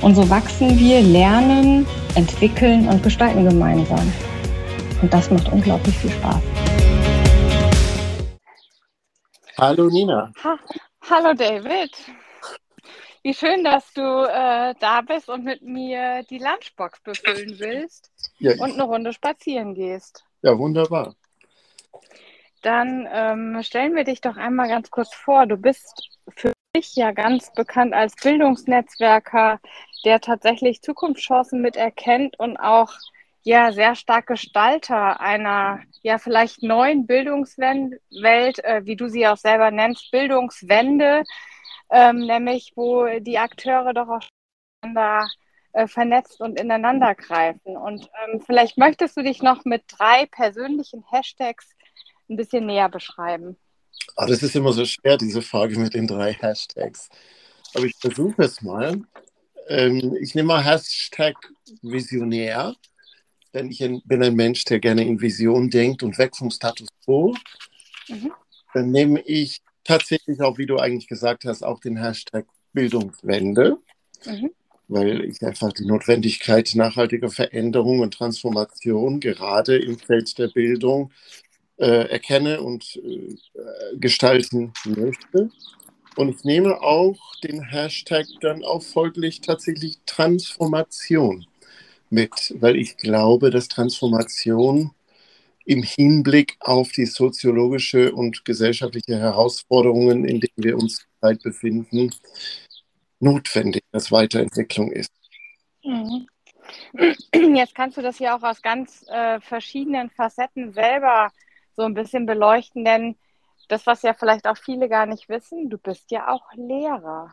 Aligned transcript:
Und 0.00 0.14
so 0.14 0.30
wachsen 0.30 0.78
wir, 0.78 1.00
lernen, 1.00 1.84
entwickeln 2.14 2.88
und 2.88 3.02
gestalten 3.02 3.44
gemeinsam. 3.48 4.12
Und 5.02 5.12
das 5.12 5.28
macht 5.30 5.50
unglaublich 5.52 5.96
viel 5.98 6.10
Spaß. 6.10 6.40
Hallo 9.58 9.88
Nina. 9.88 10.30
Ha 10.44 10.56
Hallo 11.10 11.34
David. 11.34 11.90
Wie 13.24 13.34
schön, 13.34 13.64
dass 13.64 13.92
du 13.92 14.00
äh, 14.00 14.74
da 14.78 15.00
bist 15.00 15.28
und 15.28 15.44
mit 15.44 15.62
mir 15.62 16.22
die 16.30 16.38
Lunchbox 16.38 17.00
befüllen 17.00 17.58
willst 17.58 18.12
ja. 18.38 18.52
und 18.52 18.74
eine 18.74 18.84
Runde 18.84 19.12
spazieren 19.12 19.74
gehst. 19.74 20.24
Ja, 20.42 20.56
wunderbar. 20.56 21.16
Dann 22.62 23.08
ähm, 23.12 23.62
stellen 23.62 23.96
wir 23.96 24.04
dich 24.04 24.20
doch 24.20 24.36
einmal 24.36 24.68
ganz 24.68 24.90
kurz 24.90 25.12
vor. 25.12 25.46
Du 25.46 25.56
bist 25.56 26.08
für 26.36 26.52
mich 26.74 26.94
ja 26.94 27.12
ganz 27.12 27.52
bekannt 27.52 27.94
als 27.94 28.14
Bildungsnetzwerker, 28.16 29.60
der 30.04 30.20
tatsächlich 30.20 30.82
Zukunftschancen 30.82 31.60
miterkennt 31.60 32.38
und 32.38 32.56
auch 32.56 32.92
ja 33.42 33.72
sehr 33.72 33.94
stark 33.94 34.26
Gestalter 34.26 35.20
einer 35.20 35.80
ja 36.02 36.18
vielleicht 36.18 36.62
neuen 36.62 37.06
Bildungswelt, 37.06 38.64
äh, 38.64 38.82
wie 38.84 38.96
du 38.96 39.08
sie 39.08 39.26
auch 39.26 39.36
selber 39.36 39.70
nennst, 39.70 40.10
Bildungswende, 40.10 41.24
ähm, 41.90 42.18
nämlich 42.26 42.72
wo 42.76 43.06
die 43.20 43.38
Akteure 43.38 43.94
doch 43.94 44.08
auch 44.08 44.20
miteinander 44.82 45.28
äh, 45.72 45.86
vernetzt 45.86 46.40
und 46.40 46.58
ineinander 46.58 47.14
greifen. 47.14 47.76
Und 47.76 48.08
ähm, 48.26 48.40
vielleicht 48.44 48.78
möchtest 48.78 49.16
du 49.16 49.22
dich 49.22 49.42
noch 49.42 49.64
mit 49.64 49.84
drei 49.88 50.26
persönlichen 50.26 51.04
Hashtags 51.10 51.74
ein 52.28 52.36
bisschen 52.36 52.66
näher 52.66 52.88
beschreiben. 52.88 53.56
Oh, 54.16 54.26
das 54.26 54.42
ist 54.42 54.56
immer 54.56 54.72
so 54.72 54.84
schwer, 54.84 55.16
diese 55.16 55.42
Frage 55.42 55.78
mit 55.78 55.94
den 55.94 56.06
drei 56.06 56.32
Hashtags. 56.32 57.08
Aber 57.74 57.84
ich 57.84 57.96
versuche 57.96 58.42
es 58.42 58.62
mal. 58.62 59.02
Ähm, 59.68 60.16
ich 60.20 60.34
nehme 60.34 60.48
mal 60.48 60.64
Hashtag 60.64 61.36
Visionär, 61.82 62.74
denn 63.52 63.70
ich 63.70 63.78
bin 63.78 64.22
ein 64.22 64.34
Mensch, 64.34 64.64
der 64.64 64.80
gerne 64.80 65.04
in 65.04 65.20
Vision 65.20 65.70
denkt 65.70 66.02
und 66.02 66.18
weg 66.18 66.36
vom 66.36 66.50
Status 66.50 66.88
quo. 67.04 67.34
Mhm. 68.08 68.32
Dann 68.74 68.90
nehme 68.90 69.20
ich 69.20 69.60
tatsächlich 69.84 70.40
auch, 70.40 70.58
wie 70.58 70.66
du 70.66 70.78
eigentlich 70.78 71.08
gesagt 71.08 71.44
hast, 71.44 71.62
auch 71.62 71.80
den 71.80 71.96
Hashtag 71.96 72.46
Bildungswende, 72.72 73.78
mhm. 74.24 74.50
weil 74.88 75.24
ich 75.24 75.42
einfach 75.42 75.72
die 75.72 75.86
Notwendigkeit 75.86 76.70
nachhaltiger 76.74 77.30
Veränderung 77.30 78.00
und 78.00 78.14
Transformation 78.14 79.20
gerade 79.20 79.76
im 79.76 79.98
Feld 79.98 80.38
der 80.38 80.48
Bildung 80.48 81.10
äh, 81.78 82.08
erkenne 82.10 82.60
und 82.60 82.96
äh, 82.96 83.36
gestalten 83.96 84.72
möchte. 84.84 85.50
Und 86.18 86.30
ich 86.30 86.42
nehme 86.42 86.82
auch 86.82 87.16
den 87.44 87.62
Hashtag 87.62 88.26
dann 88.40 88.64
auch 88.64 88.82
folglich 88.82 89.40
tatsächlich 89.40 89.98
Transformation 90.04 91.46
mit, 92.10 92.56
weil 92.58 92.74
ich 92.74 92.96
glaube, 92.96 93.50
dass 93.50 93.68
Transformation 93.68 94.90
im 95.64 95.84
Hinblick 95.84 96.56
auf 96.58 96.90
die 96.90 97.06
soziologische 97.06 98.12
und 98.12 98.44
gesellschaftliche 98.44 99.16
Herausforderungen, 99.16 100.24
in 100.24 100.40
denen 100.40 100.56
wir 100.56 100.76
uns 100.76 101.06
zurzeit 101.20 101.40
befinden, 101.44 102.12
notwendig, 103.20 103.84
dass 103.92 104.10
Weiterentwicklung 104.10 104.90
ist. 104.90 105.12
Mhm. 105.84 106.26
Jetzt 107.54 107.76
kannst 107.76 107.96
du 107.96 108.02
das 108.02 108.18
ja 108.18 108.36
auch 108.36 108.42
aus 108.42 108.60
ganz 108.60 109.06
äh, 109.06 109.38
verschiedenen 109.40 110.10
Facetten 110.10 110.72
selber 110.72 111.30
so 111.76 111.84
ein 111.84 111.94
bisschen 111.94 112.26
beleuchten, 112.26 112.84
denn 112.84 113.14
das, 113.68 113.86
was 113.86 114.02
ja 114.02 114.14
vielleicht 114.14 114.46
auch 114.46 114.56
viele 114.56 114.88
gar 114.88 115.06
nicht 115.06 115.28
wissen, 115.28 115.70
du 115.70 115.78
bist 115.78 116.10
ja 116.10 116.28
auch 116.28 116.52
Lehrer. 116.54 117.32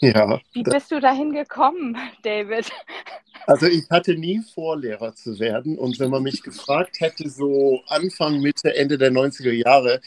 Ja. 0.00 0.40
Wie 0.52 0.62
bist 0.62 0.92
du 0.92 1.00
dahin 1.00 1.32
gekommen, 1.32 1.96
David? 2.22 2.70
Also 3.46 3.66
ich 3.66 3.88
hatte 3.90 4.14
nie 4.14 4.40
vor, 4.54 4.76
Lehrer 4.76 5.14
zu 5.14 5.38
werden. 5.38 5.78
Und 5.78 5.98
wenn 5.98 6.10
man 6.10 6.22
mich 6.22 6.42
gefragt 6.42 7.00
hätte, 7.00 7.28
so 7.28 7.82
Anfang, 7.88 8.40
Mitte, 8.40 8.74
Ende 8.76 8.98
der 8.98 9.10
90er 9.10 9.52
Jahre, 9.52 10.00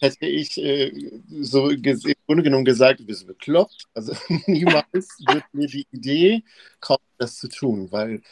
hätte 0.00 0.26
ich 0.26 0.56
äh, 0.58 0.92
so 1.40 1.68
im 1.70 1.82
Grunde 1.82 2.42
genommen 2.42 2.64
gesagt, 2.64 3.00
du 3.00 3.06
bist 3.06 3.26
bekloppt. 3.26 3.86
Also 3.94 4.14
niemals 4.46 5.18
wird 5.26 5.44
mir 5.52 5.66
die 5.66 5.86
Idee 5.90 6.42
kommen, 6.80 7.04
das 7.18 7.36
zu 7.36 7.48
tun, 7.48 7.90
weil 7.90 8.22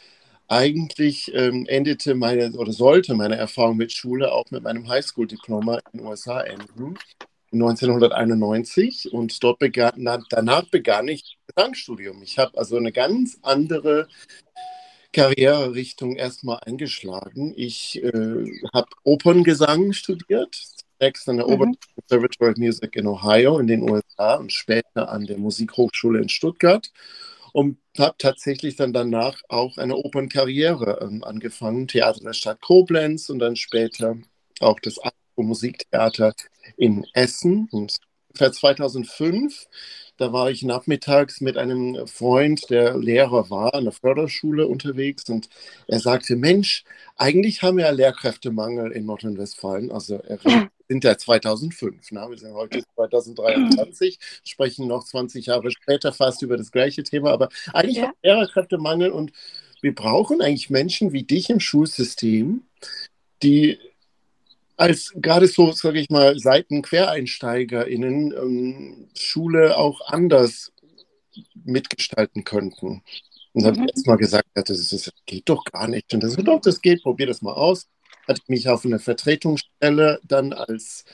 eigentlich 0.47 1.33
ähm, 1.33 1.65
endete 1.67 2.15
meine 2.15 2.51
oder 2.51 2.71
sollte 2.71 3.15
meine 3.15 3.35
Erfahrung 3.35 3.77
mit 3.77 3.91
Schule 3.91 4.31
auch 4.31 4.49
mit 4.51 4.63
meinem 4.63 4.87
Highschool-Diploma 4.87 5.79
in 5.91 5.99
den 5.99 6.07
USA 6.07 6.41
enden. 6.41 6.95
1991 7.53 9.13
und 9.13 9.41
dort 9.43 9.59
begann, 9.59 10.23
danach 10.29 10.65
begann 10.69 11.07
ich 11.07 11.37
Gesangsstudium. 11.47 12.21
Ich 12.21 12.37
habe 12.37 12.57
also 12.57 12.77
eine 12.77 12.91
ganz 12.91 13.39
andere 13.41 14.07
Karriererichtung 15.13 16.17
erstmal 16.17 16.59
eingeschlagen. 16.65 17.53
Ich 17.55 18.03
äh, 18.03 18.51
habe 18.73 18.89
Operngesang 19.03 19.93
studiert, 19.93 20.53
zunächst 20.99 21.29
an 21.29 21.37
der 21.37 21.47
mhm. 21.47 21.53
Oberton 21.53 21.77
Conservatory 21.95 22.51
of 22.51 22.57
Music 22.57 22.95
in 22.97 23.07
Ohio 23.07 23.57
in 23.59 23.67
den 23.67 23.89
USA 23.89 24.35
und 24.35 24.51
später 24.51 25.09
an 25.09 25.25
der 25.25 25.37
Musikhochschule 25.37 26.21
in 26.21 26.29
Stuttgart 26.29 26.91
und 27.55 27.77
habe 27.97 28.15
tatsächlich 28.17 28.75
dann 28.75 28.91
danach 28.91 29.41
auch 29.47 29.77
eine 29.77 29.95
Opernkarriere 29.95 30.99
ähm, 31.01 31.23
angefangen, 31.23 31.87
Theater 31.87 32.19
der 32.21 32.33
Stadt 32.33 32.59
Koblenz 32.59 33.29
und 33.29 33.39
dann 33.39 33.55
später 33.55 34.17
auch 34.59 34.77
das 34.81 34.99
Musiktheater 35.37 36.33
in 36.75 37.05
Essen. 37.13 37.69
Und 37.71 38.01
2005, 38.33 39.67
da 40.17 40.33
war 40.33 40.49
ich 40.51 40.63
nachmittags 40.63 41.39
mit 41.39 41.55
einem 41.55 42.05
Freund, 42.07 42.69
der 42.69 42.97
Lehrer 42.97 43.49
war, 43.49 43.73
an 43.73 43.85
der 43.85 43.93
Förderschule 43.93 44.67
unterwegs 44.67 45.29
und 45.29 45.47
er 45.87 46.01
sagte, 46.01 46.35
Mensch, 46.35 46.83
eigentlich 47.15 47.61
haben 47.61 47.77
wir 47.77 47.85
ja 47.85 47.91
Lehrkräftemangel 47.91 48.91
in 48.91 49.05
Nordrhein-Westfalen. 49.05 49.93
Also 49.93 50.15
er 50.15 50.39
sind 50.87 51.03
ja 51.03 51.17
2005. 51.17 52.11
Ne? 52.11 52.25
Wir 52.29 52.37
sind 52.37 52.53
heute 52.53 52.83
2023, 52.95 54.19
sprechen 54.43 54.87
noch 54.87 55.03
20 55.03 55.47
Jahre 55.47 55.71
später 55.71 56.13
fast 56.13 56.41
über 56.41 56.57
das 56.57 56.71
gleiche 56.71 57.03
Thema. 57.03 57.31
Aber 57.31 57.49
eigentlich 57.73 57.97
ja. 57.97 58.03
haben 58.03 58.13
wir 58.21 58.33
Lehrerkräftemangel 58.33 59.11
und 59.11 59.31
wir 59.81 59.93
brauchen 59.95 60.41
eigentlich 60.41 60.69
Menschen 60.69 61.13
wie 61.13 61.23
dich 61.23 61.49
im 61.49 61.59
Schulsystem, 61.59 62.63
die 63.43 63.79
als 64.77 65.13
gerade 65.15 65.47
so, 65.47 65.71
sage 65.71 65.99
ich 65.99 66.09
mal, 66.09 66.37
SeitenquereinsteigerInnen 66.37 68.33
ähm, 68.33 69.07
Schule 69.17 69.77
auch 69.77 70.01
anders 70.07 70.73
mitgestalten 71.63 72.43
könnten. 72.43 73.01
Und 73.53 73.63
dann 73.63 73.75
mhm. 73.79 73.87
erstmal 73.87 74.17
gesagt, 74.17 74.49
das, 74.53 74.67
das 74.67 75.11
geht 75.25 75.47
doch 75.47 75.63
gar 75.63 75.87
nicht. 75.87 76.13
Und 76.13 76.23
das 76.23 76.35
doch, 76.35 76.59
das 76.59 76.81
geht, 76.81 77.03
probier 77.03 77.27
das 77.27 77.41
mal 77.41 77.53
aus 77.53 77.87
hatte 78.27 78.41
mich 78.47 78.67
auf 78.69 78.85
eine 78.85 78.99
Vertretungsstelle 78.99 80.19
dann 80.23 80.53
als 80.53 81.05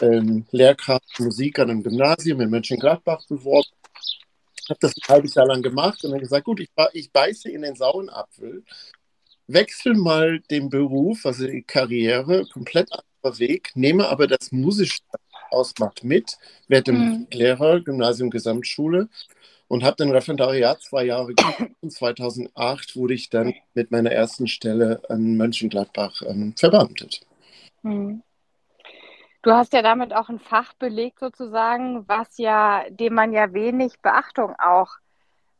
ähm, 0.00 0.46
Lehrkraft 0.50 1.18
Musik 1.18 1.58
an 1.58 1.70
einem 1.70 1.82
Gymnasium 1.82 2.40
in 2.40 2.50
Mönchengladbach 2.50 3.26
beworben. 3.26 3.68
Habe 4.68 4.78
das 4.80 4.94
ein 4.96 5.08
halbes 5.08 5.34
Jahr 5.34 5.46
lang 5.46 5.62
gemacht 5.62 6.04
und 6.04 6.12
dann 6.12 6.20
gesagt, 6.20 6.44
gut, 6.44 6.60
ich, 6.60 6.70
ich 6.92 7.12
beiße 7.12 7.50
in 7.50 7.62
den 7.62 7.74
sauren 7.74 8.08
Apfel, 8.08 8.64
wechsle 9.48 9.94
mal 9.94 10.40
den 10.50 10.70
Beruf, 10.70 11.26
also 11.26 11.46
die 11.46 11.62
Karriere, 11.62 12.46
komplett 12.52 12.88
anderer 12.92 13.38
Weg, 13.40 13.72
nehme 13.74 14.08
aber 14.08 14.28
das 14.28 14.52
Musische 14.52 15.00
ausmacht 15.50 16.04
mit, 16.04 16.36
werde 16.68 16.92
mhm. 16.92 17.26
Lehrer, 17.32 17.80
Gymnasium, 17.80 18.30
Gesamtschule 18.30 19.08
und 19.70 19.84
habe 19.84 19.94
dann 19.96 20.10
Referendariat 20.10 20.82
zwei 20.82 21.04
Jahre 21.04 21.32
gemacht. 21.32 21.62
Und 21.80 21.92
2008 21.92 22.96
wurde 22.96 23.14
ich 23.14 23.30
dann 23.30 23.54
mit 23.72 23.92
meiner 23.92 24.10
ersten 24.10 24.48
Stelle 24.48 25.00
an 25.08 25.36
Mönchengladbach 25.36 26.22
ähm, 26.26 26.54
verbeamtet. 26.56 27.20
Hm. 27.82 28.20
Du 29.42 29.52
hast 29.52 29.72
ja 29.72 29.80
damit 29.80 30.12
auch 30.12 30.28
ein 30.28 30.40
Fach 30.40 30.74
belegt 30.74 31.20
sozusagen, 31.20 32.06
was 32.08 32.36
ja, 32.36 32.84
dem 32.90 33.14
man 33.14 33.32
ja 33.32 33.52
wenig 33.54 34.00
Beachtung 34.02 34.54
auch 34.58 34.88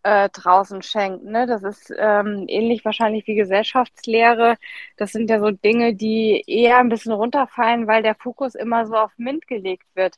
äh, 0.03 0.29
draußen 0.29 0.83
schenkt. 0.83 1.25
Ne? 1.25 1.47
Das 1.47 1.63
ist 1.63 1.93
ähm, 1.97 2.47
ähnlich 2.49 2.85
wahrscheinlich 2.85 3.29
wie 3.29 3.37
Gesellschaftslehre. 3.37 4.57
Das 4.97 5.13
sind 5.13 5.31
ja 5.31 5.39
so 5.39 5.53
Dinge, 5.53 5.95
die 5.95 6.43
eher 6.49 6.79
ein 6.79 6.89
bisschen 6.89 7.13
runterfallen, 7.13 7.87
weil 7.87 8.03
der 8.03 8.17
Fokus 8.17 8.57
immer 8.57 8.87
so 8.87 8.97
auf 8.97 9.13
MINT 9.19 9.47
gelegt 9.47 9.87
wird. 9.95 10.17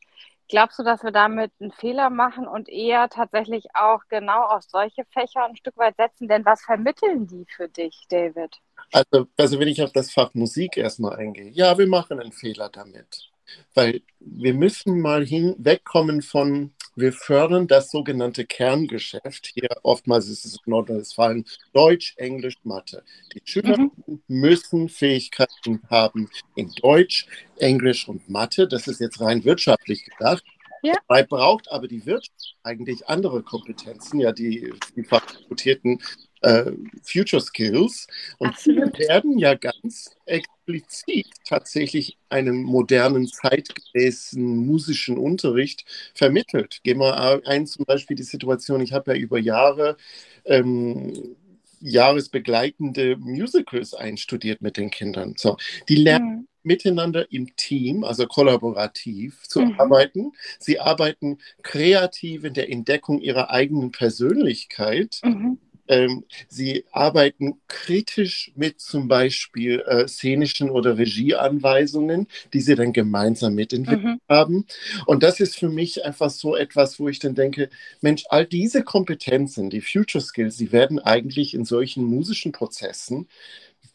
Glaubst 0.52 0.78
du, 0.78 0.82
dass 0.82 1.02
wir 1.02 1.12
damit 1.12 1.50
einen 1.60 1.72
Fehler 1.72 2.10
machen 2.10 2.46
und 2.46 2.68
eher 2.68 3.08
tatsächlich 3.08 3.64
auch 3.72 4.00
genau 4.10 4.42
auf 4.42 4.62
solche 4.62 5.02
Fächer 5.06 5.46
ein 5.46 5.56
Stück 5.56 5.78
weit 5.78 5.96
setzen? 5.96 6.28
Denn 6.28 6.44
was 6.44 6.60
vermitteln 6.60 7.26
die 7.26 7.46
für 7.56 7.70
dich, 7.70 8.04
David? 8.10 8.58
Also, 8.92 9.28
also 9.38 9.58
wenn 9.58 9.68
ich 9.68 9.82
auf 9.82 9.92
das 9.92 10.12
Fach 10.12 10.34
Musik 10.34 10.76
erstmal 10.76 11.16
eingehe, 11.16 11.48
ja, 11.48 11.78
wir 11.78 11.86
machen 11.86 12.20
einen 12.20 12.32
Fehler 12.32 12.68
damit. 12.68 13.30
Weil 13.72 14.02
wir 14.20 14.52
müssen 14.52 15.00
mal 15.00 15.24
hinwegkommen 15.24 16.20
von, 16.20 16.74
wir 16.94 17.12
fördern 17.12 17.66
das 17.66 17.90
sogenannte 17.90 18.44
Kerngeschäft. 18.44 19.50
Hier 19.54 19.68
oftmals 19.82 20.28
ist 20.28 20.44
es 20.44 20.54
in 20.54 20.70
Nordrhein-Westfalen 20.70 21.44
Deutsch, 21.72 22.14
Englisch, 22.16 22.56
Mathe. 22.64 23.02
Die 23.34 23.40
Schüler 23.44 23.78
mhm. 23.78 24.22
müssen 24.28 24.88
Fähigkeiten 24.88 25.80
haben 25.88 26.28
in 26.54 26.70
Deutsch, 26.80 27.26
Englisch 27.56 28.08
und 28.08 28.28
Mathe. 28.28 28.68
Das 28.68 28.88
ist 28.88 29.00
jetzt 29.00 29.20
rein 29.20 29.44
wirtschaftlich 29.44 30.04
gedacht. 30.04 30.44
Ja. 30.82 30.94
Dabei 31.08 31.22
braucht 31.22 31.70
aber 31.70 31.86
die 31.86 32.04
Wirtschaft 32.06 32.56
eigentlich 32.64 33.08
andere 33.08 33.42
Kompetenzen, 33.42 34.18
ja, 34.18 34.32
die, 34.32 34.72
die 34.96 35.02
diskutierten 35.02 36.00
äh, 36.42 36.72
Future 37.02 37.40
Skills. 37.40 38.06
Und 38.38 38.48
Absolut. 38.50 38.98
die 38.98 39.08
werden 39.08 39.38
ja 39.38 39.54
ganz 39.54 40.10
explizit 40.26 41.28
tatsächlich 41.46 42.18
einen 42.28 42.62
modernen, 42.62 43.26
zeitgemäßen 43.26 44.42
musischen 44.42 45.18
Unterricht 45.18 45.84
vermittelt. 46.14 46.80
Gehen 46.82 46.98
wir 46.98 47.42
ein, 47.46 47.66
zum 47.66 47.84
Beispiel 47.84 48.16
die 48.16 48.22
Situation, 48.22 48.80
ich 48.80 48.92
habe 48.92 49.12
ja 49.14 49.18
über 49.18 49.38
Jahre 49.38 49.96
ähm, 50.44 51.36
jahresbegleitende 51.82 53.16
Musicals 53.16 53.92
einstudiert 53.92 54.62
mit 54.62 54.76
den 54.76 54.90
Kindern. 54.90 55.34
So, 55.36 55.56
die 55.88 55.96
lernen 55.96 56.36
mhm. 56.36 56.48
miteinander 56.62 57.30
im 57.32 57.54
Team, 57.56 58.04
also 58.04 58.26
kollaborativ 58.26 59.42
zu 59.48 59.60
mhm. 59.60 59.80
arbeiten. 59.80 60.32
Sie 60.58 60.78
arbeiten 60.78 61.38
kreativ 61.62 62.44
in 62.44 62.54
der 62.54 62.70
Entdeckung 62.70 63.20
ihrer 63.20 63.50
eigenen 63.50 63.90
Persönlichkeit. 63.90 65.20
Mhm. 65.24 65.58
Ähm, 65.88 66.24
sie 66.48 66.84
arbeiten 66.92 67.60
kritisch 67.68 68.52
mit 68.54 68.80
zum 68.80 69.08
Beispiel 69.08 69.80
äh, 69.80 70.06
szenischen 70.06 70.70
oder 70.70 70.96
Regieanweisungen, 70.96 72.28
die 72.52 72.60
sie 72.60 72.74
dann 72.74 72.92
gemeinsam 72.92 73.54
mitentwickelt 73.54 74.04
mhm. 74.04 74.20
haben. 74.28 74.66
Und 75.06 75.22
das 75.22 75.40
ist 75.40 75.58
für 75.58 75.68
mich 75.68 76.04
einfach 76.04 76.30
so 76.30 76.56
etwas, 76.56 77.00
wo 77.00 77.08
ich 77.08 77.18
dann 77.18 77.34
denke, 77.34 77.68
Mensch, 78.00 78.24
all 78.28 78.46
diese 78.46 78.84
Kompetenzen, 78.84 79.70
die 79.70 79.80
Future 79.80 80.22
Skills, 80.22 80.56
die 80.56 80.72
werden 80.72 80.98
eigentlich 80.98 81.54
in 81.54 81.64
solchen 81.64 82.04
musischen 82.04 82.52
Prozessen 82.52 83.28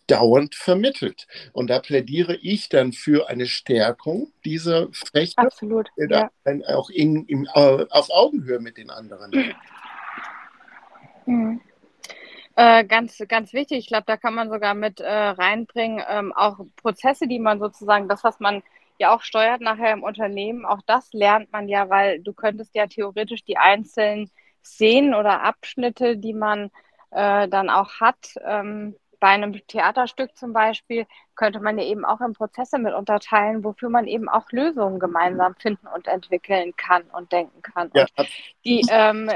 dauernd 0.08 0.56
vermittelt. 0.56 1.28
Und 1.54 1.70
da 1.70 1.80
plädiere 1.80 2.36
ich 2.36 2.70
dann 2.70 2.94
für 2.94 3.30
eine 3.30 3.46
Stärkung 3.46 4.32
dieser 4.46 4.88
Fächer. 4.92 5.38
Absolut. 5.38 5.90
Ja. 5.98 6.32
Auch 6.68 6.90
in, 6.90 7.26
in, 7.26 7.46
äh, 7.54 7.86
auf 7.90 8.10
Augenhöhe 8.10 8.60
mit 8.60 8.78
den 8.78 8.90
anderen. 8.90 9.56
Mhm. 11.26 11.62
Äh, 12.58 12.86
ganz, 12.86 13.20
ganz 13.28 13.54
wichtig. 13.54 13.78
Ich 13.80 13.88
glaube, 13.88 14.06
da 14.08 14.18
kann 14.18 14.34
man 14.34 14.50
sogar 14.50 14.74
mit 14.74 15.00
äh, 15.00 15.08
reinbringen, 15.14 16.04
ähm, 16.10 16.34
auch 16.34 16.60
Prozesse, 16.78 17.28
die 17.28 17.40
man 17.40 17.60
sozusagen, 17.60 18.10
das, 18.10 18.24
was 18.24 18.40
man 18.40 18.64
ja 18.98 19.16
auch 19.16 19.22
steuert 19.22 19.62
nachher 19.62 19.94
im 19.94 20.02
Unternehmen, 20.04 20.66
auch 20.66 20.82
das 20.88 21.14
lernt 21.14 21.52
man 21.52 21.68
ja, 21.70 21.90
weil 21.90 22.20
du 22.20 22.34
könntest 22.34 22.74
ja 22.76 22.88
theoretisch 22.88 23.44
die 23.46 23.58
einzelnen 23.58 24.32
Szenen 24.64 25.14
oder 25.14 25.44
Abschnitte, 25.44 26.18
die 26.18 26.34
man 26.34 26.72
äh, 27.12 27.48
dann 27.48 27.70
auch 27.70 28.00
hat, 28.02 28.18
ähm, 28.44 28.96
bei 29.20 29.30
einem 29.30 29.54
Theaterstück 29.68 30.36
zum 30.36 30.54
Beispiel 30.54 31.06
könnte 31.36 31.60
man 31.60 31.78
ja 31.78 31.86
eben 31.86 32.06
auch 32.06 32.22
in 32.22 32.34
Prozesse 32.34 32.78
mit 32.80 32.94
unterteilen, 32.94 33.64
wofür 33.64 33.90
man 33.90 34.08
eben 34.08 34.30
auch 34.30 34.52
Lösungen 34.52 35.00
gemeinsam 35.00 35.56
finden 35.56 35.88
und 35.88 36.08
entwickeln 36.08 36.76
kann 36.76 37.04
und 37.14 37.32
denken 37.32 37.62
kann. 37.62 37.90
Ja. 37.94 38.06
Und 38.16 38.28
die, 38.66 38.86
ähm, 38.90 39.30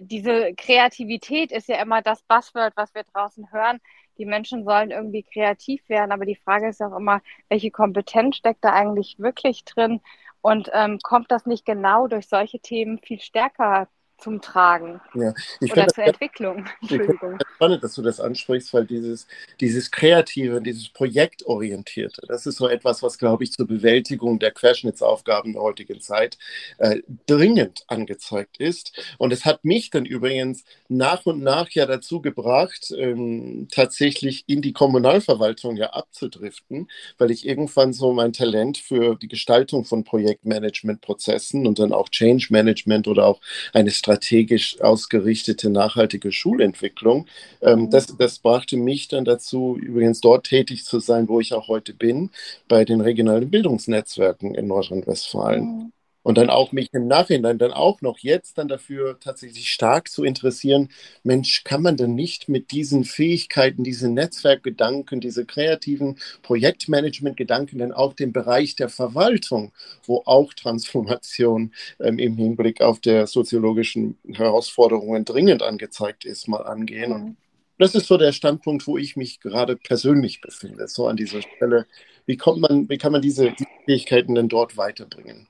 diese 0.00 0.54
Kreativität 0.54 1.52
ist 1.52 1.68
ja 1.68 1.80
immer 1.80 2.02
das 2.02 2.22
Buzzword, 2.22 2.72
was 2.76 2.94
wir 2.94 3.04
draußen 3.04 3.52
hören. 3.52 3.80
Die 4.18 4.26
Menschen 4.26 4.64
sollen 4.64 4.90
irgendwie 4.90 5.22
kreativ 5.22 5.88
werden, 5.88 6.12
aber 6.12 6.26
die 6.26 6.36
Frage 6.36 6.68
ist 6.68 6.82
auch 6.82 6.96
immer, 6.96 7.22
welche 7.48 7.70
Kompetenz 7.70 8.36
steckt 8.36 8.64
da 8.64 8.72
eigentlich 8.72 9.18
wirklich 9.18 9.64
drin? 9.64 10.00
Und 10.42 10.70
ähm, 10.74 10.98
kommt 11.02 11.30
das 11.30 11.46
nicht 11.46 11.64
genau 11.64 12.08
durch 12.08 12.28
solche 12.28 12.58
Themen 12.58 12.98
viel 12.98 13.20
stärker 13.20 13.88
zum 14.22 14.40
Tragen 14.40 15.00
ja, 15.14 15.34
ich 15.60 15.72
oder 15.72 15.88
zur 15.88 16.04
Entwicklung. 16.04 16.64
Entschuldigung. 16.80 17.38
Ich 17.40 17.54
spannend, 17.54 17.84
dass 17.84 17.94
du 17.94 18.02
das 18.02 18.20
ansprichst, 18.20 18.72
weil 18.72 18.86
dieses, 18.86 19.26
dieses 19.60 19.90
Kreative, 19.90 20.60
dieses 20.60 20.88
Projektorientierte, 20.88 22.22
das 22.26 22.46
ist 22.46 22.56
so 22.56 22.68
etwas, 22.68 23.02
was, 23.02 23.18
glaube 23.18 23.44
ich, 23.44 23.52
zur 23.52 23.66
Bewältigung 23.66 24.38
der 24.38 24.52
Querschnittsaufgaben 24.52 25.52
der 25.52 25.62
heutigen 25.62 26.00
Zeit 26.00 26.38
äh, 26.78 27.02
dringend 27.26 27.84
angezeigt 27.88 28.58
ist. 28.58 28.92
Und 29.18 29.32
es 29.32 29.44
hat 29.44 29.64
mich 29.64 29.90
dann 29.90 30.06
übrigens 30.06 30.64
nach 30.88 31.26
und 31.26 31.42
nach 31.42 31.70
ja 31.70 31.86
dazu 31.86 32.20
gebracht, 32.20 32.92
ähm, 32.96 33.68
tatsächlich 33.70 34.44
in 34.46 34.62
die 34.62 34.72
Kommunalverwaltung 34.72 35.76
ja 35.76 35.90
abzudriften, 35.90 36.88
weil 37.18 37.30
ich 37.30 37.46
irgendwann 37.46 37.92
so 37.92 38.12
mein 38.12 38.32
Talent 38.32 38.78
für 38.78 39.16
die 39.16 39.28
Gestaltung 39.28 39.84
von 39.84 40.04
Projektmanagementprozessen 40.04 41.66
und 41.66 41.78
dann 41.78 41.92
auch 41.92 42.08
Change 42.08 42.48
Management 42.50 43.08
oder 43.08 43.26
auch 43.26 43.40
eine 43.72 43.90
Strategie 43.90 44.11
strategisch 44.12 44.80
ausgerichtete 44.80 45.70
nachhaltige 45.70 46.32
Schulentwicklung. 46.32 47.26
Ähm, 47.62 47.82
mhm. 47.82 47.90
das, 47.90 48.14
das 48.16 48.38
brachte 48.38 48.76
mich 48.76 49.08
dann 49.08 49.24
dazu, 49.24 49.78
übrigens 49.80 50.20
dort 50.20 50.46
tätig 50.46 50.84
zu 50.84 51.00
sein, 51.00 51.28
wo 51.28 51.40
ich 51.40 51.54
auch 51.54 51.68
heute 51.68 51.94
bin, 51.94 52.30
bei 52.68 52.84
den 52.84 53.00
regionalen 53.00 53.50
Bildungsnetzwerken 53.50 54.54
in 54.54 54.66
Nordrhein-Westfalen. 54.66 55.92
Mhm 56.24 56.32
und 56.32 56.38
dann 56.38 56.50
auch 56.50 56.72
mich 56.72 56.88
im 56.92 57.06
Nachhinein 57.08 57.58
dann 57.58 57.72
auch 57.72 58.00
noch 58.00 58.18
jetzt 58.18 58.58
dann 58.58 58.68
dafür 58.68 59.18
tatsächlich 59.20 59.68
stark 59.68 60.08
zu 60.08 60.24
interessieren, 60.24 60.88
Mensch, 61.22 61.64
kann 61.64 61.82
man 61.82 61.96
denn 61.96 62.14
nicht 62.14 62.48
mit 62.48 62.70
diesen 62.70 63.04
Fähigkeiten, 63.04 63.84
diesen 63.84 64.14
Netzwerkgedanken, 64.14 65.20
diese 65.20 65.44
kreativen 65.44 66.18
Projektmanagement-Gedanken 66.42 67.78
dann 67.78 67.92
auch 67.92 68.14
den 68.14 68.32
Bereich 68.32 68.76
der 68.76 68.88
Verwaltung, 68.88 69.72
wo 70.04 70.22
auch 70.24 70.54
Transformation 70.54 71.72
ähm, 72.00 72.18
im 72.18 72.36
Hinblick 72.36 72.80
auf 72.80 73.00
der 73.00 73.26
soziologischen 73.26 74.16
Herausforderungen 74.32 75.24
dringend 75.24 75.62
angezeigt 75.62 76.24
ist, 76.24 76.48
mal 76.48 76.62
angehen. 76.62 77.10
Mhm. 77.10 77.24
Und 77.24 77.36
das 77.78 77.94
ist 77.94 78.06
so 78.06 78.16
der 78.16 78.32
Standpunkt, 78.32 78.86
wo 78.86 78.96
ich 78.96 79.16
mich 79.16 79.40
gerade 79.40 79.76
persönlich 79.76 80.40
befinde, 80.40 80.86
so 80.86 81.08
an 81.08 81.16
dieser 81.16 81.42
Stelle. 81.42 81.86
Wie 82.26 82.36
kommt 82.36 82.60
man, 82.60 82.88
wie 82.88 82.98
kann 82.98 83.10
man 83.10 83.22
diese, 83.22 83.50
diese 83.52 83.68
Fähigkeiten 83.86 84.36
denn 84.36 84.48
dort 84.48 84.76
weiterbringen? 84.76 85.48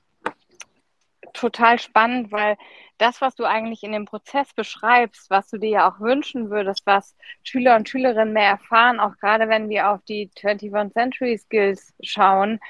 Total 1.33 1.79
spannend, 1.79 2.33
weil 2.33 2.57
das, 2.99 3.21
was 3.21 3.35
du 3.35 3.45
eigentlich 3.45 3.83
in 3.83 3.93
dem 3.93 4.05
Prozess 4.05 4.53
beschreibst, 4.55 5.31
was 5.31 5.49
du 5.49 5.59
dir 5.59 5.71
ja 5.71 5.91
auch 5.91 6.01
wünschen 6.01 6.51
würdest, 6.51 6.87
was 6.87 7.17
Schüler 7.43 7.77
und 7.77 7.89
Schülerinnen 7.89 8.33
mehr 8.33 8.51
erfahren, 8.51 9.01
auch 9.01 9.17
gerade 9.19 9.49
wenn 9.49 9.69
wir 9.69 9.91
auf 9.91 10.03
die 10.05 10.31
21st 10.31 10.93
Century 10.93 11.39
Skills 11.39 11.95
schauen, 12.03 12.61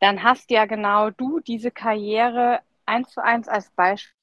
dann 0.00 0.22
hast 0.22 0.50
ja 0.50 0.66
genau 0.66 1.10
du 1.10 1.40
diese 1.40 1.70
Karriere 1.70 2.60
eins 2.86 3.10
zu 3.10 3.22
eins 3.22 3.48
als 3.48 3.70
Beispiel 3.70 4.16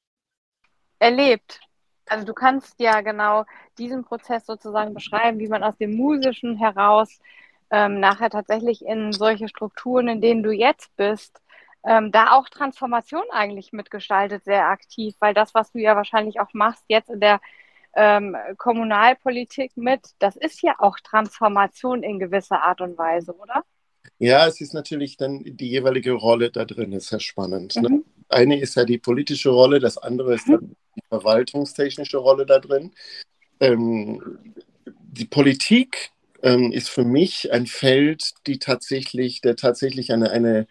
erlebt. 0.99 1.61
Also 2.07 2.25
du 2.25 2.33
kannst 2.33 2.79
ja 2.79 3.01
genau 3.01 3.45
diesen 3.77 4.03
Prozess 4.03 4.45
sozusagen 4.45 4.93
beschreiben, 4.93 5.39
wie 5.39 5.47
man 5.47 5.63
aus 5.63 5.77
dem 5.77 5.95
Musischen 5.95 6.57
heraus 6.57 7.19
ähm, 7.71 7.99
nachher 7.99 8.29
tatsächlich 8.29 8.83
in 8.85 9.13
solche 9.13 9.47
Strukturen, 9.47 10.07
in 10.07 10.21
denen 10.21 10.43
du 10.43 10.51
jetzt 10.51 10.95
bist, 10.97 11.41
ähm, 11.85 12.11
da 12.11 12.31
auch 12.31 12.49
Transformation 12.49 13.23
eigentlich 13.31 13.71
mitgestaltet, 13.71 14.43
sehr 14.43 14.67
aktiv, 14.67 15.15
weil 15.19 15.33
das, 15.33 15.53
was 15.53 15.71
du 15.71 15.79
ja 15.79 15.95
wahrscheinlich 15.95 16.39
auch 16.39 16.53
machst 16.53 16.83
jetzt 16.87 17.09
in 17.09 17.19
der 17.19 17.39
ähm, 17.95 18.35
Kommunalpolitik 18.57 19.75
mit, 19.75 20.01
das 20.19 20.35
ist 20.35 20.61
ja 20.61 20.75
auch 20.79 20.99
Transformation 20.99 22.03
in 22.03 22.19
gewisser 22.19 22.61
Art 22.61 22.81
und 22.81 22.97
Weise, 22.97 23.33
oder? 23.33 23.63
Ja, 24.17 24.47
es 24.47 24.61
ist 24.61 24.73
natürlich 24.73 25.17
dann 25.17 25.43
die 25.43 25.69
jeweilige 25.69 26.11
Rolle 26.11 26.51
da 26.51 26.65
drin, 26.65 26.91
ist 26.91 27.07
sehr 27.07 27.19
spannend. 27.19 27.75
Ne? 27.77 27.89
Mhm. 27.89 27.95
Ne? 27.95 28.03
Eine 28.29 28.59
ist 28.59 28.75
ja 28.75 28.85
die 28.85 28.97
politische 28.97 29.49
Rolle, 29.49 29.79
das 29.79 29.97
andere 29.97 30.35
ist 30.35 30.47
mhm. 30.47 30.75
die 30.95 31.01
verwaltungstechnische 31.07 32.17
Rolle 32.17 32.45
da 32.45 32.59
drin. 32.59 32.91
Ähm, 33.59 34.53
die 34.85 35.25
Politik 35.25 36.11
ähm, 36.43 36.71
ist 36.71 36.89
für 36.89 37.03
mich 37.03 37.51
ein 37.51 37.65
Feld, 37.65 38.33
die 38.45 38.59
tatsächlich, 38.59 39.41
der 39.41 39.55
tatsächlich 39.55 40.13
eine, 40.13 40.31
eine 40.31 40.67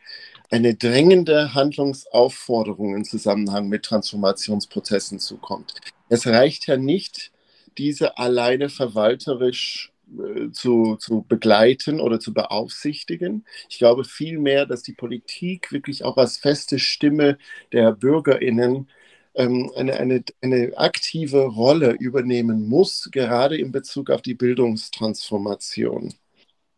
eine 0.50 0.74
drängende 0.74 1.54
Handlungsaufforderung 1.54 2.96
im 2.96 3.04
Zusammenhang 3.04 3.68
mit 3.68 3.84
Transformationsprozessen 3.84 5.18
zukommt. 5.18 5.74
Es 6.08 6.26
reicht 6.26 6.66
ja 6.66 6.76
nicht, 6.76 7.32
diese 7.76 8.18
alleine 8.18 8.68
verwalterisch 8.70 9.92
äh, 10.18 10.50
zu, 10.52 10.96
zu 10.96 11.24
begleiten 11.28 12.00
oder 12.00 12.18
zu 12.18 12.32
beaufsichtigen. 12.32 13.44
Ich 13.68 13.78
glaube 13.78 14.04
vielmehr, 14.04 14.66
dass 14.66 14.82
die 14.82 14.94
Politik 14.94 15.70
wirklich 15.70 16.04
auch 16.04 16.16
als 16.16 16.38
feste 16.38 16.78
Stimme 16.78 17.38
der 17.72 17.92
Bürgerinnen 17.92 18.88
ähm, 19.34 19.70
eine, 19.76 19.94
eine, 19.94 20.24
eine 20.42 20.72
aktive 20.76 21.44
Rolle 21.46 21.92
übernehmen 21.92 22.68
muss, 22.68 23.08
gerade 23.12 23.58
in 23.58 23.70
Bezug 23.72 24.10
auf 24.10 24.22
die 24.22 24.34
Bildungstransformation. 24.34 26.14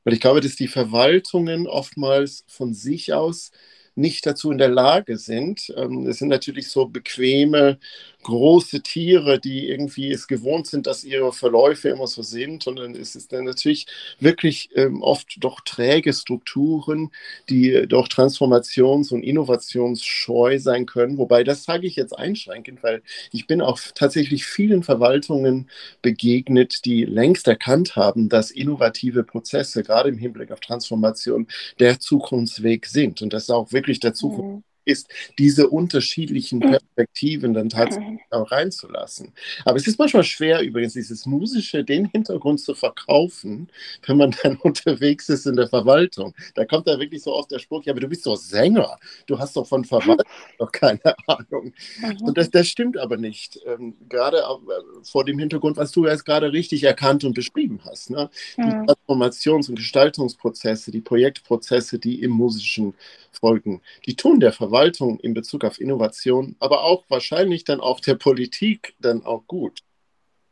Weil 0.04 0.14
ich 0.14 0.20
glaube, 0.20 0.40
dass 0.40 0.56
die 0.56 0.68
Verwaltungen 0.68 1.66
oftmals 1.66 2.44
von 2.48 2.74
sich 2.74 3.12
aus 3.12 3.50
nicht 3.94 4.24
dazu 4.26 4.50
in 4.50 4.58
der 4.58 4.68
Lage 4.68 5.18
sind. 5.18 5.72
Ähm, 5.76 6.06
es 6.06 6.18
sind 6.18 6.28
natürlich 6.28 6.68
so 6.70 6.86
bequeme, 6.86 7.78
große 8.22 8.82
Tiere, 8.82 9.38
die 9.38 9.68
irgendwie 9.68 10.10
es 10.10 10.26
gewohnt 10.26 10.66
sind, 10.66 10.86
dass 10.86 11.04
ihre 11.04 11.32
Verläufe 11.32 11.88
immer 11.88 12.06
so 12.06 12.22
sind. 12.22 12.66
Und 12.66 12.76
dann 12.76 12.94
ist 12.94 13.16
es 13.16 13.28
dann 13.28 13.44
natürlich 13.44 13.86
wirklich 14.18 14.70
ähm, 14.74 15.02
oft 15.02 15.36
doch 15.40 15.60
träge 15.60 16.12
Strukturen, 16.12 17.10
die 17.48 17.86
doch 17.88 18.08
transformations- 18.08 19.12
und 19.12 19.22
innovationsscheu 19.22 20.58
sein 20.58 20.86
können. 20.86 21.18
Wobei, 21.18 21.44
das 21.44 21.64
sage 21.64 21.86
ich 21.86 21.96
jetzt 21.96 22.16
einschränkend, 22.16 22.82
weil 22.82 23.02
ich 23.32 23.46
bin 23.46 23.60
auch 23.60 23.80
tatsächlich 23.94 24.44
vielen 24.44 24.82
Verwaltungen 24.82 25.70
begegnet, 26.02 26.84
die 26.84 27.04
längst 27.04 27.48
erkannt 27.48 27.96
haben, 27.96 28.28
dass 28.28 28.50
innovative 28.50 29.24
Prozesse, 29.24 29.82
gerade 29.82 30.08
im 30.10 30.18
Hinblick 30.18 30.50
auf 30.52 30.60
Transformation, 30.60 31.46
der 31.78 32.00
Zukunftsweg 32.00 32.86
sind. 32.86 33.22
Und 33.22 33.32
das 33.32 33.50
auch 33.50 33.72
wirklich 33.72 34.00
der 34.00 34.14
Zukunft 34.14 34.64
mhm 34.66 34.69
ist, 34.90 35.08
diese 35.38 35.68
unterschiedlichen 35.68 36.58
mhm. 36.58 36.70
Perspektiven 36.70 37.54
dann 37.54 37.68
tatsächlich 37.68 38.10
mhm. 38.10 38.20
auch 38.30 38.50
reinzulassen. 38.50 39.32
Aber 39.64 39.76
es 39.76 39.86
ist 39.86 39.98
manchmal 39.98 40.24
schwer, 40.24 40.60
übrigens 40.60 40.94
dieses 40.94 41.26
Musische, 41.26 41.84
den 41.84 42.06
Hintergrund 42.06 42.60
zu 42.60 42.74
verkaufen, 42.74 43.68
wenn 44.06 44.16
man 44.16 44.34
dann 44.42 44.56
unterwegs 44.62 45.28
ist 45.28 45.46
in 45.46 45.56
der 45.56 45.68
Verwaltung. 45.68 46.34
Da 46.54 46.64
kommt 46.64 46.86
da 46.86 46.98
wirklich 46.98 47.22
so 47.22 47.34
oft 47.34 47.50
der 47.50 47.58
Spruch, 47.58 47.84
ja, 47.84 47.92
aber 47.92 48.00
du 48.00 48.08
bist 48.08 48.26
doch 48.26 48.36
Sänger, 48.36 48.98
du 49.26 49.38
hast 49.38 49.56
doch 49.56 49.66
von 49.66 49.84
Verwaltung 49.84 50.26
noch 50.58 50.72
keine 50.72 51.00
Ahnung. 51.26 51.72
Mhm. 52.00 52.22
Und 52.22 52.38
das, 52.38 52.50
das 52.50 52.68
stimmt 52.68 52.98
aber 52.98 53.16
nicht. 53.16 53.58
Ähm, 53.66 53.96
gerade 54.08 54.38
äh, 54.38 55.04
vor 55.04 55.24
dem 55.24 55.38
Hintergrund, 55.38 55.76
was 55.76 55.92
du 55.92 56.06
jetzt 56.06 56.24
gerade 56.24 56.52
richtig 56.52 56.84
erkannt 56.84 57.24
und 57.24 57.34
beschrieben 57.34 57.80
hast. 57.84 58.10
Ne? 58.10 58.30
Die 58.56 58.62
Transformations- 58.62 59.68
und 59.68 59.76
Gestaltungsprozesse, 59.76 60.90
die 60.90 61.00
Projektprozesse, 61.00 61.98
die 61.98 62.22
im 62.22 62.32
musischen 62.32 62.94
folgen, 63.32 63.82
die 64.06 64.16
tun 64.16 64.40
der 64.40 64.52
Verwaltung 64.52 65.18
in 65.20 65.34
Bezug 65.34 65.64
auf 65.64 65.80
Innovation, 65.80 66.56
aber 66.58 66.82
auch 66.82 67.04
wahrscheinlich 67.08 67.64
dann 67.64 67.80
auch 67.80 68.00
der 68.00 68.14
Politik 68.14 68.94
dann 68.98 69.24
auch 69.24 69.46
gut. 69.46 69.80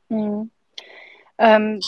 Mhm. 0.09 0.51
Ähm, 1.39 1.81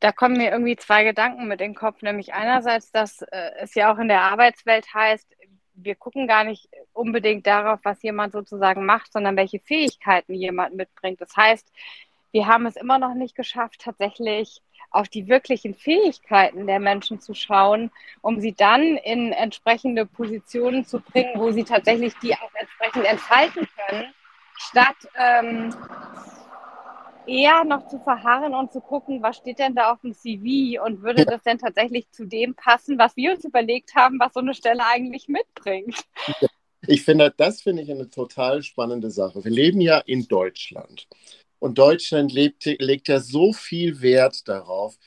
da 0.00 0.12
kommen 0.12 0.36
mir 0.36 0.50
irgendwie 0.50 0.76
zwei 0.76 1.04
Gedanken 1.04 1.46
mit 1.46 1.60
in 1.60 1.72
den 1.72 1.74
Kopf, 1.74 2.02
nämlich 2.02 2.32
einerseits, 2.32 2.90
dass 2.90 3.22
äh, 3.22 3.50
es 3.60 3.74
ja 3.74 3.92
auch 3.92 3.98
in 3.98 4.08
der 4.08 4.22
Arbeitswelt 4.22 4.92
heißt, 4.94 5.28
wir 5.74 5.94
gucken 5.96 6.26
gar 6.26 6.44
nicht 6.44 6.68
unbedingt 6.92 7.46
darauf, 7.46 7.80
was 7.82 8.02
jemand 8.02 8.32
sozusagen 8.32 8.86
macht, 8.86 9.12
sondern 9.12 9.36
welche 9.36 9.58
Fähigkeiten 9.58 10.34
jemand 10.34 10.76
mitbringt. 10.76 11.20
Das 11.20 11.36
heißt, 11.36 11.70
wir 12.32 12.46
haben 12.46 12.66
es 12.66 12.76
immer 12.76 12.98
noch 12.98 13.14
nicht 13.14 13.34
geschafft, 13.34 13.80
tatsächlich 13.80 14.62
auf 14.94 15.08
die 15.08 15.28
wirklichen 15.28 15.74
Fähigkeiten 15.74 16.66
der 16.66 16.78
Menschen 16.78 17.20
zu 17.20 17.34
schauen, 17.34 17.90
um 18.22 18.40
sie 18.40 18.52
dann 18.52 18.96
in 18.96 19.32
entsprechende 19.32 20.06
Positionen 20.06 20.84
zu 20.84 21.00
bringen, 21.00 21.32
wo 21.34 21.50
sie 21.50 21.64
tatsächlich 21.64 22.14
die 22.22 22.34
auch 22.34 22.50
entsprechend 22.54 23.04
entfalten 23.04 23.68
können, 23.76 24.14
statt 24.56 24.96
ähm, 25.16 25.74
eher 27.26 27.64
noch 27.64 27.88
zu 27.88 27.98
verharren 27.98 28.54
und 28.54 28.72
zu 28.72 28.80
gucken, 28.80 29.20
was 29.22 29.36
steht 29.38 29.58
denn 29.58 29.74
da 29.74 29.92
auf 29.92 30.00
dem 30.02 30.14
CV 30.14 30.82
und 30.84 31.02
würde 31.02 31.24
das 31.24 31.42
denn 31.42 31.58
tatsächlich 31.58 32.08
zu 32.10 32.24
dem 32.24 32.54
passen, 32.54 32.96
was 32.96 33.16
wir 33.16 33.32
uns 33.32 33.44
überlegt 33.44 33.96
haben, 33.96 34.20
was 34.20 34.32
so 34.32 34.40
eine 34.40 34.54
Stelle 34.54 34.86
eigentlich 34.86 35.28
mitbringt. 35.28 36.04
Ich 36.86 37.02
finde, 37.02 37.32
das 37.36 37.62
finde 37.62 37.82
ich 37.82 37.90
eine 37.90 38.10
total 38.10 38.62
spannende 38.62 39.10
Sache. 39.10 39.42
Wir 39.42 39.50
leben 39.50 39.80
ja 39.80 39.98
in 39.98 40.28
Deutschland. 40.28 41.08
Und 41.64 41.78
Deutschland 41.78 42.30
lebt, 42.30 42.66
legt 42.66 43.08
ja 43.08 43.20
so 43.20 43.54
viel 43.54 44.02
Wert 44.02 44.46
darauf, 44.48 44.98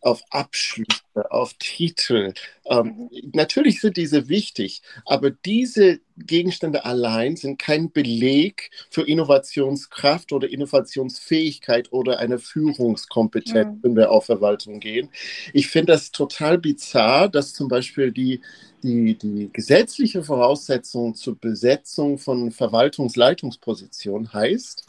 auf 0.00 0.22
Abschlüsse, 0.30 1.02
auf 1.14 1.54
Titel. 1.54 2.32
Ähm, 2.66 3.10
natürlich 3.32 3.80
sind 3.80 3.96
diese 3.96 4.28
wichtig, 4.28 4.82
aber 5.06 5.30
diese 5.30 6.00
Gegenstände 6.16 6.84
allein 6.84 7.36
sind 7.36 7.58
kein 7.58 7.90
Beleg 7.90 8.70
für 8.90 9.02
Innovationskraft 9.02 10.32
oder 10.32 10.48
Innovationsfähigkeit 10.48 11.92
oder 11.92 12.18
eine 12.18 12.38
Führungskompetenz, 12.38 13.76
mhm. 13.76 13.82
wenn 13.82 13.96
wir 13.96 14.10
auf 14.10 14.26
Verwaltung 14.26 14.80
gehen. 14.80 15.08
Ich 15.52 15.68
finde 15.68 15.92
das 15.92 16.10
total 16.10 16.58
bizarr, 16.58 17.28
dass 17.28 17.52
zum 17.52 17.68
Beispiel 17.68 18.12
die 18.12 18.40
die, 18.84 19.16
die 19.16 19.50
gesetzliche 19.50 20.22
Voraussetzung 20.22 21.14
zur 21.14 21.36
Besetzung 21.36 22.18
von 22.18 22.52
Verwaltungsleitungspositionen 22.52 24.30
heißt, 24.32 24.84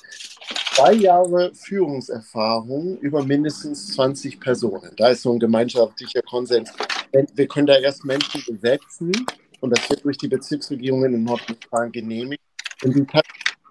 zwei 0.76 0.94
Jahre 0.94 1.54
Führungserfahrung 1.56 2.98
über 3.00 3.24
mindestens 3.24 3.94
20 3.94 4.42
Personen. 4.42 4.92
Da 4.98 5.08
ist 5.08 5.22
so 5.22 5.32
ein 5.32 5.40
gemeinschaftlicher 6.16 6.22
Konsens. 6.24 6.72
Wir 7.12 7.48
können 7.48 7.68
da 7.68 7.78
erst 7.78 8.06
Menschen 8.06 8.44
besetzen 8.48 9.12
und 9.60 9.78
das 9.78 9.90
wird 9.90 10.04
durch 10.04 10.18
die 10.18 10.28
Bezirksregierungen 10.28 11.14
in 11.14 11.24
Nordrhein-Westfalen 11.24 11.92
genehmigt. 11.92 12.42
Und 12.84 12.96
die 12.96 13.06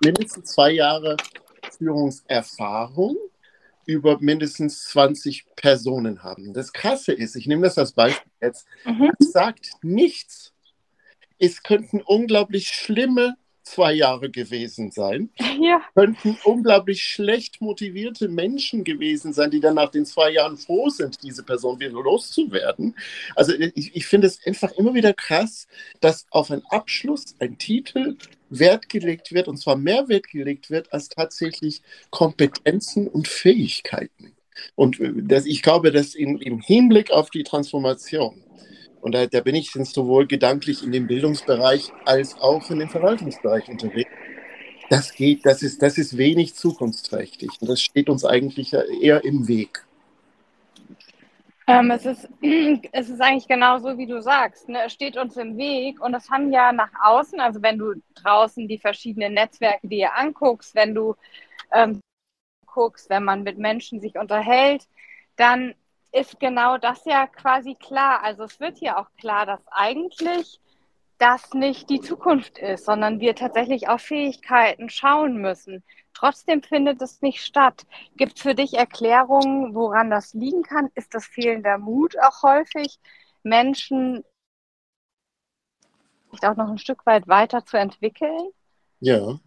mindestens 0.03 0.53
zwei 0.53 0.73
Jahre 0.73 1.17
Führungserfahrung 1.77 3.17
über 3.87 4.19
mindestens 4.21 4.85
20 4.87 5.45
Personen 5.57 6.23
haben. 6.23 6.55
Das 6.55 6.73
Krasse 6.73 7.13
ist, 7.13 7.37
ich 7.37 7.47
nehme 7.47 7.63
das 7.63 7.77
als 7.77 7.93
Beispiel 7.93 8.33
jetzt, 8.41 8.67
mhm. 8.87 9.11
sagt 9.19 9.73
nichts. 9.83 10.53
Es 11.39 11.63
könnten 11.63 12.01
unglaublich 12.01 12.69
schlimme 12.69 13.35
zwei 13.65 13.93
Jahre 13.93 14.31
gewesen 14.31 14.91
sein. 14.91 15.31
Ja. 15.61 15.81
Könnten 15.95 16.37
unglaublich 16.43 17.05
schlecht 17.05 17.61
motivierte 17.61 18.29
Menschen 18.29 18.83
gewesen 18.83 19.33
sein, 19.33 19.53
die 19.53 19.61
dann 19.61 19.77
nach 19.77 19.91
den 19.91 20.05
zwei 20.05 20.33
Jahren 20.33 20.57
froh 20.57 20.89
sind, 20.89 21.23
diese 21.23 21.45
Person 21.45 21.79
wieder 21.79 21.93
loszuwerden. 21.93 22.97
Also 23.37 23.55
ich, 23.55 23.95
ich 23.95 24.05
finde 24.07 24.27
es 24.27 24.45
einfach 24.45 24.73
immer 24.73 24.95
wieder 24.95 25.15
krass, 25.15 25.69
dass 26.01 26.27
auf 26.31 26.51
einen 26.51 26.65
Abschluss, 26.71 27.37
ein 27.39 27.57
Titel 27.57 28.17
Wert 28.51 28.89
gelegt 28.89 29.33
wird, 29.33 29.47
und 29.47 29.59
zwar 29.59 29.77
mehr 29.77 30.09
Wert 30.09 30.29
gelegt 30.29 30.71
wird, 30.71 30.93
als 30.93 31.09
tatsächlich 31.09 31.83
Kompetenzen 32.11 33.07
und 33.07 33.29
Fähigkeiten. 33.29 34.35
Und 34.75 35.01
äh, 35.01 35.13
das, 35.17 35.47
ich 35.47 35.63
glaube, 35.63 35.93
dass 35.93 36.15
in, 36.15 36.39
im 36.39 36.61
Hinblick 36.61 37.11
auf 37.11 37.31
die 37.31 37.45
Transformation 37.45 38.44
und 39.05 39.13
da, 39.13 39.27
da 39.27 39.43
bin 39.43 39.55
ich 39.55 39.71
sowohl 39.71 40.27
gedanklich 40.27 40.83
in 40.83 40.91
dem 40.91 41.07
Bildungsbereich 41.07 41.93
als 42.07 42.41
auch 42.41 42.71
in 42.71 42.79
dem 42.79 42.89
Verwaltungsbereich 42.89 43.69
unterwegs. 43.69 44.11
Das 44.89 45.13
geht, 45.13 45.45
das 45.45 45.63
ist, 45.63 45.83
das 45.83 45.99
ist 45.99 46.17
wenig 46.17 46.55
zukunftsträchtig. 46.55 47.51
Und 47.61 47.69
das 47.69 47.83
steht 47.83 48.09
uns 48.09 48.25
eigentlich 48.25 48.73
eher 48.73 49.23
im 49.23 49.47
Weg. 49.47 49.85
Ähm, 51.67 51.91
es, 51.91 52.07
ist, 52.07 52.31
es 52.93 53.11
ist 53.11 53.21
eigentlich 53.21 53.47
genau 53.47 53.79
so, 53.79 53.99
wie 53.99 54.07
du 54.07 54.23
sagst. 54.23 54.71
Ne? 54.71 54.85
Es 54.87 54.95
steht 54.95 55.19
uns 55.19 55.37
im 55.37 55.59
Weg 55.59 56.01
und 56.01 56.13
das 56.13 56.31
haben 56.31 56.51
ja 56.51 56.73
nach 56.73 56.93
außen, 57.05 57.41
also 57.41 57.61
wenn 57.61 57.77
du 57.77 57.93
draußen 58.15 58.67
die 58.67 58.79
verschiedenen 58.79 59.35
Netzwerke 59.35 59.87
dir 59.87 60.17
anguckst, 60.17 60.75
wenn 60.75 60.95
du 60.95 61.15
ähm, 61.73 62.01
guckst, 62.65 63.11
wenn 63.11 63.25
man 63.25 63.43
mit 63.43 63.59
Menschen 63.59 64.01
sich 64.01 64.17
unterhält, 64.17 64.89
dann 65.37 65.75
ist 66.15 66.39
genau 66.39 66.79
das 66.79 67.05
ja 67.05 67.27
quasi 67.27 67.75
klar. 67.75 68.23
Also 68.23 68.45
es 68.45 68.61
wird 68.61 68.79
ja 68.79 68.99
auch 68.99 69.11
klar, 69.19 69.47
dass 69.47 69.61
eigentlich 69.67 70.61
das 71.19 71.53
nicht 71.55 71.91
die 71.91 72.01
Zukunft 72.01 72.59
ist, 72.59 72.85
sondern 72.85 73.21
wir 73.21 73.35
tatsächlich 73.35 73.89
auf 73.89 74.03
Fähigkeiten 74.03 74.91
schauen 74.91 75.39
müssen. 75.39 75.83
Trotzdem 76.13 76.63
findet 76.63 77.03
es 77.03 77.23
nicht 77.23 77.45
statt. 77.45 77.87
Gibt 78.17 78.37
es 78.37 78.43
für 78.43 78.55
dich 78.55 78.75
Erklärungen, 78.75 79.75
woran 79.75 80.11
das 80.11 80.35
liegen 80.35 80.63
kann? 80.63 80.91
Ist 80.95 81.15
das 81.15 81.27
fehlender 81.27 81.79
Mut 81.79 82.17
auch 82.19 82.43
häufig, 82.43 82.99
Menschen 83.43 84.25
auch 86.43 86.57
noch 86.57 86.69
ein 86.69 86.79
Stück 86.79 87.07
weit 87.07 87.29
weiter 87.29 87.65
zu 87.65 87.77
entwickeln? 87.77 88.51
Ja, 89.01 89.39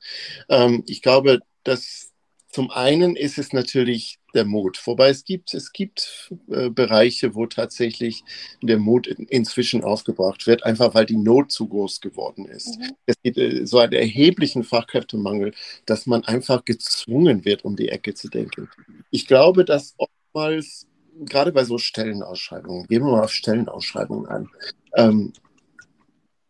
ähm, 0.49 0.83
ich 0.87 1.01
glaube, 1.01 1.39
dass 1.63 2.13
zum 2.49 2.71
einen 2.71 3.15
ist 3.15 3.37
es 3.37 3.53
natürlich 3.53 4.19
der 4.37 4.45
Mut, 4.45 4.79
wobei 4.85 5.09
es 5.09 5.25
gibt, 5.25 5.53
es 5.53 5.73
gibt 5.73 6.31
äh, 6.49 6.69
Bereiche, 6.69 7.35
wo 7.35 7.47
tatsächlich 7.47 8.23
der 8.61 8.77
Mut 8.77 9.07
in, 9.07 9.25
inzwischen 9.25 9.83
aufgebracht 9.83 10.47
wird, 10.47 10.63
einfach 10.63 10.93
weil 10.93 11.05
die 11.05 11.17
Not 11.17 11.51
zu 11.51 11.67
groß 11.67 11.99
geworden 11.99 12.45
ist. 12.45 12.79
Mhm. 12.79 12.91
Es 13.05 13.15
gibt 13.21 13.37
äh, 13.37 13.65
so 13.65 13.79
einen 13.79 13.93
erheblichen 13.93 14.63
Fachkräftemangel, 14.63 15.53
dass 15.85 16.05
man 16.05 16.23
einfach 16.23 16.63
gezwungen 16.63 17.43
wird, 17.43 17.65
um 17.65 17.75
die 17.75 17.89
Ecke 17.89 18.13
zu 18.13 18.29
denken. 18.29 18.69
Ich 19.11 19.27
glaube, 19.27 19.65
dass 19.65 19.95
oftmals, 19.97 20.87
gerade 21.25 21.51
bei 21.51 21.65
so 21.65 21.77
Stellenausschreibungen, 21.77 22.87
gehen 22.87 23.03
wir 23.03 23.11
mal 23.11 23.23
auf 23.23 23.33
Stellenausschreibungen 23.33 24.27
an, 24.27 24.49
ähm, 24.95 25.33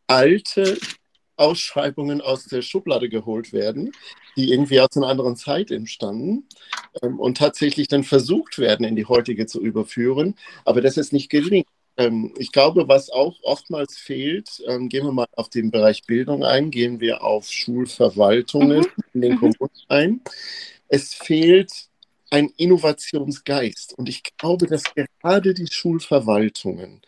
alte 0.07 0.77
Ausschreibungen 1.37 2.19
aus 2.19 2.45
der 2.45 2.61
Schublade 2.61 3.09
geholt 3.09 3.53
werden, 3.53 3.91
die 4.35 4.51
irgendwie 4.51 4.81
aus 4.81 4.95
einer 4.95 5.07
anderen 5.07 5.35
Zeit 5.35 5.71
entstanden 5.71 6.47
ähm, 7.01 7.19
und 7.19 7.37
tatsächlich 7.37 7.87
dann 7.87 8.03
versucht 8.03 8.59
werden, 8.59 8.85
in 8.85 8.95
die 8.95 9.05
heutige 9.05 9.45
zu 9.45 9.61
überführen, 9.61 10.35
aber 10.65 10.81
das 10.81 10.97
ist 10.97 11.13
nicht 11.13 11.29
gelingt. 11.29 11.67
Ähm, 11.97 12.33
ich 12.37 12.51
glaube, 12.51 12.87
was 12.87 13.09
auch 13.09 13.35
oftmals 13.43 13.97
fehlt, 13.97 14.61
ähm, 14.67 14.89
gehen 14.89 15.05
wir 15.05 15.11
mal 15.11 15.27
auf 15.35 15.49
den 15.49 15.71
Bereich 15.71 16.03
Bildung 16.05 16.43
ein, 16.43 16.71
gehen 16.71 16.99
wir 16.99 17.23
auf 17.23 17.49
Schulverwaltungen 17.49 18.81
mhm. 18.81 19.03
in 19.13 19.21
den 19.21 19.31
mhm. 19.33 19.39
Kommunen 19.39 19.81
ein. 19.87 20.21
Es 20.87 21.13
fehlt 21.13 21.87
ein 22.29 22.49
Innovationsgeist. 22.57 23.97
Und 23.97 24.09
ich 24.09 24.23
glaube, 24.37 24.67
dass 24.67 24.83
gerade 25.21 25.53
die 25.53 25.67
Schulverwaltungen 25.71 27.01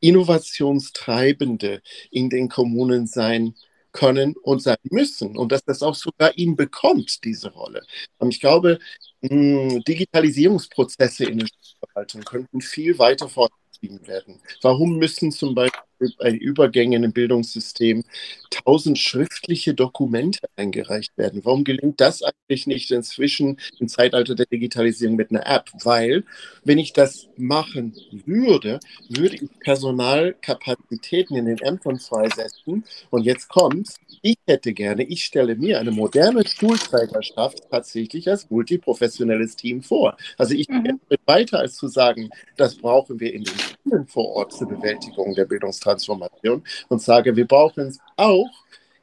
Innovationstreibende 0.00 1.82
in 2.10 2.30
den 2.30 2.48
Kommunen 2.48 3.06
sein 3.06 3.54
können 3.92 4.34
und 4.42 4.62
sein 4.62 4.76
müssen 4.90 5.36
und 5.38 5.52
dass 5.52 5.64
das 5.64 5.82
auch 5.82 5.94
sogar 5.94 6.36
ihn 6.36 6.54
bekommt, 6.54 7.24
diese 7.24 7.50
Rolle. 7.52 7.82
Und 8.18 8.28
ich 8.28 8.40
glaube, 8.40 8.78
Digitalisierungsprozesse 9.22 11.24
in 11.24 11.38
der 11.38 11.48
Schulverwaltung 11.48 12.22
könnten 12.22 12.60
viel 12.60 12.98
weiter 12.98 13.28
fortgehen 13.28 13.66
betrieben 13.76 14.06
werden? 14.06 14.40
Warum 14.62 14.98
müssen 14.98 15.32
zum 15.32 15.54
Beispiel 15.54 15.80
bei 16.18 16.30
Übergängen 16.30 17.04
im 17.04 17.12
Bildungssystem 17.12 18.04
tausend 18.50 18.98
schriftliche 18.98 19.74
Dokumente 19.74 20.40
eingereicht 20.56 21.16
werden? 21.16 21.44
Warum 21.44 21.64
gelingt 21.64 22.00
das 22.00 22.22
eigentlich 22.22 22.66
nicht 22.66 22.90
inzwischen 22.90 23.58
im 23.78 23.88
Zeitalter 23.88 24.34
der 24.34 24.46
Digitalisierung 24.46 25.16
mit 25.16 25.30
einer 25.30 25.46
App? 25.46 25.70
Weil, 25.82 26.24
wenn 26.64 26.78
ich 26.78 26.92
das 26.92 27.28
machen 27.36 27.94
würde, 28.26 28.80
würde 29.08 29.36
ich 29.36 29.48
Personalkapazitäten 29.60 31.36
in 31.36 31.46
den 31.46 31.58
Ämtern 31.58 31.98
freisetzen. 31.98 32.84
Und 33.10 33.24
jetzt 33.24 33.48
kommt's. 33.48 33.96
Ich 34.22 34.38
hätte 34.46 34.72
gerne, 34.72 35.04
ich 35.04 35.24
stelle 35.24 35.56
mir 35.56 35.80
eine 35.80 35.90
moderne 35.90 36.46
Schulträgerschaft 36.46 37.62
tatsächlich 37.70 38.28
als 38.28 38.50
multiprofessionelles 38.50 39.56
Team 39.56 39.82
vor. 39.82 40.16
Also 40.38 40.54
ich 40.54 40.68
mhm. 40.68 40.84
gehe 40.84 41.18
weiter 41.26 41.60
als 41.60 41.76
zu 41.76 41.88
sagen, 41.88 42.30
das 42.56 42.76
brauchen 42.76 43.20
wir 43.20 43.32
in 43.32 43.44
den 43.44 43.54
Schulen 43.58 44.06
vor 44.06 44.28
Ort 44.36 44.52
zur 44.52 44.68
Bewältigung 44.68 45.34
der 45.34 45.44
Bildungstransformation 45.44 46.64
und 46.88 47.02
sage, 47.02 47.36
wir 47.36 47.46
brauchen 47.46 47.88
es 47.88 47.98
auch 48.16 48.50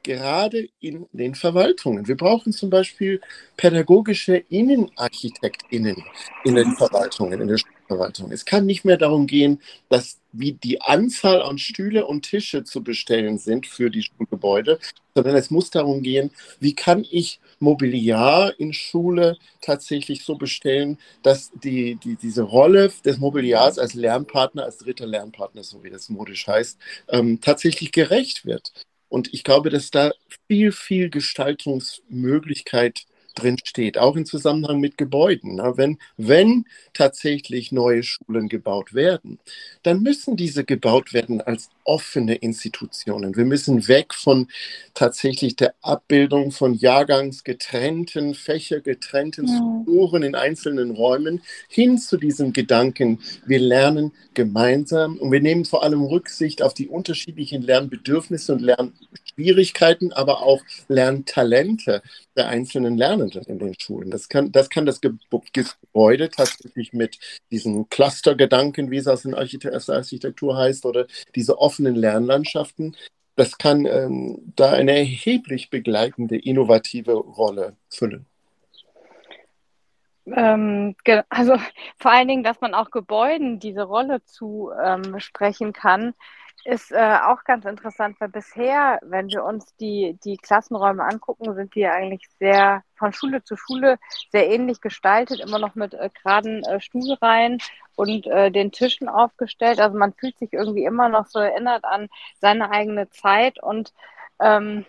gerade 0.04 0.68
in 0.80 1.08
den 1.14 1.34
Verwaltungen. 1.34 2.08
Wir 2.08 2.18
brauchen 2.18 2.52
zum 2.52 2.70
Beispiel 2.70 3.22
pädagogische 3.58 4.36
InnenarchitektInnen 4.36 6.04
in 6.44 6.56
den 6.56 6.76
Verwaltungen, 6.76 7.42
in 7.42 7.48
der 7.48 7.58
Verwaltung. 7.94 8.32
Es 8.32 8.46
kann 8.46 8.66
nicht 8.66 8.86
mehr 8.86 8.98
darum 8.98 9.28
gehen, 9.28 9.62
dass 9.90 10.20
wie 10.32 10.54
die 10.54 10.82
Anzahl 10.82 11.42
an 11.44 11.60
Stühle 11.60 12.08
und 12.08 12.24
Tische 12.24 12.64
zu 12.64 12.84
bestellen 12.84 13.38
sind 13.38 13.68
für 13.68 13.92
die 13.92 14.02
Schulgebäude, 14.02 14.80
sondern 15.14 15.36
es 15.36 15.52
muss 15.52 15.70
darum 15.70 16.02
gehen, 16.02 16.32
wie 16.60 16.74
kann 16.74 17.06
ich 17.10 17.40
Mobiliar 17.60 18.60
in 18.60 18.74
Schule 18.74 19.38
tatsächlich 19.62 20.24
so 20.24 20.36
bestellen, 20.36 20.98
dass 21.22 21.52
die, 21.64 21.96
die, 22.04 22.16
diese 22.16 22.42
Rolle 22.42 22.92
des 23.06 23.20
Mobiliars 23.20 23.78
als 23.78 23.94
Lernpartner, 23.94 24.64
als 24.66 24.80
dritter 24.80 25.06
Lernpartner, 25.06 25.64
so 25.64 25.84
wie 25.84 25.92
das 25.92 26.10
modisch 26.10 26.48
heißt, 26.48 26.80
ähm, 27.10 27.40
tatsächlich 27.40 27.92
gerecht 27.92 28.46
wird. 28.46 28.74
Und 29.08 29.32
ich 29.34 29.44
glaube, 29.44 29.70
dass 29.70 29.92
da 29.92 30.12
viel, 30.48 30.72
viel 30.72 31.12
Gestaltungsmöglichkeit 31.12 33.06
drin 33.34 33.58
steht, 33.64 33.98
auch 33.98 34.16
im 34.16 34.26
Zusammenhang 34.26 34.80
mit 34.80 34.98
Gebäuden. 34.98 35.56
Na, 35.56 35.78
wenn, 35.78 35.98
wenn 36.18 36.66
tatsächlich 36.94 37.72
neue 37.72 38.04
Schulen 38.04 38.50
gebaut 38.50 38.94
werden, 38.94 39.40
dann 39.84 40.02
müssen 40.02 40.36
diese 40.36 40.64
gebaut 40.64 41.14
werden 41.14 41.42
als 41.42 41.70
offene 41.84 42.36
Institutionen. 42.36 43.36
Wir 43.36 43.46
müssen 43.46 43.88
weg 43.88 44.14
von 44.14 44.48
tatsächlich 44.94 45.56
der 45.56 45.74
Abbildung 45.82 46.52
von 46.52 46.74
jahrgangsgetrennten, 46.74 48.36
fächergetrennten 48.36 49.48
Strukturen 49.48 50.24
in 50.24 50.36
einzelnen 50.36 50.92
Räumen 50.92 51.42
hin 51.68 51.98
zu 51.98 52.18
diesem 52.18 52.54
Gedanken, 52.54 53.20
wir 53.46 53.60
lernen 53.60 54.12
gemeinsam 54.34 55.18
und 55.18 55.32
wir 55.32 55.42
nehmen 55.42 55.66
vor 55.66 55.84
allem 55.84 56.02
Rücksicht 56.02 56.62
auf 56.62 56.74
die 56.74 56.88
unterschiedlichen 56.88 57.62
Lernbedürfnisse 57.62 58.54
und 58.54 58.62
Lernschwierigkeiten, 58.62 60.14
aber 60.14 60.44
auch 60.44 60.62
Lerntalente 60.88 62.02
der 62.36 62.48
einzelnen 62.48 62.98
Lernenden 63.32 63.48
in 63.48 63.60
den 63.60 63.80
Schulen. 63.80 64.12
Das 64.12 64.30
kann 64.30 64.52
das, 64.52 64.70
kann 64.70 64.86
das 64.86 65.02
Gebäude 65.02 66.30
tatsächlich 66.30 66.94
mit 66.94 67.20
diesen 67.52 67.90
Clustergedanken, 67.90 68.92
wie 68.92 68.98
es 68.98 69.08
aus 69.08 69.24
der 69.24 69.38
Architektur 69.38 70.58
heißt, 70.58 70.86
oder 70.86 71.08
diese 71.36 71.60
offenen 71.60 71.96
Lernlandschaften, 71.96 72.96
das 73.36 73.58
kann 73.58 73.86
ähm, 73.86 74.54
da 74.56 74.72
eine 74.72 74.92
erheblich 74.98 75.70
begleitende, 75.70 76.38
innovative 76.38 77.14
Rolle 77.14 77.76
füllen. 77.90 78.28
Ähm, 80.28 80.96
also 81.30 81.58
vor 81.98 82.12
allen 82.12 82.28
Dingen, 82.28 82.44
dass 82.44 82.62
man 82.62 82.74
auch 82.74 82.92
Gebäuden 82.92 83.60
diese 83.60 83.84
Rolle 83.84 84.24
zusprechen 84.24 85.68
ähm, 85.68 85.74
kann, 85.74 86.14
ist 86.66 86.92
äh, 86.92 87.18
auch 87.26 87.44
ganz 87.44 87.66
interessant, 87.66 88.16
weil 88.20 88.30
bisher, 88.30 89.00
wenn 89.02 89.28
wir 89.28 89.44
uns 89.44 89.76
die, 89.76 90.18
die 90.24 90.38
Klassenräume 90.38 91.04
angucken, 91.04 91.54
sind 91.56 91.76
die 91.76 91.86
eigentlich 91.86 92.28
sehr 92.40 92.84
von 92.96 93.12
Schule 93.12 93.44
zu 93.44 93.58
Schule 93.58 93.98
sehr 94.32 94.50
ähnlich 94.50 94.80
gestaltet, 94.80 95.42
immer 95.42 95.60
noch 95.60 95.76
mit 95.76 95.94
äh, 95.94 96.10
geraden 96.10 96.64
äh, 96.64 96.80
Stuhlreihen 96.80 97.58
und 97.96 98.28
äh, 98.28 98.50
den 98.50 98.72
Tischen 98.72 99.10
aufgestellt. 99.10 99.80
Also 99.80 99.98
man 99.98 100.14
fühlt 100.14 100.38
sich 100.38 100.54
irgendwie 100.54 100.86
immer 100.86 101.10
noch 101.10 101.28
so 101.28 101.40
erinnert 101.40 101.84
an 101.84 102.08
seine 102.40 102.72
eigene 102.72 103.10
Zeit 103.10 103.62
und 103.62 103.94
ähm, 104.40 104.86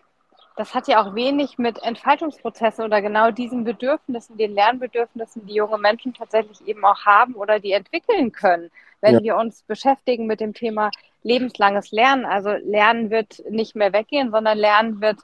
das 0.57 0.75
hat 0.75 0.87
ja 0.87 1.03
auch 1.03 1.15
wenig 1.15 1.59
mit 1.59 1.83
Entfaltungsprozessen 1.83 2.85
oder 2.85 3.03
genau 3.03 3.31
diesen 3.31 3.65
Bedürfnissen, 3.65 4.37
den 4.37 4.55
Lernbedürfnissen, 4.55 5.47
die 5.47 5.55
junge 5.55 5.79
Menschen 5.79 6.15
tatsächlich 6.15 6.67
eben 6.67 6.85
auch 6.85 7.05
haben 7.05 7.35
oder 7.35 7.59
die 7.59 7.73
entwickeln 7.73 8.31
können, 8.31 8.71
wenn 9.01 9.15
ja. 9.15 9.23
wir 9.23 9.37
uns 9.37 9.63
beschäftigen 9.63 10.27
mit 10.27 10.41
dem 10.41 10.55
Thema 10.55 10.91
lebenslanges 11.23 11.91
Lernen. 11.91 12.25
Also 12.25 12.51
Lernen 12.51 13.11
wird 13.11 13.43
nicht 13.51 13.75
mehr 13.75 13.93
weggehen, 13.93 14.31
sondern 14.31 14.57
Lernen 14.57 15.01
wird, 15.01 15.19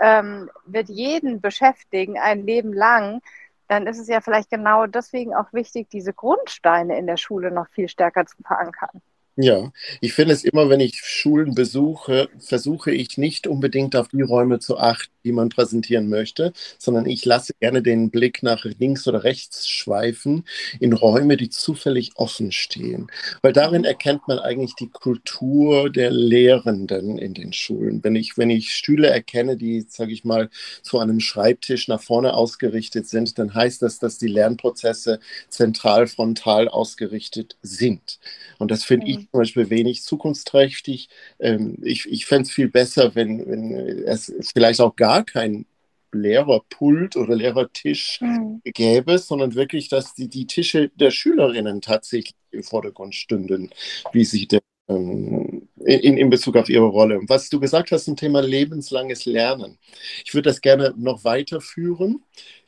ähm, 0.00 0.50
wird 0.66 0.88
jeden 0.88 1.40
beschäftigen, 1.40 2.18
ein 2.18 2.44
Leben 2.44 2.72
lang. 2.72 3.22
Dann 3.68 3.86
ist 3.86 4.00
es 4.00 4.08
ja 4.08 4.20
vielleicht 4.20 4.50
genau 4.50 4.86
deswegen 4.86 5.32
auch 5.34 5.52
wichtig, 5.52 5.90
diese 5.90 6.12
Grundsteine 6.12 6.98
in 6.98 7.06
der 7.06 7.16
Schule 7.16 7.52
noch 7.52 7.68
viel 7.68 7.88
stärker 7.88 8.26
zu 8.26 8.36
verankern. 8.42 9.00
Ja, 9.38 9.72
ich 10.02 10.12
finde 10.12 10.34
es 10.34 10.44
immer, 10.44 10.68
wenn 10.68 10.80
ich 10.80 11.00
Schulen 11.02 11.54
besuche, 11.54 12.28
versuche 12.38 12.90
ich 12.92 13.16
nicht 13.16 13.46
unbedingt 13.46 13.96
auf 13.96 14.08
die 14.08 14.20
Räume 14.20 14.58
zu 14.58 14.76
achten, 14.76 15.10
die 15.24 15.32
man 15.32 15.48
präsentieren 15.48 16.08
möchte, 16.08 16.52
sondern 16.78 17.06
ich 17.06 17.24
lasse 17.24 17.52
gerne 17.60 17.82
den 17.82 18.10
Blick 18.10 18.42
nach 18.42 18.64
links 18.64 19.06
oder 19.06 19.24
rechts 19.24 19.68
schweifen 19.68 20.44
in 20.80 20.92
Räume, 20.92 21.36
die 21.36 21.50
zufällig 21.50 22.12
offen 22.16 22.52
stehen. 22.52 23.08
Weil 23.42 23.52
darin 23.52 23.84
erkennt 23.84 24.28
man 24.28 24.38
eigentlich 24.38 24.74
die 24.74 24.88
Kultur 24.88 25.90
der 25.90 26.10
Lehrenden 26.10 27.18
in 27.18 27.34
den 27.34 27.52
Schulen. 27.52 28.02
Wenn 28.02 28.16
ich, 28.16 28.36
wenn 28.38 28.50
ich 28.50 28.74
Stühle 28.74 29.08
erkenne, 29.08 29.56
die, 29.56 29.84
sage 29.88 30.12
ich 30.12 30.24
mal, 30.24 30.50
zu 30.82 30.98
einem 30.98 31.20
Schreibtisch 31.20 31.88
nach 31.88 32.02
vorne 32.02 32.34
ausgerichtet 32.34 33.08
sind, 33.08 33.38
dann 33.38 33.54
heißt 33.54 33.82
das, 33.82 33.98
dass 33.98 34.18
die 34.18 34.28
Lernprozesse 34.28 35.20
zentral 35.48 36.06
frontal 36.06 36.68
ausgerichtet 36.68 37.56
sind. 37.62 38.18
Und 38.58 38.70
das 38.70 38.84
finde 38.84 39.06
ich 39.08 39.18
mhm. 39.18 39.28
zum 39.30 39.40
Beispiel 39.40 39.70
wenig 39.70 40.02
zukunftsträchtig. 40.02 41.08
Ähm, 41.38 41.76
ich 41.82 42.06
ich 42.10 42.26
fände 42.26 42.42
es 42.42 42.50
viel 42.50 42.68
besser, 42.68 43.14
wenn, 43.14 43.46
wenn 43.48 43.72
es 44.04 44.32
vielleicht 44.54 44.80
auch 44.80 44.96
gar 44.96 45.11
gar 45.12 45.24
kein 45.24 45.66
Lehrerpult 46.12 47.16
oder 47.16 47.34
Lehrertisch 47.34 48.20
mhm. 48.20 48.60
gäbe, 48.64 49.18
sondern 49.18 49.54
wirklich, 49.54 49.88
dass 49.88 50.14
die, 50.14 50.28
die 50.28 50.46
Tische 50.46 50.90
der 50.94 51.10
Schülerinnen 51.10 51.80
tatsächlich 51.80 52.34
im 52.50 52.62
Vordergrund 52.62 53.14
stünden, 53.14 53.70
wie 54.12 54.24
sie 54.24 54.46
denn, 54.46 54.60
ähm, 54.88 55.68
in, 55.84 56.16
in 56.16 56.30
Bezug 56.30 56.56
auf 56.56 56.68
ihre 56.68 56.86
Rolle. 56.86 57.20
Was 57.28 57.48
du 57.48 57.60
gesagt 57.60 57.92
hast 57.92 58.04
zum 58.04 58.16
Thema 58.16 58.40
lebenslanges 58.40 59.24
Lernen. 59.26 59.78
Ich 60.24 60.34
würde 60.34 60.48
das 60.48 60.60
gerne 60.60 60.94
noch 60.96 61.24
weiterführen 61.24 62.22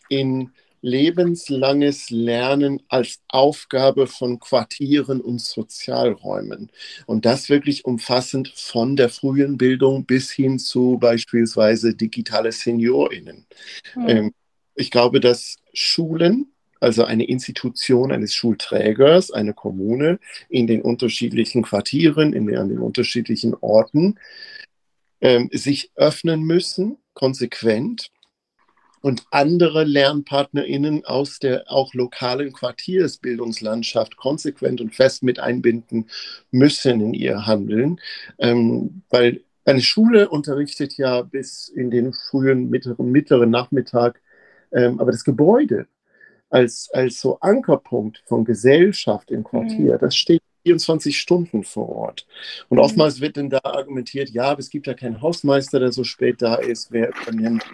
in 0.09 0.51
lebenslanges 0.85 2.11
Lernen 2.11 2.83
als 2.89 3.21
Aufgabe 3.29 4.07
von 4.07 4.39
Quartieren 4.39 5.23
und 5.23 5.41
Sozialräumen. 5.41 6.71
Und 7.07 7.25
das 7.25 7.49
wirklich 7.49 7.87
umfassend 7.87 8.53
von 8.55 8.95
der 8.95 9.09
frühen 9.09 9.57
Bildung 9.57 10.05
bis 10.05 10.31
hin 10.31 10.59
zu 10.59 10.99
beispielsweise 11.01 11.95
digitale 11.95 12.53
SeniorInnen. 12.53 13.47
Mhm. 13.95 14.35
Ich 14.75 14.91
glaube, 14.91 15.21
dass 15.21 15.57
Schulen, 15.73 16.53
also 16.81 17.05
eine 17.05 17.25
Institution 17.25 18.13
eines 18.13 18.35
Schulträgers, 18.35 19.31
eine 19.31 19.55
Kommune 19.55 20.19
in 20.51 20.67
den 20.67 20.83
unterschiedlichen 20.83 21.63
Quartieren, 21.63 22.35
in 22.35 22.47
den, 22.47 22.59
an 22.59 22.69
den 22.69 22.81
unterschiedlichen 22.81 23.55
Orten, 23.55 24.19
ähm, 25.23 25.49
sich 25.51 25.93
öffnen 25.95 26.43
müssen, 26.43 26.99
konsequent 27.15 28.11
und 29.05 29.27
andere 29.31 29.85
LernpartnerInnen 29.85 31.05
aus 31.05 31.39
der 31.39 31.71
auch 31.71 31.93
lokalen 31.93 32.55
Quartiersbildungslandschaft 32.55 34.17
konsequent 34.17 34.81
und 34.81 34.95
fest 34.95 35.23
mit 35.23 35.39
einbinden 35.39 36.09
müssen 36.51 37.03
in 37.03 37.13
ihr 37.13 37.45
Handeln, 37.45 38.01
ähm, 38.39 39.03
weil 39.11 39.43
Eine 39.67 39.83
Schule 39.83 40.31
unterrichtet 40.31 40.97
ja 40.97 41.21
bis 41.21 41.69
in 41.69 41.91
den 41.91 42.15
frühen, 42.15 42.71
mittleren, 42.71 43.11
mittleren 43.11 43.51
Nachmittag, 43.51 44.23
ähm, 44.73 44.99
aber 44.99 45.11
das 45.11 45.25
Gebäude 45.25 45.87
als, 46.49 46.89
als 46.93 47.21
so 47.21 47.39
Ankerpunkt 47.41 48.23
von 48.27 48.45
Gesellschaft 48.47 49.31
im 49.31 49.45
Quartier, 49.45 49.95
mhm. 49.95 49.99
das 50.01 50.17
steht 50.17 50.43
24 50.65 51.19
Stunden 51.19 51.63
vor 51.63 51.91
Ort. 51.91 52.27
Und 52.71 52.79
mhm. 52.79 52.85
oftmals 52.85 53.21
wird 53.21 53.37
dann 53.37 53.51
da 53.51 53.61
argumentiert, 53.65 54.31
ja, 54.31 54.45
aber 54.45 54.61
es 54.61 54.71
gibt 54.71 54.87
ja 54.87 54.95
keinen 54.95 55.21
Hausmeister, 55.21 55.79
der 55.79 55.93
so 55.93 56.05
spät 56.05 56.41
da 56.41 56.55
ist, 56.55 56.91
wer 56.91 57.11
übernimmt 57.11 57.65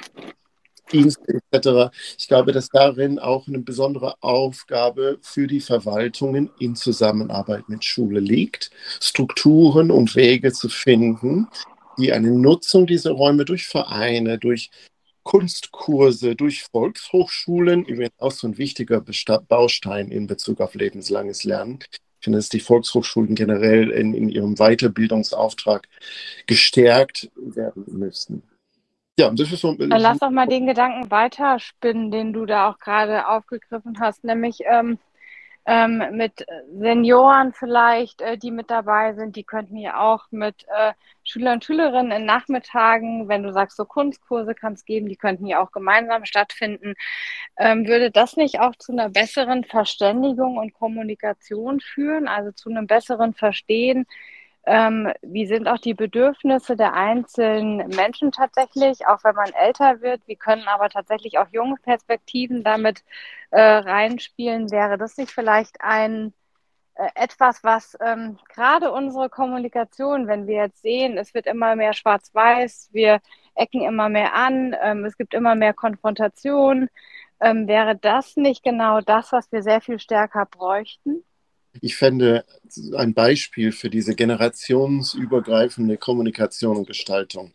Dienste 0.93 1.41
etc. 1.51 1.93
Ich 2.19 2.29
glaube, 2.29 2.53
dass 2.53 2.69
darin 2.69 3.19
auch 3.19 3.47
eine 3.47 3.61
besondere 3.61 4.15
Aufgabe 4.21 5.19
für 5.23 5.47
die 5.47 5.61
Verwaltungen 5.61 6.51
in 6.59 6.77
Zusammenarbeit 6.77 7.69
mit 7.69 7.85
Schule 7.85 8.21
liegt, 8.21 8.71
Strukturen 9.01 9.91
und 9.91 10.17
Wege 10.17 10.53
zu 10.53 10.69
finden, 10.69 11.49
die 11.99 12.13
eine 12.13 12.31
Nutzung 12.31 12.87
dieser 12.87 13.13
Räume 13.13 13.45
durch 13.45 13.67
Vereine, 13.67 14.39
durch 14.39 14.71
Kunstkurse, 15.23 16.35
durch 16.35 16.65
Volkshochschulen, 16.73 17.85
übrigens 17.85 18.19
auch 18.19 18.33
so 18.33 18.49
ein 18.49 18.59
wichtiger 18.59 19.03
Baustein 19.49 20.11
in 20.11 20.27
Bezug 20.27 20.61
auf 20.61 20.75
lebenslanges 20.75 21.45
Lernen, 21.45 21.79
ich 22.21 22.25
finde, 22.25 22.39
dass 22.39 22.51
die 22.51 22.61
Volkshochschulen 22.61 23.35
generell 23.35 23.91
in, 23.91 24.13
in 24.13 24.29
ihrem 24.29 24.57
Weiterbildungsauftrag 24.57 25.89
gestärkt 26.47 27.31
werden 27.35 27.85
müssen. 27.87 28.43
Ja, 29.21 29.31
das 29.31 29.53
ist 29.53 29.61
so. 29.61 29.77
Lass 29.79 30.19
doch 30.19 30.31
mal 30.31 30.47
den 30.47 30.67
Gedanken 30.67 31.11
weiterspinnen, 31.11 32.11
den 32.11 32.33
du 32.33 32.47
da 32.47 32.71
auch 32.71 32.79
gerade 32.79 33.29
aufgegriffen 33.29 33.99
hast, 34.01 34.25
nämlich 34.25 34.61
ähm, 34.65 34.99
ähm, 35.67 36.03
mit 36.13 36.47
Senioren 36.79 37.53
vielleicht, 37.53 38.23
äh, 38.23 38.39
die 38.39 38.51
mit 38.51 38.71
dabei 38.71 39.13
sind. 39.13 39.37
Die 39.37 39.45
könnten 39.45 39.77
ja 39.77 40.01
auch 40.01 40.25
mit 40.31 40.65
äh, 40.75 40.95
Schüler 41.23 41.53
und 41.53 41.65
Schülerinnen 41.65 42.13
in 42.13 42.25
Nachmittagen, 42.25 43.29
wenn 43.29 43.43
du 43.43 43.53
sagst, 43.53 43.77
so 43.77 43.85
Kunstkurse 43.85 44.55
kann 44.55 44.73
es 44.73 44.87
geben, 44.87 45.09
die 45.09 45.17
könnten 45.17 45.47
ja 45.47 45.63
auch 45.63 45.71
gemeinsam 45.71 46.25
stattfinden. 46.25 46.95
Ähm, 47.59 47.87
würde 47.87 48.11
das 48.11 48.37
nicht 48.37 48.59
auch 48.61 48.75
zu 48.77 48.93
einer 48.93 49.11
besseren 49.11 49.65
Verständigung 49.65 50.57
und 50.57 50.73
Kommunikation 50.73 51.81
führen, 51.81 52.27
also 52.27 52.53
zu 52.53 52.71
einem 52.71 52.87
besseren 52.87 53.35
Verstehen? 53.35 54.07
Ähm, 54.67 55.13
wie 55.23 55.47
sind 55.47 55.69
auch 55.69 55.79
die 55.79 55.95
Bedürfnisse 55.95 56.77
der 56.77 56.93
einzelnen 56.95 57.89
Menschen 57.89 58.31
tatsächlich, 58.33 59.07
auch 59.07 59.25
wenn 59.25 59.35
man 59.35 59.53
älter 59.55 60.01
wird? 60.03 60.23
Wie 60.27 60.37
können 60.37 60.69
aber 60.69 60.91
tatsächlich 60.91 61.39
auch 61.39 61.49
junge 61.51 61.77
Perspektiven 61.77 62.63
damit 62.63 63.03
äh, 63.51 63.61
reinspielen? 63.61 64.71
Wäre 64.71 64.99
das 64.99 65.17
nicht 65.17 65.33
vielleicht 65.33 65.81
ein 65.81 66.35
äh, 66.95 67.09
etwas, 67.15 67.65
was 67.65 67.97
ähm, 68.01 68.39
gerade 68.55 68.93
unsere 68.93 69.31
Kommunikation, 69.31 70.27
wenn 70.29 70.47
wir 70.47 70.57
jetzt 70.57 70.83
sehen, 70.83 71.17
es 71.19 71.35
wird 71.35 71.47
immer 71.47 71.75
mehr 71.77 71.95
schwarz-weiß, 71.95 72.91
wir 72.93 73.21
ecken 73.55 73.83
immer 73.83 74.09
mehr 74.11 74.35
an, 74.35 74.77
ähm, 74.83 75.05
es 75.07 75.17
gibt 75.17 75.35
immer 75.35 75.55
mehr 75.55 75.73
Konfrontation, 75.75 76.89
ähm, 77.41 77.67
wäre 77.69 77.97
das 77.97 78.37
nicht 78.37 78.63
genau 78.63 79.01
das, 79.01 79.33
was 79.33 79.51
wir 79.53 79.63
sehr 79.63 79.81
viel 79.81 79.99
stärker 79.99 80.47
bräuchten? 80.47 81.25
Ich 81.81 81.97
fände 81.97 82.45
ein 82.97 83.15
Beispiel 83.15 83.73
für 83.73 83.91
diese 83.91 84.15
generationsübergreifende 84.15 85.97
Kommunikation 85.97 86.77
und 86.77 86.87
Gestaltung 86.87 87.53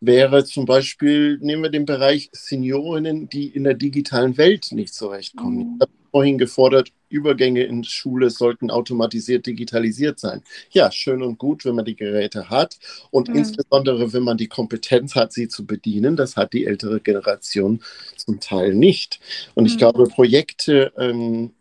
wäre 0.00 0.44
zum 0.44 0.64
Beispiel, 0.64 1.38
nehmen 1.38 1.62
wir 1.62 1.70
den 1.70 1.86
Bereich 1.86 2.30
Seniorinnen, 2.32 3.28
die 3.28 3.48
in 3.48 3.64
der 3.64 3.74
digitalen 3.74 4.36
Welt 4.36 4.68
nicht 4.72 4.94
zurechtkommen. 4.94 5.58
Mhm. 5.58 5.74
Ich 5.76 5.80
habe 5.82 5.92
vorhin 6.10 6.38
gefordert, 6.38 6.92
Übergänge 7.10 7.64
in 7.64 7.84
Schule 7.84 8.30
sollten 8.30 8.70
automatisiert 8.70 9.46
digitalisiert 9.46 10.18
sein. 10.18 10.42
Ja, 10.70 10.92
schön 10.92 11.22
und 11.22 11.38
gut, 11.38 11.64
wenn 11.64 11.74
man 11.74 11.84
die 11.84 11.96
Geräte 11.96 12.50
hat 12.50 12.78
und 13.10 13.28
mhm. 13.28 13.36
insbesondere, 13.36 14.12
wenn 14.12 14.22
man 14.22 14.36
die 14.36 14.48
Kompetenz 14.48 15.14
hat, 15.14 15.32
sie 15.32 15.48
zu 15.48 15.66
bedienen. 15.66 16.16
Das 16.16 16.36
hat 16.36 16.52
die 16.52 16.66
ältere 16.66 17.00
Generation 17.00 17.82
zum 18.16 18.40
Teil 18.40 18.74
nicht. 18.74 19.20
Und 19.54 19.66
ich 19.66 19.74
mhm. 19.74 19.78
glaube, 19.78 20.04
Projekte, 20.04 20.92
ähm, 20.98 21.52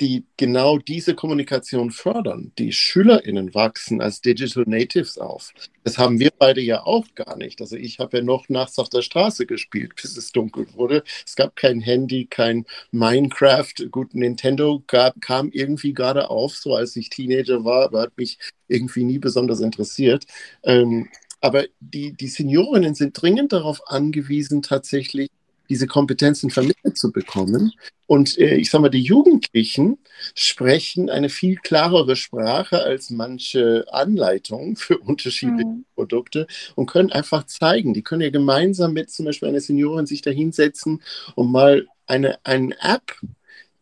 die 0.00 0.24
genau 0.36 0.78
diese 0.78 1.14
Kommunikation 1.14 1.90
fördern. 1.90 2.52
Die 2.58 2.72
SchülerInnen 2.72 3.54
wachsen 3.54 4.00
als 4.00 4.20
Digital 4.22 4.64
Natives 4.66 5.18
auf. 5.18 5.52
Das 5.84 5.98
haben 5.98 6.18
wir 6.18 6.30
beide 6.38 6.60
ja 6.60 6.82
auch 6.84 7.06
gar 7.14 7.36
nicht. 7.36 7.60
Also 7.60 7.76
ich 7.76 7.98
habe 7.98 8.18
ja 8.18 8.22
noch 8.22 8.48
nachts 8.48 8.78
auf 8.78 8.88
der 8.88 9.02
Straße 9.02 9.46
gespielt, 9.46 9.94
bis 10.00 10.16
es 10.16 10.32
dunkel 10.32 10.66
wurde. 10.74 11.04
Es 11.26 11.36
gab 11.36 11.54
kein 11.56 11.80
Handy, 11.80 12.26
kein 12.26 12.64
Minecraft. 12.92 13.74
Gut, 13.90 14.14
Nintendo 14.14 14.82
gab, 14.86 15.20
kam 15.20 15.50
irgendwie 15.50 15.92
gerade 15.92 16.30
auf, 16.30 16.56
so 16.56 16.74
als 16.74 16.96
ich 16.96 17.10
Teenager 17.10 17.64
war, 17.64 17.84
aber 17.84 18.00
hat 18.02 18.16
mich 18.16 18.38
irgendwie 18.68 19.04
nie 19.04 19.18
besonders 19.18 19.60
interessiert. 19.60 20.24
Ähm, 20.62 21.08
aber 21.42 21.64
die, 21.80 22.12
die 22.12 22.28
Seniorinnen 22.28 22.94
sind 22.94 23.20
dringend 23.20 23.52
darauf 23.52 23.80
angewiesen, 23.88 24.62
tatsächlich 24.62 25.30
diese 25.70 25.86
Kompetenzen 25.86 26.50
vermittelt 26.50 26.98
zu 26.98 27.12
bekommen. 27.12 27.72
Und 28.06 28.36
äh, 28.38 28.56
ich 28.56 28.70
sage 28.70 28.82
mal, 28.82 28.88
die 28.88 29.02
Jugendlichen 29.02 29.98
sprechen 30.34 31.08
eine 31.08 31.28
viel 31.28 31.56
klarere 31.56 32.16
Sprache 32.16 32.82
als 32.82 33.10
manche 33.10 33.86
Anleitungen 33.90 34.76
für 34.76 34.98
unterschiedliche 34.98 35.64
mhm. 35.64 35.84
Produkte 35.94 36.46
und 36.74 36.86
können 36.86 37.12
einfach 37.12 37.46
zeigen, 37.46 37.94
die 37.94 38.02
können 38.02 38.22
ja 38.22 38.30
gemeinsam 38.30 38.92
mit 38.92 39.10
zum 39.10 39.26
Beispiel 39.26 39.48
einer 39.48 39.60
Seniorin 39.60 40.06
sich 40.06 40.22
da 40.22 40.30
hinsetzen 40.30 41.02
und 41.36 41.52
mal 41.52 41.86
eine, 42.06 42.38
eine 42.44 42.74
App, 42.82 43.16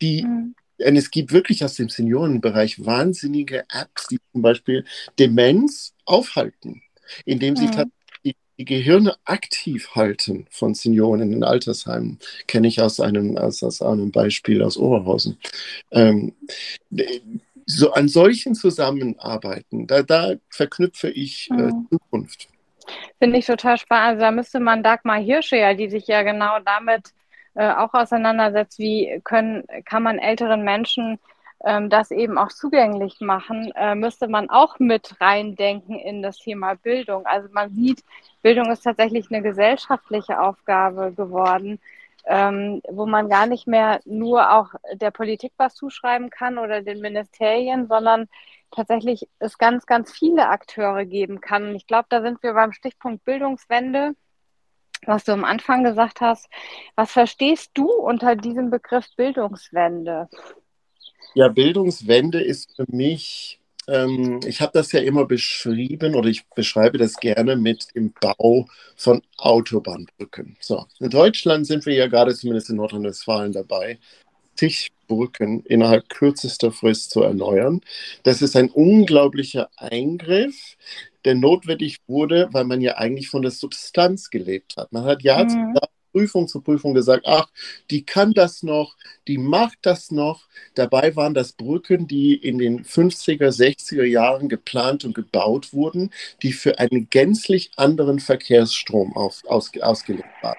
die 0.00 0.22
mhm. 0.22 0.54
Und 0.80 0.94
es 0.94 1.10
gibt 1.10 1.32
wirklich 1.32 1.64
aus 1.64 1.74
dem 1.74 1.88
Seniorenbereich 1.88 2.86
wahnsinnige 2.86 3.64
Apps, 3.68 4.06
die 4.06 4.20
zum 4.30 4.42
Beispiel 4.42 4.84
Demenz 5.18 5.92
aufhalten, 6.04 6.82
indem 7.24 7.56
sie 7.56 7.66
mhm 7.66 7.90
die 8.58 8.64
Gehirne 8.64 9.16
aktiv 9.24 9.90
halten 9.94 10.46
von 10.50 10.74
Senioren 10.74 11.20
in 11.22 11.30
den 11.30 11.44
Altersheimen, 11.44 12.18
kenne 12.46 12.68
ich 12.68 12.80
aus 12.80 12.98
einem, 13.00 13.38
aus, 13.38 13.62
aus 13.62 13.80
einem 13.80 14.10
Beispiel 14.10 14.62
aus 14.62 14.76
Oberhausen. 14.76 15.38
Ähm, 15.92 16.34
so 17.66 17.92
an 17.92 18.08
solchen 18.08 18.54
Zusammenarbeiten, 18.54 19.86
da, 19.86 20.02
da 20.02 20.34
verknüpfe 20.50 21.08
ich 21.08 21.50
äh, 21.50 21.54
mhm. 21.54 21.86
Zukunft. 21.90 22.48
Finde 23.18 23.38
ich 23.38 23.46
total 23.46 23.78
spannend. 23.78 24.08
Also 24.08 24.20
da 24.20 24.30
müsste 24.30 24.60
man 24.60 24.82
Dagmar 24.82 25.20
Hirsche 25.20 25.56
ja, 25.56 25.74
die 25.74 25.88
sich 25.88 26.06
ja 26.06 26.22
genau 26.22 26.58
damit 26.64 27.12
äh, 27.54 27.70
auch 27.70 27.92
auseinandersetzt, 27.92 28.78
wie 28.78 29.20
können, 29.24 29.64
kann 29.84 30.02
man 30.02 30.18
älteren 30.18 30.62
Menschen 30.62 31.18
ähm, 31.64 31.90
das 31.90 32.10
eben 32.10 32.38
auch 32.38 32.48
zugänglich 32.48 33.20
machen, 33.20 33.72
äh, 33.74 33.94
müsste 33.94 34.28
man 34.28 34.50
auch 34.50 34.78
mit 34.78 35.20
reindenken 35.20 35.98
in 35.98 36.22
das 36.22 36.38
Thema 36.38 36.74
Bildung. 36.74 37.26
Also 37.26 37.48
man 37.52 37.70
sieht, 37.74 38.04
Bildung 38.42 38.70
ist 38.70 38.82
tatsächlich 38.82 39.30
eine 39.30 39.42
gesellschaftliche 39.42 40.40
Aufgabe 40.40 41.12
geworden, 41.12 41.80
ähm, 42.26 42.80
wo 42.88 43.06
man 43.06 43.28
gar 43.28 43.46
nicht 43.46 43.66
mehr 43.66 44.00
nur 44.04 44.52
auch 44.52 44.74
der 44.92 45.10
Politik 45.10 45.52
was 45.56 45.74
zuschreiben 45.74 46.30
kann 46.30 46.58
oder 46.58 46.82
den 46.82 47.00
Ministerien, 47.00 47.88
sondern 47.88 48.28
tatsächlich 48.70 49.28
es 49.38 49.58
ganz, 49.58 49.86
ganz 49.86 50.12
viele 50.12 50.48
Akteure 50.48 51.04
geben 51.04 51.40
kann. 51.40 51.74
Ich 51.74 51.86
glaube, 51.86 52.06
da 52.10 52.22
sind 52.22 52.42
wir 52.42 52.52
beim 52.54 52.72
Stichpunkt 52.72 53.24
Bildungswende 53.24 54.14
was 55.06 55.24
du 55.24 55.32
am 55.32 55.44
Anfang 55.44 55.84
gesagt 55.84 56.20
hast. 56.20 56.48
Was 56.96 57.12
verstehst 57.12 57.70
du 57.74 57.90
unter 57.90 58.36
diesem 58.36 58.70
Begriff 58.70 59.06
Bildungswende? 59.16 60.28
Ja, 61.38 61.46
Bildungswende 61.46 62.42
ist 62.42 62.74
für 62.74 62.84
mich, 62.88 63.60
ähm, 63.86 64.40
ich 64.44 64.60
habe 64.60 64.72
das 64.74 64.90
ja 64.90 64.98
immer 64.98 65.24
beschrieben 65.24 66.16
oder 66.16 66.28
ich 66.28 66.44
beschreibe 66.48 66.98
das 66.98 67.14
gerne 67.14 67.54
mit 67.54 67.94
dem 67.94 68.12
Bau 68.20 68.66
von 68.96 69.22
Autobahnbrücken. 69.36 70.56
So, 70.58 70.86
in 70.98 71.10
Deutschland 71.10 71.64
sind 71.68 71.86
wir 71.86 71.94
ja 71.94 72.08
gerade 72.08 72.34
zumindest 72.34 72.70
in 72.70 72.76
Nordrhein-Westfalen 72.76 73.52
dabei, 73.52 74.00
zig 74.56 74.90
Brücken 75.06 75.62
innerhalb 75.62 76.08
kürzester 76.08 76.72
Frist 76.72 77.12
zu 77.12 77.22
erneuern. 77.22 77.82
Das 78.24 78.42
ist 78.42 78.56
ein 78.56 78.68
unglaublicher 78.68 79.68
Eingriff, 79.76 80.76
der 81.24 81.36
notwendig 81.36 81.98
wurde, 82.08 82.48
weil 82.50 82.64
man 82.64 82.80
ja 82.80 82.96
eigentlich 82.96 83.28
von 83.28 83.42
der 83.42 83.52
Substanz 83.52 84.30
gelebt 84.30 84.76
hat. 84.76 84.90
Man 84.92 85.04
hat 85.04 85.22
Jahr 85.22 85.44
mhm. 85.44 85.76
Jahr 85.76 85.88
Prüfung 86.18 86.48
zu 86.48 86.60
Prüfung 86.60 86.94
gesagt, 86.94 87.26
ach, 87.26 87.48
die 87.92 88.04
kann 88.04 88.32
das 88.32 88.64
noch, 88.64 88.96
die 89.28 89.38
macht 89.38 89.78
das 89.82 90.10
noch. 90.10 90.48
Dabei 90.74 91.14
waren 91.14 91.32
das 91.32 91.52
Brücken, 91.52 92.08
die 92.08 92.34
in 92.34 92.58
den 92.58 92.84
50er, 92.84 93.50
60er 93.50 94.04
Jahren 94.04 94.48
geplant 94.48 95.04
und 95.04 95.14
gebaut 95.14 95.72
wurden, 95.72 96.10
die 96.42 96.52
für 96.52 96.80
einen 96.80 97.08
gänzlich 97.08 97.70
anderen 97.76 98.18
Verkehrsstrom 98.18 99.16
auf, 99.16 99.42
aus, 99.46 99.70
ausgelegt 99.80 100.26
waren. 100.42 100.56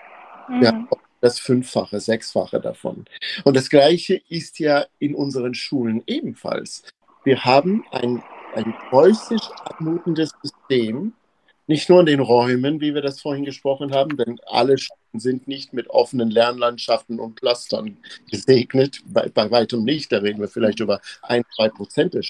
Mhm. 0.48 0.62
Wir 0.62 0.68
haben 0.70 0.88
das 1.20 1.40
Fünffache, 1.40 2.00
Sechsfache 2.00 2.62
davon. 2.62 3.04
Und 3.44 3.58
das 3.58 3.70
Gleiche 3.70 4.22
ist 4.30 4.60
ja 4.60 4.86
in 5.00 5.14
unseren 5.14 5.56
Schulen 5.56 6.04
ebenfalls. 6.08 6.84
Wir 7.26 7.44
haben 7.44 7.84
ein, 7.92 8.24
ein 8.56 8.74
preußisch 8.90 9.50
anmutendes 9.66 10.32
System, 10.42 11.12
nicht 11.70 11.88
nur 11.88 12.00
in 12.00 12.08
den 12.08 12.20
Räumen, 12.20 12.82
wie 12.82 12.96
wir 12.96 13.04
das 13.04 13.22
vorhin 13.22 13.46
gesprochen 13.46 13.94
haben, 13.94 14.18
denn 14.18 14.40
alle 14.48 14.80
Schulen 14.80 15.20
sind 15.20 15.48
nicht 15.48 15.72
mit 15.72 15.88
offenen 15.88 16.32
Lernlandschaften 16.32 17.20
und 17.20 17.40
Clustern 17.40 17.98
gesegnet, 18.32 19.02
bei, 19.06 19.30
bei 19.30 19.52
weitem 19.52 19.84
nicht. 19.84 20.12
Da 20.12 20.18
reden 20.18 20.42
wir 20.42 20.48
vielleicht 20.48 20.80
über 20.80 21.00
ein, 21.22 21.44
zwei 21.56 21.70
Prozent 21.70 22.16
der 22.16 22.24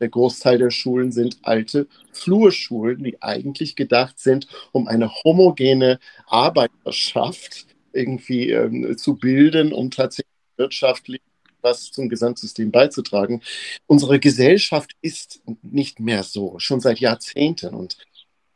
Der 0.00 0.08
Großteil 0.08 0.58
der 0.58 0.72
Schulen 0.72 1.12
sind 1.12 1.38
alte 1.42 1.86
Flurschulen, 2.12 3.04
die 3.04 3.22
eigentlich 3.22 3.76
gedacht 3.76 4.18
sind, 4.18 4.48
um 4.72 4.88
eine 4.88 5.14
homogene 5.22 6.00
Arbeiterschaft 6.26 7.66
irgendwie 7.92 8.50
ähm, 8.50 8.98
zu 8.98 9.14
bilden, 9.14 9.72
um 9.72 9.92
tatsächlich 9.92 10.26
wirtschaftlich 10.56 11.20
was 11.60 11.92
zum 11.92 12.08
Gesamtsystem 12.08 12.72
beizutragen. 12.72 13.42
Unsere 13.86 14.18
Gesellschaft 14.18 14.90
ist 15.00 15.40
nicht 15.62 16.00
mehr 16.00 16.24
so, 16.24 16.58
schon 16.58 16.80
seit 16.80 16.98
Jahrzehnten. 16.98 17.76
Und 17.76 17.96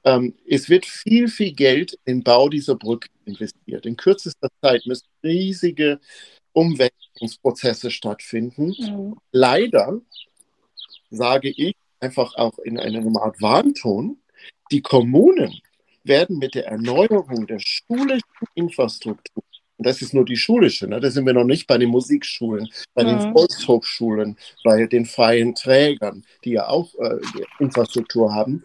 ähm, 0.07 0.35
es 0.47 0.71
wird 0.71 0.87
viel, 0.87 1.29
viel 1.29 1.53
Geld 1.53 1.99
in 2.05 2.19
den 2.19 2.23
Bau 2.23 2.49
dieser 2.49 2.77
Brücke 2.77 3.09
investiert. 3.27 3.85
In 3.85 3.97
kürzester 3.97 4.49
Zeit 4.63 4.87
müssen 4.87 5.09
riesige 5.23 6.01
Umwälzungsprozesse 6.53 7.91
stattfinden. 7.91 8.73
Mhm. 8.79 9.17
Leider 9.33 10.01
sage 11.11 11.51
ich 11.51 11.75
einfach 12.01 12.35
auch 12.37 12.59
in 12.61 12.79
einem 12.79 13.17
Art 13.17 13.43
Warnton, 13.43 14.19
die 14.71 14.81
Kommunen 14.81 15.61
werden 16.05 16.39
mit 16.39 16.55
der 16.55 16.67
Erneuerung 16.67 17.47
der 17.49 17.59
schulischen 17.59 18.23
Infrastruktur, 18.55 19.43
und 19.79 19.87
das 19.87 20.01
ist 20.03 20.15
nur 20.15 20.25
die 20.25 20.37
schulische, 20.37 20.87
ne? 20.87 21.01
da 21.01 21.11
sind 21.11 21.27
wir 21.27 21.35
noch 21.35 21.45
nicht 21.45 21.67
bei 21.67 21.79
den 21.79 21.91
Musikschulen, 21.91 22.69
bei 22.95 23.05
mhm. 23.05 23.09
den 23.09 23.33
Volkshochschulen, 23.33 24.39
bei 24.65 24.87
den 24.87 25.05
freien 25.05 25.55
Trägern, 25.55 26.25
die 26.45 26.53
ja 26.53 26.69
auch 26.69 26.95
äh, 26.95 27.19
Infrastruktur 27.59 28.33
haben, 28.33 28.65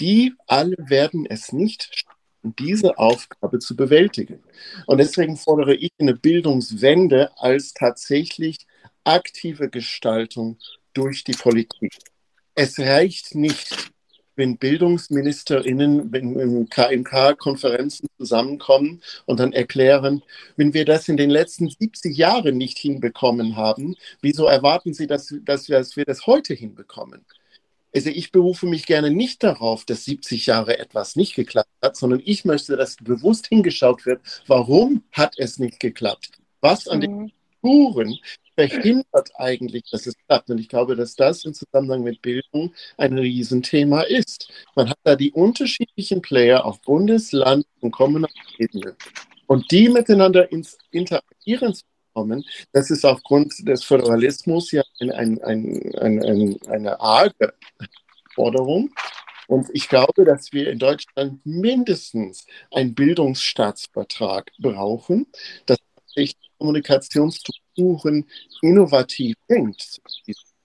die 0.00 0.34
alle 0.46 0.76
werden 0.78 1.26
es 1.26 1.52
nicht 1.52 1.90
schaffen 1.92 2.20
diese 2.42 2.98
Aufgabe 2.98 3.58
zu 3.58 3.76
bewältigen. 3.76 4.42
Und 4.86 4.98
deswegen 4.98 5.36
fordere 5.36 5.74
ich 5.74 5.92
eine 5.98 6.14
Bildungswende 6.14 7.30
als 7.36 7.74
tatsächlich 7.74 8.66
aktive 9.04 9.68
Gestaltung 9.68 10.58
durch 10.94 11.24
die 11.24 11.32
Politik. 11.32 11.96
Es 12.54 12.78
reicht 12.78 13.34
nicht, 13.34 13.92
wenn 14.36 14.56
BildungsministerInnen 14.56 16.12
in 16.14 16.68
KMK-Konferenzen 16.68 18.08
zusammenkommen 18.16 19.02
und 19.26 19.38
dann 19.38 19.52
erklären, 19.52 20.22
wenn 20.56 20.72
wir 20.72 20.84
das 20.84 21.08
in 21.08 21.16
den 21.16 21.30
letzten 21.30 21.68
70 21.68 22.16
Jahren 22.16 22.56
nicht 22.56 22.78
hinbekommen 22.78 23.56
haben, 23.56 23.96
wieso 24.22 24.46
erwarten 24.46 24.94
Sie, 24.94 25.06
dass, 25.06 25.34
dass, 25.44 25.68
wir, 25.68 25.78
dass 25.78 25.96
wir 25.96 26.04
das 26.04 26.26
heute 26.26 26.54
hinbekommen? 26.54 27.24
Also 27.94 28.10
ich 28.10 28.30
berufe 28.30 28.66
mich 28.66 28.86
gerne 28.86 29.10
nicht 29.10 29.42
darauf, 29.42 29.84
dass 29.84 30.04
70 30.04 30.46
Jahre 30.46 30.78
etwas 30.78 31.16
nicht 31.16 31.34
geklappt 31.34 31.70
hat, 31.82 31.96
sondern 31.96 32.22
ich 32.24 32.44
möchte, 32.44 32.76
dass 32.76 32.96
bewusst 32.96 33.48
hingeschaut 33.48 34.06
wird, 34.06 34.20
warum 34.46 35.02
hat 35.12 35.34
es 35.38 35.58
nicht 35.58 35.80
geklappt? 35.80 36.30
Was 36.60 36.86
an 36.86 37.00
den 37.00 37.16
mhm. 37.16 37.32
Strukturen 37.58 38.18
verhindert 38.54 39.30
eigentlich, 39.34 39.84
dass 39.90 40.06
es 40.06 40.14
klappt? 40.26 40.50
Und 40.50 40.58
ich 40.58 40.68
glaube, 40.68 40.94
dass 40.94 41.16
das 41.16 41.44
im 41.44 41.54
Zusammenhang 41.54 42.02
mit 42.02 42.22
Bildung 42.22 42.72
ein 42.96 43.18
Riesenthema 43.18 44.02
ist. 44.02 44.50
Man 44.76 44.88
hat 44.88 44.98
da 45.02 45.16
die 45.16 45.32
unterschiedlichen 45.32 46.22
Player 46.22 46.64
auf 46.64 46.80
Bundes-, 46.82 47.32
Land- 47.32 47.66
und 47.80 47.90
kommunaler 47.90 48.32
Ebene. 48.58 48.96
Und 49.46 49.70
die 49.72 49.88
miteinander 49.88 50.52
ins 50.52 50.78
Interagieren 50.92 51.74
zu 51.74 51.82
kommen. 52.12 52.44
Das 52.72 52.90
ist 52.90 53.04
aufgrund 53.04 53.66
des 53.66 53.84
Föderalismus 53.84 54.72
ja 54.72 54.82
ein, 55.00 55.40
ein, 55.42 55.42
ein, 55.98 56.58
eine 56.68 57.00
arge 57.00 57.54
Forderung. 58.34 58.90
Und 59.48 59.68
ich 59.72 59.88
glaube, 59.88 60.24
dass 60.24 60.52
wir 60.52 60.70
in 60.70 60.78
Deutschland 60.78 61.44
mindestens 61.44 62.46
einen 62.70 62.94
Bildungsstaatsvertrag 62.94 64.50
brauchen, 64.58 65.26
dass 65.66 65.78
sich 66.06 66.36
Kommunikationsstrukturen 66.58 68.26
innovativ 68.62 69.36
denkt. 69.48 70.00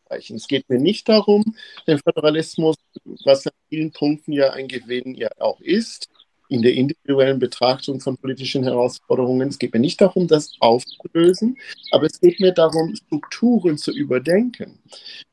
Es 0.09 0.47
geht 0.47 0.69
mir 0.69 0.79
nicht 0.79 1.09
darum, 1.09 1.55
den 1.87 1.99
Föderalismus, 1.99 2.75
was 3.23 3.47
an 3.47 3.53
vielen 3.69 3.91
Punkten 3.91 4.33
ja 4.33 4.51
ein 4.51 4.67
Gewinn 4.67 5.15
ja 5.15 5.29
auch 5.39 5.59
ist, 5.61 6.09
in 6.49 6.61
der 6.61 6.73
individuellen 6.73 7.39
Betrachtung 7.39 7.99
von 7.99 8.17
politischen 8.17 8.63
Herausforderungen. 8.63 9.49
Es 9.49 9.59
geht 9.59 9.73
mir 9.73 9.79
nicht 9.79 10.01
darum, 10.01 10.27
das 10.27 10.53
aufzulösen, 10.59 11.57
aber 11.91 12.05
es 12.05 12.19
geht 12.19 12.39
mir 12.39 12.51
darum, 12.51 12.95
Strukturen 12.95 13.77
zu 13.77 13.91
überdenken. 13.91 14.79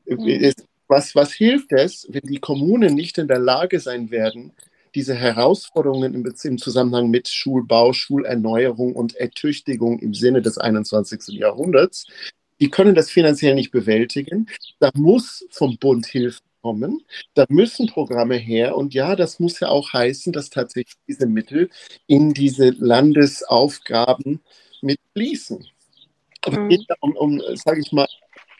Mhm. 0.05 0.53
Was, 0.87 1.15
was 1.15 1.33
hilft 1.33 1.71
es, 1.71 2.07
wenn 2.09 2.23
die 2.23 2.39
Kommunen 2.39 2.93
nicht 2.93 3.17
in 3.17 3.27
der 3.27 3.39
Lage 3.39 3.79
sein 3.79 4.11
werden, 4.11 4.51
diese 4.95 5.15
Herausforderungen 5.15 6.13
im, 6.13 6.33
im 6.43 6.57
Zusammenhang 6.57 7.09
mit 7.09 7.27
Schulbau, 7.27 7.93
Schulerneuerung 7.93 8.93
und 8.93 9.15
Ertüchtigung 9.15 9.99
im 9.99 10.13
Sinne 10.13 10.41
des 10.41 10.57
21. 10.57 11.35
Jahrhunderts, 11.39 12.05
die 12.59 12.69
können 12.69 12.95
das 12.95 13.09
finanziell 13.09 13.55
nicht 13.55 13.71
bewältigen. 13.71 14.47
Da 14.79 14.91
muss 14.93 15.45
vom 15.49 15.77
Bund 15.77 16.05
Hilfe 16.05 16.39
kommen. 16.63 17.03
Da 17.35 17.45
müssen 17.49 17.87
Programme 17.87 18.35
her. 18.35 18.75
Und 18.75 18.93
ja, 18.93 19.15
das 19.15 19.39
muss 19.39 19.59
ja 19.59 19.67
auch 19.67 19.93
heißen, 19.93 20.33
dass 20.33 20.49
tatsächlich 20.49 20.95
diese 21.07 21.27
Mittel 21.27 21.69
in 22.07 22.33
diese 22.33 22.69
Landesaufgaben 22.69 24.41
mitfließen. 24.81 25.67
Aber 26.45 26.59
mhm. 26.59 26.71
es 26.71 26.77
geht 26.77 26.87
um, 27.01 27.15
um 27.15 27.41
sage 27.55 27.81
ich 27.81 27.91
mal, 27.91 28.07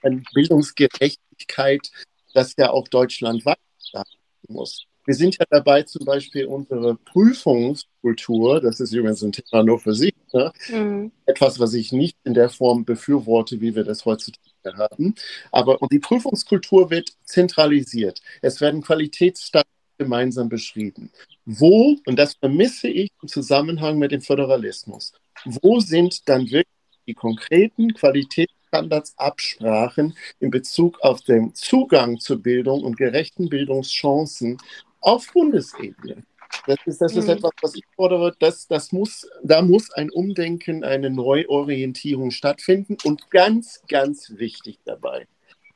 eine 0.04 0.22
Bildungsgerechtigkeit, 0.34 1.92
das 2.34 2.54
ja 2.58 2.70
auch 2.70 2.88
deutschlandweit 2.88 3.58
sein 3.80 4.04
muss. 4.48 4.86
Wir 5.06 5.16
sind 5.16 5.38
ja 5.38 5.46
dabei, 5.50 5.84
zum 5.84 6.06
Beispiel 6.06 6.46
unsere 6.46 6.96
Prüfungskultur, 6.96 8.62
das 8.62 8.80
ist 8.80 8.94
übrigens 8.94 9.22
ein 9.22 9.34
Thema 9.34 9.64
nur 9.64 9.80
für 9.80 9.94
sich, 9.94 10.14
ne? 10.32 10.54
mhm. 10.70 11.12
etwas, 11.26 11.60
was 11.60 11.74
ich 11.74 11.92
nicht 11.92 12.18
in 12.24 12.34
der 12.34 12.50
Form 12.50 12.86
befürworte, 12.86 13.60
wie 13.60 13.76
wir 13.76 13.84
das 13.84 14.06
heutzutage 14.06 14.53
haben. 14.66 15.16
Aber 15.52 15.82
und 15.82 15.92
die 15.92 16.00
Prüfungskultur 16.00 16.90
wird 16.90 17.10
zentralisiert. 17.26 18.22
Es 18.42 18.62
werden 18.62 18.82
Qualitätsstandards 18.82 19.70
gemeinsam 19.98 20.50
beschrieben. 20.50 21.12
Wo, 21.46 21.98
und 22.06 22.18
das 22.18 22.36
vermisse 22.36 22.88
ich 22.88 23.12
im 23.22 23.28
Zusammenhang 23.28 23.98
mit 24.00 24.12
dem 24.12 24.22
Föderalismus, 24.22 25.14
wo 25.46 25.80
sind 25.80 26.28
dann 26.30 26.46
wirklich 26.46 26.68
die 27.08 27.14
konkreten 27.14 27.94
Qualitätsstandards, 27.94 29.14
Absprachen 29.18 30.18
in 30.40 30.50
Bezug 30.50 31.00
auf 31.02 31.22
den 31.22 31.54
Zugang 31.54 32.20
zur 32.20 32.42
Bildung 32.42 32.84
und 32.84 32.98
gerechten 32.98 33.50
Bildungschancen 33.50 34.58
auf 35.00 35.32
Bundesebene. 35.32 36.24
Das 36.66 36.78
ist, 36.86 37.02
das 37.02 37.16
ist 37.16 37.26
mhm. 37.26 37.32
etwas, 37.32 37.52
was 37.62 37.76
ich 37.76 37.84
fordere. 37.96 38.36
Das, 38.40 38.68
das 38.68 38.92
muss, 38.92 39.28
da 39.44 39.62
muss 39.62 39.92
ein 39.92 40.10
Umdenken, 40.10 40.84
eine 40.84 41.10
Neuorientierung 41.10 42.32
stattfinden. 42.32 42.98
Und 43.04 43.30
ganz, 43.32 43.82
ganz 43.88 44.34
wichtig 44.38 44.80
dabei, 44.86 45.28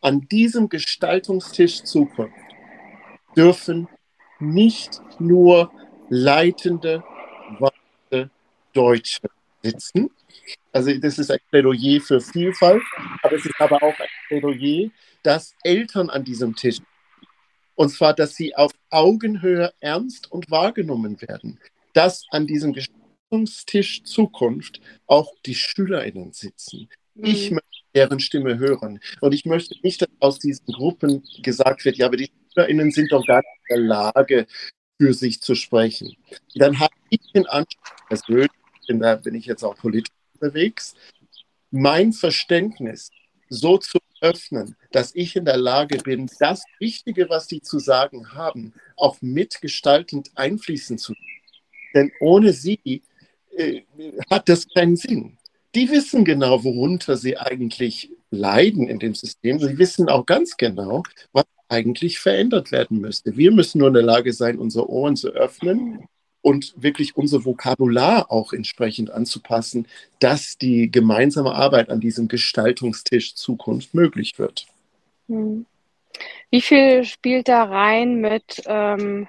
an 0.01 0.21
diesem 0.29 0.69
Gestaltungstisch 0.69 1.83
Zukunft 1.83 2.33
dürfen 3.35 3.87
nicht 4.39 5.01
nur 5.19 5.71
leitende, 6.09 7.03
weise 7.59 8.29
Deutsche 8.73 9.29
sitzen. 9.63 10.09
Also 10.71 10.93
das 10.99 11.17
ist 11.17 11.31
ein 11.31 11.39
Plädoyer 11.49 11.99
für 11.99 12.21
Vielfalt, 12.21 12.83
aber 13.23 13.35
es 13.35 13.45
ist 13.45 13.59
aber 13.59 13.81
auch 13.81 13.99
ein 13.99 14.07
Plädoyer, 14.27 14.89
dass 15.23 15.55
Eltern 15.63 16.09
an 16.09 16.23
diesem 16.23 16.55
Tisch 16.55 16.77
und 17.77 17.89
zwar, 17.89 18.13
dass 18.13 18.35
sie 18.35 18.55
auf 18.55 18.71
Augenhöhe 18.89 19.71
ernst 19.79 20.31
und 20.31 20.49
wahrgenommen 20.49 21.21
werden. 21.21 21.59
Dass 21.93 22.25
an 22.31 22.47
diesem 22.47 22.73
Gestaltungstisch 22.73 24.03
Zukunft 24.03 24.81
auch 25.05 25.31
die 25.45 25.55
SchülerInnen 25.55 26.33
sitzen. 26.33 26.89
Mhm. 27.13 27.25
Ich 27.25 27.51
möchte 27.51 27.67
deren 27.93 28.19
Stimme 28.19 28.57
hören. 28.57 28.99
Und 29.21 29.33
ich 29.33 29.45
möchte 29.45 29.75
nicht, 29.83 30.01
dass 30.01 30.09
aus 30.19 30.39
diesen 30.39 30.65
Gruppen 30.65 31.23
gesagt 31.43 31.85
wird, 31.85 31.97
ja, 31.97 32.07
aber 32.07 32.17
die 32.17 32.31
SchülerInnen 32.51 32.91
sind 32.91 33.11
doch 33.11 33.25
gar 33.25 33.37
nicht 33.37 33.69
in 33.69 33.75
der 33.75 33.85
Lage, 33.85 34.47
für 34.99 35.13
sich 35.13 35.41
zu 35.41 35.53
sprechen. 35.53 36.17
Dann 36.55 36.79
habe 36.79 36.95
ich 37.09 37.19
den 37.31 37.45
Anspruch, 37.45 38.07
persönlich, 38.07 38.49
da 38.87 39.15
bin 39.15 39.35
ich 39.35 39.45
jetzt 39.45 39.63
auch 39.63 39.77
politisch 39.77 40.13
unterwegs, 40.33 40.95
mein 41.69 42.11
Verständnis 42.11 43.11
so 43.49 43.77
zu 43.77 43.99
öffnen, 44.21 44.75
dass 44.91 45.13
ich 45.15 45.35
in 45.35 45.45
der 45.45 45.57
Lage 45.57 45.97
bin, 45.97 46.29
das 46.39 46.63
Wichtige, 46.79 47.29
was 47.29 47.47
sie 47.47 47.61
zu 47.61 47.79
sagen 47.79 48.33
haben, 48.33 48.73
auch 48.95 49.17
mitgestaltend 49.21 50.31
einfließen 50.35 50.97
zu 50.97 51.13
lassen. 51.13 51.23
Denn 51.93 52.11
ohne 52.19 52.53
sie 52.53 53.01
äh, 53.55 53.81
hat 54.29 54.49
das 54.49 54.67
keinen 54.73 54.95
Sinn. 54.95 55.37
Die 55.75 55.89
wissen 55.89 56.25
genau, 56.25 56.63
worunter 56.63 57.17
sie 57.17 57.37
eigentlich 57.37 58.11
leiden 58.29 58.87
in 58.87 58.99
dem 58.99 59.15
System. 59.15 59.59
Sie 59.59 59.77
wissen 59.77 60.09
auch 60.09 60.25
ganz 60.25 60.57
genau, 60.57 61.03
was 61.33 61.45
eigentlich 61.69 62.19
verändert 62.19 62.71
werden 62.71 62.99
müsste. 62.99 63.37
Wir 63.37 63.51
müssen 63.51 63.79
nur 63.79 63.89
in 63.89 63.93
der 63.93 64.03
Lage 64.03 64.33
sein, 64.33 64.57
unsere 64.57 64.89
Ohren 64.89 65.15
zu 65.15 65.29
öffnen 65.29 66.07
und 66.47 66.73
wirklich 66.77 67.17
unser 67.17 67.43
Vokabular 67.43 68.31
auch 68.31 68.53
entsprechend 68.53 69.11
anzupassen, 69.11 69.85
dass 70.19 70.57
die 70.57 70.89
gemeinsame 70.89 71.53
Arbeit 71.53 71.89
an 71.89 71.99
diesem 71.99 72.29
Gestaltungstisch 72.29 73.35
Zukunft 73.35 73.93
möglich 73.93 74.39
wird. 74.39 74.65
Hm. 75.27 75.65
Wie 76.49 76.61
viel 76.61 77.03
spielt 77.03 77.49
da 77.49 77.65
rein 77.65 78.21
mit 78.21 78.63
ähm, 78.65 79.27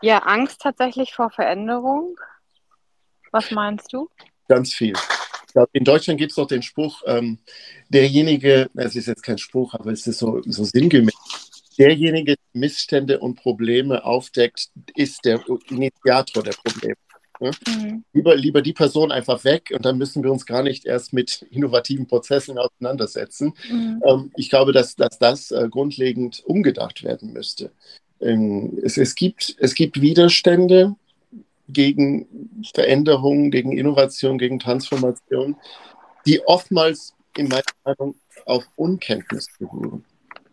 ja, 0.00 0.20
Angst 0.20 0.62
tatsächlich 0.62 1.12
vor 1.12 1.28
Veränderung? 1.28 2.16
Was 3.32 3.50
meinst 3.50 3.92
du? 3.92 4.08
Ganz 4.48 4.72
viel. 4.72 4.94
In 5.72 5.84
Deutschland 5.84 6.18
gibt 6.18 6.32
es 6.32 6.36
doch 6.36 6.46
den 6.46 6.62
Spruch, 6.62 7.02
ähm, 7.04 7.36
derjenige, 7.90 8.70
es 8.76 8.96
ist 8.96 9.08
jetzt 9.08 9.22
kein 9.22 9.36
Spruch, 9.36 9.74
aber 9.74 9.92
es 9.92 10.06
ist 10.06 10.20
so, 10.20 10.40
so 10.46 10.64
sinngemäß, 10.64 11.12
derjenige, 11.80 12.36
der 12.36 12.60
Missstände 12.60 13.18
und 13.20 13.36
Probleme 13.36 14.04
aufdeckt, 14.04 14.68
ist 14.94 15.24
der 15.24 15.42
Initiator 15.70 16.42
der 16.42 16.52
Probleme. 16.52 16.94
Ne? 17.40 17.50
Mhm. 17.66 18.04
Lieber, 18.12 18.36
lieber 18.36 18.60
die 18.60 18.74
Person 18.74 19.10
einfach 19.10 19.44
weg 19.44 19.72
und 19.74 19.84
dann 19.86 19.96
müssen 19.96 20.22
wir 20.22 20.30
uns 20.30 20.44
gar 20.44 20.62
nicht 20.62 20.84
erst 20.84 21.14
mit 21.14 21.46
innovativen 21.50 22.06
Prozessen 22.06 22.58
auseinandersetzen. 22.58 23.54
Mhm. 23.70 24.02
Ähm, 24.06 24.30
ich 24.36 24.50
glaube, 24.50 24.72
dass, 24.72 24.94
dass 24.94 25.18
das 25.18 25.50
äh, 25.50 25.68
grundlegend 25.70 26.42
umgedacht 26.44 27.02
werden 27.02 27.32
müsste. 27.32 27.72
Ähm, 28.20 28.78
es, 28.82 28.98
es, 28.98 29.14
gibt, 29.14 29.56
es 29.58 29.74
gibt 29.74 30.02
Widerstände 30.02 30.96
gegen 31.66 32.62
Veränderungen, 32.74 33.50
gegen 33.50 33.76
Innovation, 33.76 34.36
gegen 34.36 34.58
Transformation, 34.58 35.56
die 36.26 36.46
oftmals 36.46 37.14
in 37.38 37.48
meiner 37.48 37.62
Meinung 37.84 38.16
auf 38.44 38.68
Unkenntnis 38.76 39.46
beruhen. 39.58 40.04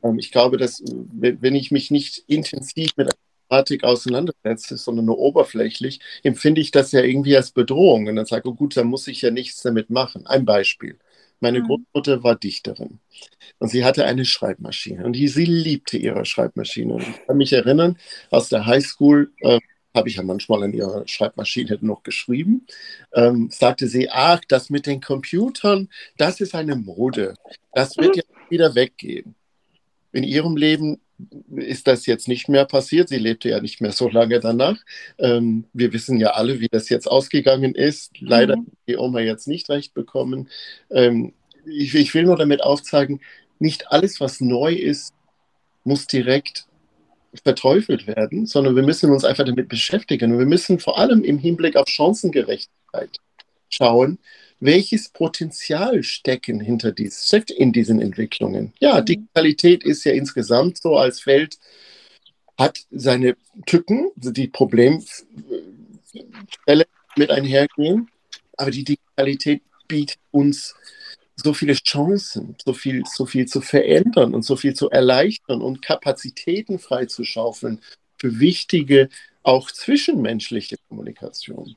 Ähm, 0.08 0.20
ich 0.20 0.32
glaube, 0.32 0.58
dass 0.58 0.84
wenn 0.84 1.56
ich 1.56 1.72
mich 1.72 1.92
nicht 1.92 2.24
intensiv 2.28 2.92
mit 2.98 3.08
einer 3.08 3.18
Thematik 3.50 3.84
auseinandersetze, 3.84 4.78
sondern 4.78 5.06
nur 5.06 5.20
oberflächlich, 5.20 6.00
empfinde 6.24 6.62
ich 6.62 6.72
das 6.72 6.92
ja 6.92 7.02
irgendwie 7.02 7.36
als 7.36 7.52
Bedrohung. 7.52 8.08
Und 8.08 8.16
dann 8.16 8.26
sage 8.26 8.44
ich, 8.46 8.52
oh 8.52 8.56
gut, 8.56 8.78
dann 8.78 8.88
muss 8.88 9.08
ich 9.08 9.22
ja 9.22 9.32
nichts 9.32 9.62
damit 9.62 9.90
machen. 9.90 10.28
Ein 10.28 10.46
Beispiel. 10.46 10.98
Meine 11.40 11.60
mhm. 11.62 11.68
Großmutter 11.68 12.24
war 12.24 12.36
Dichterin 12.36 13.00
und 13.60 13.70
sie 13.70 13.86
hatte 13.86 14.06
eine 14.06 14.26
Schreibmaschine 14.26 15.06
und 15.06 15.14
die, 15.14 15.28
sie 15.28 15.46
liebte 15.46 15.98
ihre 15.98 16.26
Schreibmaschine. 16.26 16.94
Und 16.96 17.04
ich 17.04 17.28
kann 17.28 17.38
mich 17.38 17.54
erinnern, 17.54 17.98
aus 18.32 18.50
der 18.50 18.66
Highschool 18.66 19.32
äh, 19.42 19.60
habe 19.96 20.10
ich 20.10 20.16
ja 20.16 20.24
manchmal 20.24 20.64
an 20.64 20.74
ihrer 20.74 21.08
Schreibmaschine 21.08 21.78
noch 21.82 22.04
geschrieben, 22.04 22.66
ähm, 23.14 23.50
sagte 23.52 23.88
sie, 23.88 24.10
ach, 24.10 24.42
das 24.48 24.70
mit 24.70 24.86
den 24.86 25.02
Computern, 25.02 25.90
das 26.18 26.40
ist 26.42 26.56
eine 26.56 26.76
Mode. 26.76 27.36
Das 27.74 27.98
wird 27.98 28.16
mhm. 28.16 28.22
ja 28.22 28.50
wieder 28.50 28.76
weggehen. 28.76 29.36
In 30.18 30.24
ihrem 30.24 30.58
Leben 30.58 31.00
ist 31.56 31.86
das 31.86 32.08
jetzt 32.08 32.28
nicht 32.28 32.50
mehr 32.50 32.66
passiert. 32.66 33.08
Sie 33.08 33.18
lebte 33.18 33.50
ja 33.50 33.62
nicht 33.62 33.82
mehr 33.82 33.92
so 33.92 34.10
lange 34.10 34.40
danach. 34.40 34.80
Ähm, 35.20 35.66
wir 35.74 35.94
wissen 35.94 36.18
ja 36.18 36.32
alle, 36.32 36.60
wie 36.60 36.70
das 36.70 36.90
jetzt 36.90 37.06
ausgegangen 37.06 37.76
ist. 37.76 38.20
Leider 38.20 38.58
mhm. 38.58 38.62
hat 38.62 38.74
die 38.88 38.98
Oma 38.98 39.20
jetzt 39.20 39.48
nicht 39.48 39.70
recht 39.70 39.94
bekommen. 39.94 40.50
Ähm, 40.90 41.34
ich, 41.68 41.94
ich 41.94 42.16
will 42.16 42.24
nur 42.24 42.36
damit 42.36 42.64
aufzeigen, 42.64 43.22
nicht 43.60 43.92
alles, 43.92 44.20
was 44.20 44.42
neu 44.42 44.74
ist, 44.74 45.14
muss 45.84 46.08
direkt 46.08 46.66
verteufelt 47.44 48.08
werden, 48.08 48.48
sondern 48.48 48.76
wir 48.76 48.82
müssen 48.82 49.12
uns 49.12 49.24
einfach 49.24 49.46
damit 49.46 49.70
beschäftigen. 49.70 50.32
Und 50.32 50.40
wir 50.40 50.48
müssen 50.48 50.80
vor 50.80 50.98
allem 50.98 51.24
im 51.24 51.38
Hinblick 51.38 51.76
auf 51.76 51.88
Chancengerechtigkeit 51.90 53.20
schauen, 53.70 54.18
welches 54.60 55.10
Potenzial 55.10 56.04
stecken 56.04 56.60
hinter 56.60 56.92
dies, 56.92 57.28
steckt 57.28 57.52
in 57.52 57.72
diesen 57.72 58.02
Entwicklungen. 58.02 58.74
Ja, 58.80 59.00
mhm. 59.00 59.06
Digitalität 59.06 59.84
ist 59.84 60.04
ja 60.04 60.14
insgesamt 60.14 60.82
so 60.82 60.98
als 60.98 61.22
Feld, 61.22 61.58
hat 62.58 62.80
seine 62.90 63.36
Tücken, 63.66 64.12
die 64.16 64.48
Problemfälle 64.48 65.28
mit 67.16 67.30
einhergehen, 67.30 68.10
aber 68.58 68.72
die 68.72 68.84
Digitalität 68.84 69.62
bietet 69.88 70.18
uns 70.32 70.74
so 71.36 71.54
viele 71.54 71.74
Chancen, 71.74 72.56
so 72.64 72.74
viel, 72.74 73.04
so 73.06 73.28
viel 73.28 73.46
zu 73.46 73.62
verändern 73.62 74.34
und 74.34 74.42
so 74.42 74.56
viel 74.56 74.74
zu 74.74 74.90
erleichtern 74.90 75.62
und 75.62 75.84
Kapazitäten 75.84 76.80
freizuschaufeln 76.80 77.80
für 78.18 78.40
wichtige, 78.40 79.10
auch 79.44 79.72
zwischenmenschliche 79.72 80.78
Kommunikation. 80.90 81.76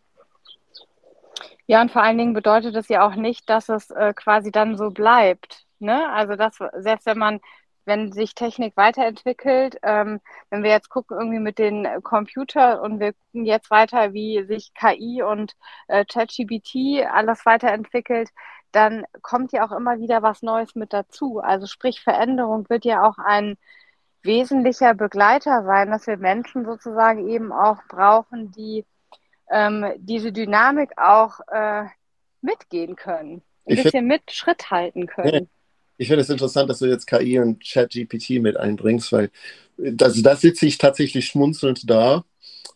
Ja, 1.70 1.80
und 1.82 1.92
vor 1.92 2.02
allen 2.02 2.18
Dingen 2.18 2.32
bedeutet 2.34 2.74
das 2.74 2.88
ja 2.88 3.06
auch 3.06 3.14
nicht, 3.14 3.48
dass 3.48 3.68
es 3.68 3.90
äh, 3.92 4.12
quasi 4.12 4.50
dann 4.50 4.76
so 4.76 4.90
bleibt. 4.90 5.66
Ne? 5.78 6.10
Also 6.12 6.34
dass 6.34 6.58
selbst 6.78 7.06
wenn 7.06 7.18
man, 7.18 7.40
wenn 7.84 8.10
sich 8.12 8.34
Technik 8.34 8.76
weiterentwickelt, 8.76 9.76
ähm, 9.84 10.20
wenn 10.50 10.64
wir 10.64 10.70
jetzt 10.70 10.88
gucken 10.88 11.16
irgendwie 11.16 11.38
mit 11.38 11.58
den 11.60 11.86
Computern 12.02 12.80
und 12.80 12.98
wir 12.98 13.12
gucken 13.12 13.44
jetzt 13.46 13.70
weiter, 13.70 14.12
wie 14.12 14.42
sich 14.46 14.74
KI 14.74 15.22
und 15.22 15.54
äh, 15.86 16.04
ChatGPT 16.04 17.06
alles 17.08 17.46
weiterentwickelt, 17.46 18.30
dann 18.72 19.04
kommt 19.22 19.52
ja 19.52 19.64
auch 19.64 19.72
immer 19.72 20.00
wieder 20.00 20.22
was 20.22 20.42
Neues 20.42 20.74
mit 20.74 20.92
dazu. 20.92 21.38
Also 21.38 21.68
sprich, 21.68 22.00
Veränderung 22.02 22.68
wird 22.68 22.84
ja 22.84 23.04
auch 23.08 23.18
ein 23.18 23.56
wesentlicher 24.22 24.94
Begleiter 24.94 25.62
sein, 25.64 25.90
dass 25.92 26.08
wir 26.08 26.16
Menschen 26.16 26.64
sozusagen 26.64 27.28
eben 27.28 27.52
auch 27.52 27.78
brauchen, 27.88 28.50
die 28.52 28.84
ähm, 29.50 29.86
diese 29.98 30.32
Dynamik 30.32 30.90
auch 30.96 31.40
äh, 31.52 31.84
mitgehen 32.40 32.96
können, 32.96 33.42
ein 33.66 33.76
ich 33.76 33.82
bisschen 33.82 34.06
mit 34.06 34.30
Schritt 34.30 34.70
halten 34.70 35.06
können. 35.06 35.48
Ich 35.98 36.08
finde 36.08 36.22
es 36.22 36.30
interessant, 36.30 36.70
dass 36.70 36.78
du 36.78 36.86
jetzt 36.86 37.06
KI 37.06 37.38
und 37.40 37.62
ChatGPT 37.62 38.40
mit 38.40 38.56
einbringst, 38.56 39.12
weil 39.12 39.30
das, 39.76 40.20
da 40.22 40.34
sitze 40.34 40.64
ich 40.64 40.78
tatsächlich 40.78 41.26
schmunzelnd 41.26 41.88
da 41.90 42.24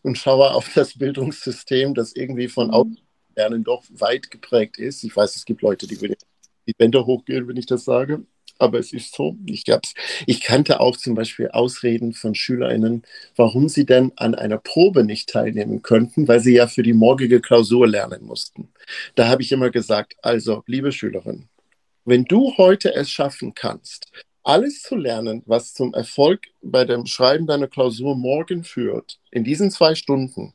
und 0.03 0.19
schaue 0.19 0.51
auf 0.53 0.71
das 0.75 0.99
Bildungssystem, 0.99 1.95
das 1.95 2.15
irgendwie 2.15 2.49
von 2.49 2.69
mhm. 2.69 2.99
Lernen 3.35 3.65
doch 3.65 3.83
weit 3.91 4.31
geprägt 4.31 4.79
ist. 4.79 5.03
Ich 5.05 5.17
weiß, 5.17 5.37
es 5.37 5.45
gibt 5.45 5.63
Leute, 5.63 5.87
die 5.87 6.01
würden 6.01 6.17
die 6.67 6.75
Bänder 6.75 7.07
hochgehen, 7.07 7.49
wenn 7.49 7.57
ich 7.57 7.67
das 7.67 7.85
sage. 7.85 8.25
Aber 8.59 8.79
es 8.79 8.93
ist 8.93 9.15
so. 9.15 9.37
Ich, 9.47 9.65
hab's. 9.69 9.95
ich 10.27 10.41
kannte 10.41 10.81
auch 10.81 10.97
zum 10.97 11.15
Beispiel 11.15 11.49
Ausreden 11.49 12.13
von 12.13 12.35
SchülerInnen, 12.35 13.03
warum 13.37 13.69
sie 13.69 13.85
denn 13.85 14.13
an 14.17 14.35
einer 14.35 14.59
Probe 14.59 15.05
nicht 15.05 15.29
teilnehmen 15.29 15.83
könnten, 15.83 16.29
weil 16.29 16.41
sie 16.41 16.55
ja 16.55 16.67
für 16.67 16.83
die 16.83 16.93
morgige 16.93 17.41
Klausur 17.41 17.87
lernen 17.87 18.25
mussten. 18.25 18.69
Da 19.17 19.29
habe 19.29 19.43
ich 19.43 19.53
immer 19.53 19.71
gesagt, 19.71 20.15
also, 20.23 20.63
liebe 20.67 20.93
Schülerin, 20.93 21.49
wenn 22.05 22.25
du 22.25 22.57
heute 22.57 22.95
es 22.95 23.11
schaffen 23.11 23.55
kannst, 23.55 24.13
alles 24.45 24.83
zu 24.83 24.95
lernen, 24.95 25.43
was 25.47 25.73
zum 25.73 25.95
Erfolg 25.95 26.43
bei 26.63 26.85
dem 26.85 27.07
Schreiben 27.07 27.47
deiner 27.47 27.67
Klausur 27.67 28.15
morgen 28.15 28.63
führt, 28.63 29.19
in 29.31 29.43
diesen 29.43 29.71
zwei 29.71 29.95
Stunden, 29.95 30.53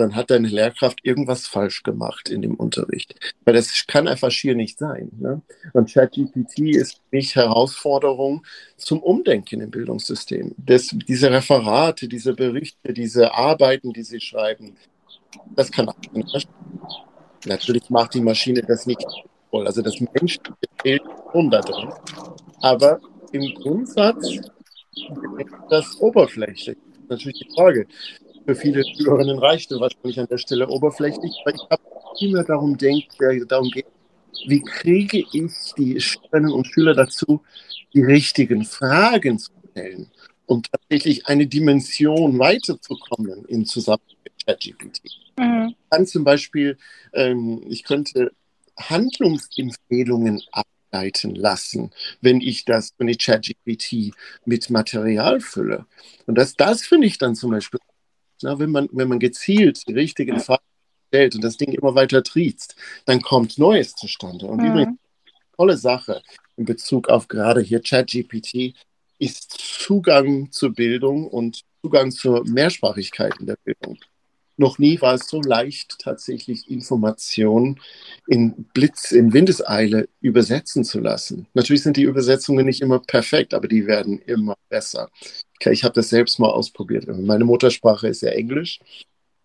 dann 0.00 0.16
hat 0.16 0.30
deine 0.30 0.48
Lehrkraft 0.48 1.00
irgendwas 1.02 1.46
falsch 1.46 1.82
gemacht 1.82 2.28
in 2.28 2.42
dem 2.42 2.54
Unterricht. 2.54 3.14
Weil 3.44 3.54
das 3.54 3.86
kann 3.86 4.08
einfach 4.08 4.30
schier 4.30 4.54
nicht 4.54 4.78
sein. 4.78 5.10
Ne? 5.18 5.42
Und 5.72 5.92
ChatGPT 5.92 6.74
ist 6.74 7.00
mich 7.10 7.36
Herausforderung 7.36 8.44
zum 8.76 9.02
Umdenken 9.02 9.60
im 9.60 9.70
Bildungssystem. 9.70 10.54
Das, 10.56 10.94
diese 11.08 11.30
Referate, 11.30 12.08
diese 12.08 12.34
Berichte, 12.34 12.92
diese 12.92 13.34
Arbeiten, 13.34 13.92
die 13.92 14.02
sie 14.02 14.20
schreiben, 14.20 14.76
das 15.54 15.70
kann 15.70 15.90
nicht. 16.12 16.48
Natürlich 17.46 17.88
macht 17.88 18.14
die 18.14 18.20
Maschine 18.20 18.62
das 18.62 18.86
nicht 18.86 19.04
voll. 19.50 19.66
Also 19.66 19.82
das 19.82 19.98
Menschliche 20.00 20.54
fehlt 20.82 21.02
schon 21.32 21.50
da 21.50 21.60
drin. 21.60 21.90
Aber 22.60 23.00
im 23.32 23.54
Grundsatz 23.54 24.28
ist 24.28 24.50
das 25.70 26.00
oberflächlich. 26.00 26.76
Natürlich 27.08 27.38
die 27.40 27.54
Frage, 27.54 27.86
für 28.46 28.54
viele 28.54 28.82
Schülerinnen 28.84 29.38
reichte 29.38 29.78
wahrscheinlich 29.80 30.18
an 30.18 30.28
der 30.28 30.38
Stelle 30.38 30.68
oberflächlich, 30.68 31.32
weil 31.44 31.54
ich 31.54 31.62
habe 31.70 31.82
immer 32.20 32.44
darum 32.44 32.76
denkt, 32.76 33.16
darum 33.48 33.70
geht, 33.70 33.86
wie 34.46 34.60
kriege 34.62 35.24
ich 35.32 35.52
die 35.76 36.00
Schülerinnen 36.00 36.52
und 36.52 36.66
Schüler 36.66 36.94
dazu, 36.94 37.42
die 37.92 38.02
richtigen 38.02 38.64
Fragen 38.64 39.38
zu 39.38 39.52
stellen 39.70 40.10
und 40.46 40.70
tatsächlich 40.70 41.26
eine 41.26 41.46
Dimension 41.46 42.38
weiterzukommen 42.38 43.44
in 43.46 43.64
Zusammenhang 43.66 44.16
mit 44.24 44.32
ChatGPT. 44.44 45.00
Mhm. 45.38 45.68
Ich 45.70 45.90
kann 45.90 46.06
zum 46.06 46.24
Beispiel, 46.24 46.78
ähm, 47.12 47.62
ich 47.68 47.84
könnte 47.84 48.32
Handlungsempfehlungen 48.76 50.42
ableiten 50.50 51.34
lassen, 51.34 51.92
wenn 52.20 52.40
ich 52.40 52.64
das, 52.64 52.94
wenn 52.98 53.08
ich 53.08 53.18
ChatGPT 53.18 54.12
mit 54.44 54.70
Material 54.70 55.40
fülle. 55.40 55.86
Und 56.26 56.36
das, 56.36 56.54
das 56.54 56.82
finde 56.82 57.06
ich 57.06 57.18
dann 57.18 57.34
zum 57.34 57.50
Beispiel 57.50 57.80
na, 58.42 58.58
wenn, 58.58 58.70
man, 58.70 58.88
wenn 58.92 59.08
man 59.08 59.18
gezielt 59.18 59.86
die 59.88 59.94
richtigen 59.94 60.40
Fragen 60.40 60.62
stellt 61.08 61.34
und 61.34 61.42
das 61.42 61.56
Ding 61.56 61.72
immer 61.72 61.94
weiter 61.94 62.22
triezt, 62.22 62.76
dann 63.04 63.20
kommt 63.20 63.58
Neues 63.58 63.94
zustande. 63.94 64.46
Und 64.46 64.62
mhm. 64.62 64.66
übrigens, 64.66 64.98
tolle 65.56 65.76
Sache 65.76 66.22
in 66.56 66.64
Bezug 66.64 67.08
auf 67.08 67.28
gerade 67.28 67.60
hier 67.60 67.80
ChatGPT 67.80 68.74
ist 69.18 69.50
Zugang 69.50 70.50
zur 70.50 70.72
Bildung 70.72 71.26
und 71.26 71.62
Zugang 71.82 72.10
zur 72.10 72.44
Mehrsprachigkeit 72.46 73.34
in 73.40 73.46
der 73.46 73.56
Bildung. 73.64 73.98
Noch 74.56 74.78
nie 74.78 75.00
war 75.00 75.14
es 75.14 75.26
so 75.26 75.40
leicht, 75.40 75.98
tatsächlich 76.00 76.70
Informationen 76.70 77.80
in 78.26 78.66
Blitz, 78.74 79.10
in 79.10 79.32
Windeseile 79.32 80.06
übersetzen 80.20 80.84
zu 80.84 81.00
lassen. 81.00 81.46
Natürlich 81.54 81.82
sind 81.82 81.96
die 81.96 82.02
Übersetzungen 82.02 82.66
nicht 82.66 82.82
immer 82.82 82.98
perfekt, 82.98 83.54
aber 83.54 83.68
die 83.68 83.86
werden 83.86 84.18
immer 84.18 84.56
besser. 84.68 85.08
Ich 85.66 85.84
habe 85.84 85.94
das 85.94 86.08
selbst 86.08 86.38
mal 86.38 86.48
ausprobiert. 86.48 87.06
Meine 87.06 87.44
Muttersprache 87.44 88.08
ist 88.08 88.22
ja 88.22 88.30
Englisch. 88.30 88.80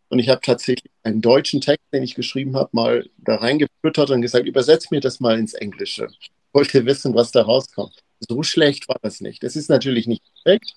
Und 0.10 0.20
ich 0.20 0.30
habe 0.30 0.42
tatsächlich 0.42 0.92
einen 1.04 1.22
deutschen 1.22 1.62
Text, 1.62 1.86
den 1.92 2.04
ich 2.04 2.16
geschrieben 2.16 2.56
habe, 2.56 2.70
mal 2.72 3.10
da 3.18 3.36
reingefüttert 3.36 4.12
und 4.12 4.22
gesagt, 4.22 4.46
übersetzt 4.46 4.92
mir 4.92 5.02
das 5.02 5.20
mal 5.20 5.38
ins 5.38 5.54
Englische. 5.54 6.08
Ich 6.20 6.32
wollte 6.54 6.86
wissen, 6.86 7.16
was 7.16 7.32
da 7.32 7.42
rauskommt. 7.42 8.04
So 8.20 8.44
schlecht 8.44 8.88
war 8.88 8.98
das 9.02 9.20
nicht. 9.20 9.44
Es 9.44 9.56
ist 9.56 9.70
natürlich 9.70 10.08
nicht 10.08 10.24
perfekt, 10.44 10.76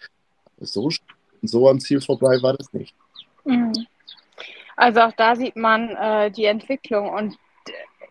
aber 0.56 0.66
so, 0.66 0.90
so 1.42 1.68
am 1.68 1.78
Ziel 1.78 2.00
vorbei 2.00 2.42
war 2.42 2.54
das 2.54 2.72
nicht. 2.72 2.94
Mhm. 3.44 3.86
Also 4.76 5.00
auch 5.00 5.12
da 5.12 5.36
sieht 5.36 5.56
man 5.56 5.90
äh, 5.90 6.30
die 6.30 6.46
Entwicklung. 6.46 7.10
Und 7.10 7.36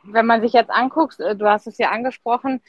wenn 0.03 0.25
man 0.25 0.41
sich 0.41 0.53
jetzt 0.53 0.69
anguckt, 0.69 1.19
äh, 1.19 1.35
du 1.35 1.49
hast 1.49 1.67
es 1.67 1.77
ja 1.77 1.89
angesprochen, 1.89 2.61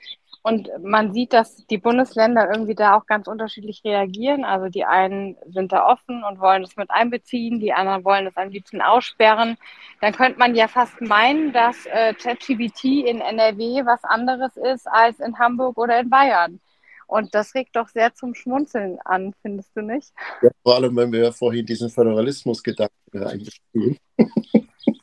Und 0.43 0.71
man 0.83 1.13
sieht, 1.13 1.33
dass 1.33 1.67
die 1.67 1.79
Bundesländer 1.79 2.49
irgendwie 2.51 2.75
da 2.75 2.97
auch 2.97 3.07
ganz 3.07 3.27
unterschiedlich 3.27 3.83
reagieren. 3.85 4.45
Also 4.45 4.69
die 4.69 4.85
einen 4.85 5.37
sind 5.47 5.73
da 5.73 5.87
offen 5.87 6.23
und 6.25 6.41
wollen 6.41 6.63
es 6.63 6.77
mit 6.77 6.91
einbeziehen, 6.91 7.61
die 7.61 7.73
anderen 7.73 8.05
wollen 8.05 8.27
es 8.27 8.37
am 8.37 8.49
liebsten 8.49 8.81
aussperren. 8.81 9.57
Dann 10.01 10.13
könnte 10.13 10.39
man 10.39 10.55
ja 10.55 10.69
fast 10.69 11.01
meinen, 11.01 11.53
dass 11.53 11.87
äh, 11.87 12.15
ChatGBT 12.15 12.85
in 13.07 13.21
NRW 13.21 13.85
was 13.85 14.05
anderes 14.05 14.57
ist 14.57 14.87
als 14.87 15.21
in 15.21 15.39
Hamburg 15.39 15.77
oder 15.77 16.01
in 16.01 16.09
Bayern. 16.09 16.61
Und 17.09 17.35
das 17.35 17.55
regt 17.55 17.75
doch 17.75 17.89
sehr 17.89 18.15
zum 18.15 18.35
Schmunzeln 18.35 18.99
an, 19.05 19.35
findest 19.41 19.75
du 19.75 19.81
nicht? 19.81 20.13
Ja, 20.43 20.51
vor 20.63 20.77
allem, 20.77 20.95
wenn 20.95 21.11
wir 21.11 21.25
ja 21.25 21.33
vorhin 21.33 21.65
diesen 21.65 21.89
Föderalismusgedanken 21.89 22.95
reingespielt. 23.15 23.99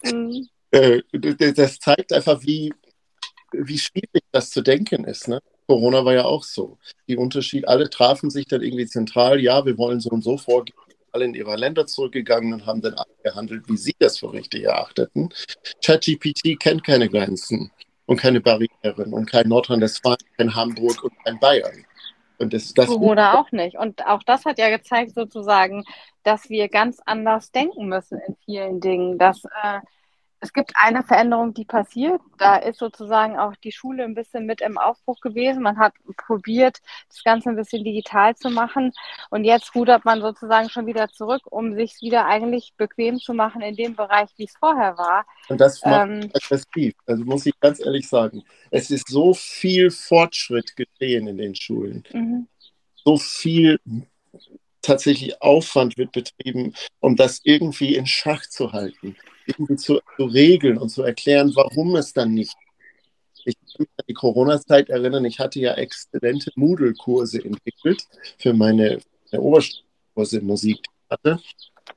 Mhm. 0.03 0.47
Äh, 0.71 1.03
das 1.53 1.79
zeigt 1.79 2.11
einfach, 2.11 2.41
wie, 2.41 2.73
wie 3.53 3.77
schwierig 3.77 4.24
das 4.35 4.49
zu 4.49 4.61
denken 4.61 5.05
ist. 5.05 5.27
Ne? 5.27 5.39
Corona 5.67 6.05
war 6.05 6.13
ja 6.13 6.25
auch 6.25 6.43
so. 6.43 6.77
Die 7.07 7.17
Unterschied, 7.17 7.67
alle 7.67 7.89
trafen 7.89 8.29
sich 8.29 8.45
dann 8.47 8.61
irgendwie 8.61 8.85
zentral, 8.85 9.39
ja, 9.39 9.65
wir 9.65 9.77
wollen 9.77 9.99
so 9.99 10.09
und 10.09 10.23
so 10.23 10.37
vorgehen. 10.37 10.77
Alle 11.11 11.25
in 11.25 11.33
ihre 11.33 11.55
Länder 11.55 11.87
zurückgegangen 11.87 12.53
und 12.53 12.65
haben 12.65 12.81
dann 12.81 12.95
gehandelt, 13.23 13.69
wie 13.69 13.77
sie 13.77 13.95
das 13.97 14.19
für 14.19 14.33
richtig 14.33 14.65
erachteten. 14.65 15.29
ChatGPT 15.81 16.59
kennt 16.59 16.83
keine 16.83 17.07
Grenzen 17.07 17.71
und 18.05 18.17
keine 18.17 18.41
Barrieren 18.41 19.13
und 19.13 19.31
kein 19.31 19.47
Nordrhein-Westfalen, 19.47 20.17
kein 20.37 20.53
Hamburg 20.53 21.01
und 21.03 21.13
kein 21.23 21.39
Bayern. 21.39 21.85
Und 22.37 22.53
das, 22.53 22.73
das 22.73 22.87
Corona 22.87 23.39
auch 23.39 23.49
nicht. 23.53 23.77
Und 23.77 24.05
auch 24.05 24.23
das 24.23 24.43
hat 24.43 24.59
ja 24.59 24.69
gezeigt, 24.69 25.15
sozusagen, 25.15 25.85
dass 26.23 26.49
wir 26.49 26.67
ganz 26.67 26.99
anders 27.05 27.51
denken 27.51 27.87
müssen 27.87 28.19
in 28.27 28.35
vielen 28.43 28.81
Dingen. 28.81 29.17
Dass 29.17 29.45
äh, 29.45 29.79
es 30.45 30.53
gibt 30.53 30.73
eine 30.75 31.01
Veränderung, 31.01 31.55
die 31.55 31.65
passiert. 31.65 32.21
Da 32.37 32.57
ist 32.57 32.77
sozusagen 32.77 33.39
auch 33.39 33.55
die 33.63 33.71
Schule 33.71 34.03
ein 34.03 34.13
bisschen 34.13 34.45
mit 34.45 34.61
im 34.61 34.77
Aufbruch 34.77 35.19
gewesen. 35.19 35.63
Man 35.63 35.79
hat 35.79 35.93
probiert, 36.17 36.81
das 37.09 37.23
Ganze 37.23 37.49
ein 37.49 37.55
bisschen 37.55 37.83
digital 37.83 38.35
zu 38.35 38.51
machen. 38.51 38.93
Und 39.31 39.43
jetzt 39.43 39.73
rudert 39.73 40.05
man 40.05 40.21
sozusagen 40.21 40.69
schon 40.69 40.85
wieder 40.85 41.09
zurück, 41.09 41.41
um 41.49 41.73
sich 41.73 41.97
wieder 42.01 42.27
eigentlich 42.27 42.73
bequem 42.77 43.17
zu 43.17 43.33
machen 43.33 43.61
in 43.61 43.75
dem 43.75 43.95
Bereich, 43.95 44.29
wie 44.37 44.43
es 44.43 44.53
vorher 44.59 44.95
war. 44.99 45.25
Und 45.49 45.59
das 45.59 45.83
macht 45.83 46.09
ähm, 46.09 46.29
aggressiv. 46.31 46.93
Also 47.07 47.23
muss 47.23 47.47
ich 47.47 47.59
ganz 47.59 47.79
ehrlich 47.79 48.07
sagen, 48.07 48.43
es 48.69 48.91
ist 48.91 49.07
so 49.07 49.33
viel 49.33 49.89
Fortschritt 49.89 50.75
geschehen 50.75 51.27
in 51.27 51.37
den 51.37 51.55
Schulen. 51.55 52.03
Mhm. 52.13 52.47
So 53.03 53.17
viel 53.17 53.79
tatsächlich 54.83 55.41
Aufwand 55.41 55.97
wird 55.97 56.11
betrieben, 56.11 56.75
um 56.99 57.15
das 57.15 57.41
irgendwie 57.43 57.95
in 57.95 58.05
Schach 58.05 58.45
zu 58.45 58.73
halten 58.73 59.15
irgendwie 59.47 59.75
zu, 59.75 59.99
zu 60.17 60.25
regeln 60.25 60.77
und 60.77 60.89
zu 60.89 61.03
erklären, 61.03 61.51
warum 61.55 61.95
es 61.95 62.13
dann 62.13 62.33
nicht. 62.33 62.55
Ich 63.45 63.55
kann 63.55 63.79
mich 63.79 63.89
an 63.97 64.05
die 64.07 64.13
Corona-Zeit 64.13 64.89
erinnern, 64.89 65.25
ich 65.25 65.39
hatte 65.39 65.59
ja 65.59 65.73
exzellente 65.73 66.51
Moodle-Kurse 66.55 67.43
entwickelt 67.43 68.07
für 68.37 68.53
meine, 68.53 68.99
meine 69.31 69.43
Oberstufenkurse 69.43 70.39
in 70.39 70.45
Musik, 70.45 70.79
ich 70.81 71.09
hatte. 71.11 71.39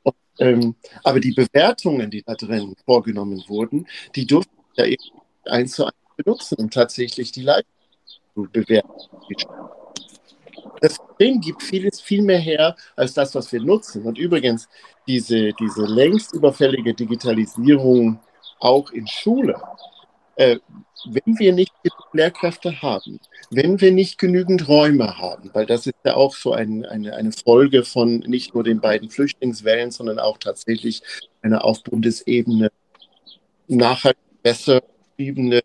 Und, 0.03 0.15
ähm, 0.41 0.75
aber 1.05 1.21
die 1.21 1.33
Bewertungen, 1.33 2.11
die 2.11 2.23
da 2.23 2.35
drin 2.35 2.75
vorgenommen 2.85 3.43
wurden, 3.49 3.87
die 4.15 4.27
durften 4.27 4.57
ja 4.77 4.85
eben 4.85 5.03
eins 5.45 5.73
zu 5.73 5.87
eins 5.87 5.95
benutzen, 6.17 6.57
um 6.59 6.71
tatsächlich 6.71 7.33
die 7.33 7.43
Leistung 7.43 7.73
bewerten 8.53 8.91
das 10.81 10.97
System 10.97 11.41
gibt 11.41 11.63
vieles 11.63 12.01
viel 12.01 12.23
mehr 12.23 12.39
her 12.39 12.77
als 12.97 13.15
das, 13.15 13.35
was 13.35 13.53
wir 13.53 13.61
nutzen. 13.61 14.05
Und 14.05 14.19
übrigens, 14.19 14.69
diese, 15.07 15.53
diese 15.55 15.87
längst 15.87 16.35
überfällige 16.35 16.95
Digitalisierung 16.95 18.21
auch 18.61 18.91
in 18.91 19.07
Schule, 19.07 19.61
äh, 20.37 20.59
wenn 21.11 21.39
wir 21.39 21.53
nicht 21.53 21.73
Lehrkräfte 22.13 22.83
haben, 22.83 23.21
wenn 23.51 23.81
wir 23.81 23.93
nicht 23.93 24.19
genügend 24.19 24.69
Räume 24.69 25.19
haben, 25.19 25.51
weil 25.53 25.67
das 25.67 25.87
ist 25.87 25.95
ja 26.05 26.15
auch 26.15 26.35
so 26.35 26.53
ein, 26.53 26.85
eine, 26.85 27.15
eine 27.15 27.33
Folge 27.33 27.85
von 27.85 28.19
nicht 28.21 28.55
nur 28.55 28.65
den 28.65 28.81
beiden 28.81 29.11
Flüchtlingswellen, 29.11 29.91
sondern 29.91 30.19
auch 30.19 30.39
tatsächlich 30.39 31.03
eine 31.43 31.63
auf 31.63 31.83
Bundesebene 31.83 32.71
nachhaltig 33.69 34.19
besser 34.43 34.81
betriebene 35.17 35.63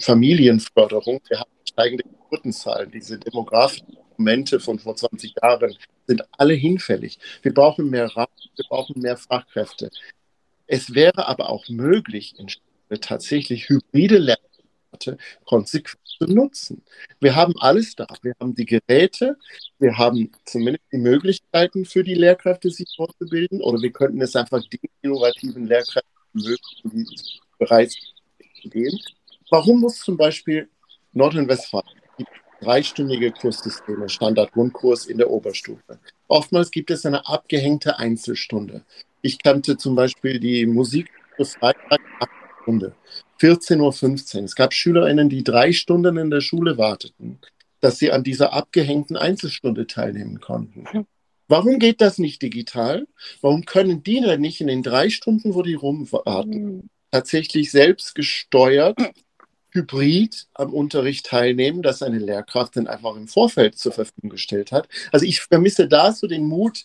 Familienförderung. 0.00 1.20
Wir 1.28 1.40
haben 1.40 1.50
steigende 1.76 2.04
Geburtenzahlen, 2.04 2.90
diese 2.90 3.18
demografischen 3.18 3.98
Momente 4.16 4.60
von 4.60 4.78
vor 4.78 4.96
20 4.96 5.34
Jahren 5.42 5.76
sind 6.06 6.22
alle 6.38 6.54
hinfällig. 6.54 7.18
Wir 7.42 7.52
brauchen 7.52 7.90
mehr 7.90 8.10
Raum, 8.12 8.26
wir 8.56 8.64
brauchen 8.68 9.00
mehr 9.00 9.18
Fachkräfte. 9.18 9.90
Es 10.66 10.94
wäre 10.94 11.28
aber 11.28 11.50
auch 11.50 11.68
möglich, 11.68 12.34
in 12.38 12.48
Schule 12.48 13.00
tatsächlich 13.00 13.68
hybride 13.68 14.18
Lernformate 14.18 15.18
konsequent 15.44 16.00
zu 16.04 16.24
nutzen. 16.24 16.82
Wir 17.20 17.36
haben 17.36 17.54
alles 17.58 17.94
da. 17.94 18.06
Wir 18.22 18.32
haben 18.40 18.54
die 18.54 18.64
Geräte, 18.64 19.36
wir 19.78 19.98
haben 19.98 20.32
zumindest 20.46 20.84
die 20.90 20.98
Möglichkeiten 20.98 21.84
für 21.84 22.02
die 22.02 22.14
Lehrkräfte, 22.14 22.70
sich 22.70 22.88
fortzubilden, 22.96 23.60
oder 23.60 23.82
wir 23.82 23.92
könnten 23.92 24.22
es 24.22 24.34
einfach 24.34 24.62
den 24.66 24.80
innovativen 25.02 25.66
Lehrkräften 25.66 26.10
ermöglichen, 26.34 26.90
die 26.90 27.06
bereits 27.58 27.96
gehen. 28.64 28.98
Warum 29.50 29.80
muss 29.80 29.98
zum 29.98 30.16
Beispiel 30.16 30.68
Nordrhein-Westfalen 31.16 31.96
dreistündige 32.60 33.32
Kurssysteme, 33.32 34.08
Standard-Grundkurs 34.08 35.06
in 35.06 35.18
der 35.18 35.30
Oberstufe. 35.30 35.98
Oftmals 36.28 36.70
gibt 36.70 36.90
es 36.90 37.04
eine 37.04 37.26
abgehängte 37.26 37.98
Einzelstunde. 37.98 38.84
Ich 39.22 39.42
kannte 39.42 39.76
zum 39.76 39.94
Beispiel 39.94 40.40
die 40.40 40.66
Musik 40.66 41.10
für 41.36 41.44
Freitag 41.44 42.00
8 42.20 42.30
Stunde, 42.62 42.94
14.15 43.40 44.38
Uhr. 44.38 44.44
Es 44.44 44.54
gab 44.54 44.72
SchülerInnen, 44.72 45.28
die 45.28 45.44
drei 45.44 45.72
Stunden 45.72 46.16
in 46.16 46.30
der 46.30 46.40
Schule 46.40 46.78
warteten, 46.78 47.38
dass 47.80 47.98
sie 47.98 48.10
an 48.10 48.24
dieser 48.24 48.52
abgehängten 48.52 49.16
Einzelstunde 49.16 49.86
teilnehmen 49.86 50.40
konnten. 50.40 51.06
Warum 51.48 51.78
geht 51.78 52.00
das 52.00 52.18
nicht 52.18 52.42
digital? 52.42 53.06
Warum 53.40 53.64
können 53.64 54.02
die 54.02 54.20
denn 54.20 54.40
nicht 54.40 54.60
in 54.60 54.66
den 54.66 54.82
drei 54.82 55.10
Stunden, 55.10 55.54
wo 55.54 55.62
die 55.62 55.74
rumwarten, 55.74 56.52
hm. 56.52 56.90
tatsächlich 57.12 57.70
selbst 57.70 58.16
gesteuert 58.16 58.98
hybrid 59.76 60.48
am 60.54 60.74
Unterricht 60.74 61.26
teilnehmen, 61.26 61.82
das 61.82 62.02
eine 62.02 62.18
Lehrkraft 62.18 62.76
dann 62.76 62.88
einfach 62.88 63.14
im 63.14 63.28
Vorfeld 63.28 63.78
zur 63.78 63.92
Verfügung 63.92 64.30
gestellt 64.30 64.72
hat. 64.72 64.88
Also 65.12 65.24
ich 65.24 65.40
vermisse 65.40 65.86
da 65.86 66.12
so 66.12 66.26
den 66.26 66.46
Mut, 66.46 66.84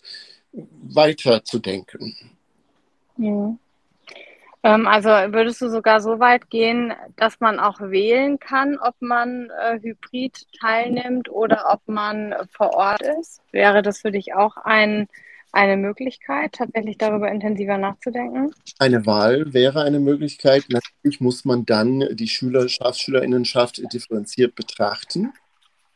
weiterzudenken. 0.52 2.14
Ja. 3.16 3.56
Ähm, 4.62 4.86
also 4.86 5.08
würdest 5.08 5.60
du 5.60 5.68
sogar 5.68 6.00
so 6.00 6.20
weit 6.20 6.50
gehen, 6.50 6.92
dass 7.16 7.40
man 7.40 7.58
auch 7.58 7.80
wählen 7.80 8.38
kann, 8.38 8.78
ob 8.78 8.94
man 9.00 9.50
äh, 9.60 9.80
hybrid 9.80 10.46
teilnimmt 10.60 11.28
oder 11.30 11.72
ob 11.72 11.80
man 11.86 12.34
vor 12.50 12.74
Ort 12.74 13.02
ist? 13.20 13.40
Wäre 13.50 13.82
das 13.82 14.00
für 14.00 14.12
dich 14.12 14.34
auch 14.34 14.56
ein 14.56 15.08
eine 15.52 15.76
Möglichkeit, 15.76 16.52
tatsächlich 16.52 16.98
darüber 16.98 17.30
intensiver 17.30 17.78
nachzudenken? 17.78 18.52
Eine 18.78 19.06
Wahl 19.06 19.52
wäre 19.52 19.82
eine 19.82 20.00
Möglichkeit. 20.00 20.64
Natürlich 20.68 21.20
muss 21.20 21.44
man 21.44 21.64
dann 21.66 22.04
die 22.12 22.28
Schülerschaft, 22.28 23.00
Schülerinnenschaft 23.00 23.82
differenziert 23.92 24.54
betrachten. 24.54 25.32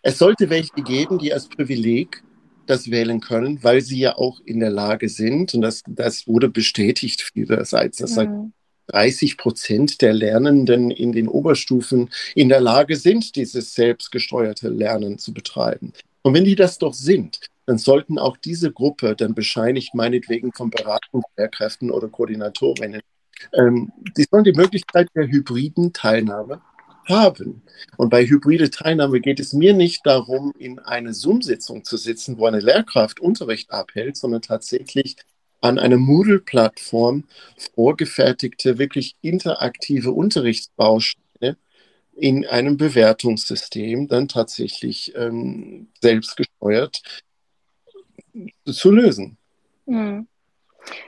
Es 0.03 0.19
sollte 0.19 0.51
welche 0.51 0.83
geben, 0.83 1.19
die 1.19 1.33
als 1.33 1.49
Privileg 1.49 2.23
das 2.67 2.91
wählen 2.91 3.21
können, 3.21 3.63
weil 3.63 3.81
sie 3.81 3.99
ja 3.99 4.17
auch 4.17 4.41
in 4.45 4.61
der 4.61 4.71
Lage 4.71 5.09
sind, 5.09 5.55
und 5.55 5.63
das, 5.63 5.83
das 5.89 6.27
wurde 6.27 6.49
bestätigt 6.49 7.23
vielerseits, 7.23 7.99
dass 7.99 8.17
mhm. 8.17 8.53
30 8.89 9.37
Prozent 9.37 10.03
der 10.03 10.13
Lernenden 10.13 10.91
in 10.91 11.13
den 11.13 11.29
Oberstufen 11.29 12.11
in 12.35 12.49
der 12.49 12.61
Lage 12.61 12.97
sind, 12.97 13.37
dieses 13.37 13.75
selbstgesteuerte 13.75 14.69
Lernen 14.69 15.19
zu 15.19 15.33
betreiben. 15.33 15.93
Und 16.23 16.35
wenn 16.35 16.45
die 16.45 16.55
das 16.55 16.79
doch 16.79 16.95
sind, 16.95 17.41
dann 17.67 17.79
sollten 17.79 18.19
auch 18.19 18.37
diese 18.37 18.73
Gruppe 18.73 19.17
dann 19.17 19.35
bescheinigt 19.35 19.95
meinetwegen 19.95 20.53
von 20.53 20.71
Beratungslehrkräften 20.71 21.91
oder 21.91 22.09
Koordinatorinnen, 22.09 23.03
ähm, 23.53 23.93
die 24.17 24.25
sollen 24.31 24.45
die 24.45 24.53
Möglichkeit 24.53 25.09
der 25.15 25.27
hybriden 25.27 25.93
Teilnahme 25.93 26.63
haben. 27.09 27.63
Und 27.97 28.11
bei 28.11 28.25
hybride 28.27 28.71
Teilnahme 28.71 29.21
geht 29.21 29.41
es 29.41 29.53
mir 29.53 29.75
nicht 29.75 30.07
darum, 30.07 30.53
in 30.59 30.79
eine 30.79 31.13
Zoom-Sitzung 31.13 31.85
zu 31.85 31.97
sitzen, 31.97 32.39
wo 32.39 32.47
eine 32.47 32.61
Lehrkraft 32.61 33.21
Unterricht 33.21 33.71
abhält, 33.71 34.17
sondern 34.17 34.43
tatsächlich 34.43 35.17
an 35.61 35.79
einer 35.79 35.97
Moodle-Plattform 35.97 37.25
vorgefertigte, 37.75 38.79
wirklich 38.79 39.17
interaktive 39.23 40.13
Unterrichtsbausteine 40.13 41.57
in 42.15 42.47
einem 42.47 42.77
Bewertungssystem 42.77 44.09
dann 44.09 44.29
tatsächlich 44.29 45.13
ähm, 45.17 45.89
selbst 46.01 46.37
gesteuert 46.37 47.03
zu 48.65 48.91
lösen. 48.91 49.37
Hm. 49.87 50.27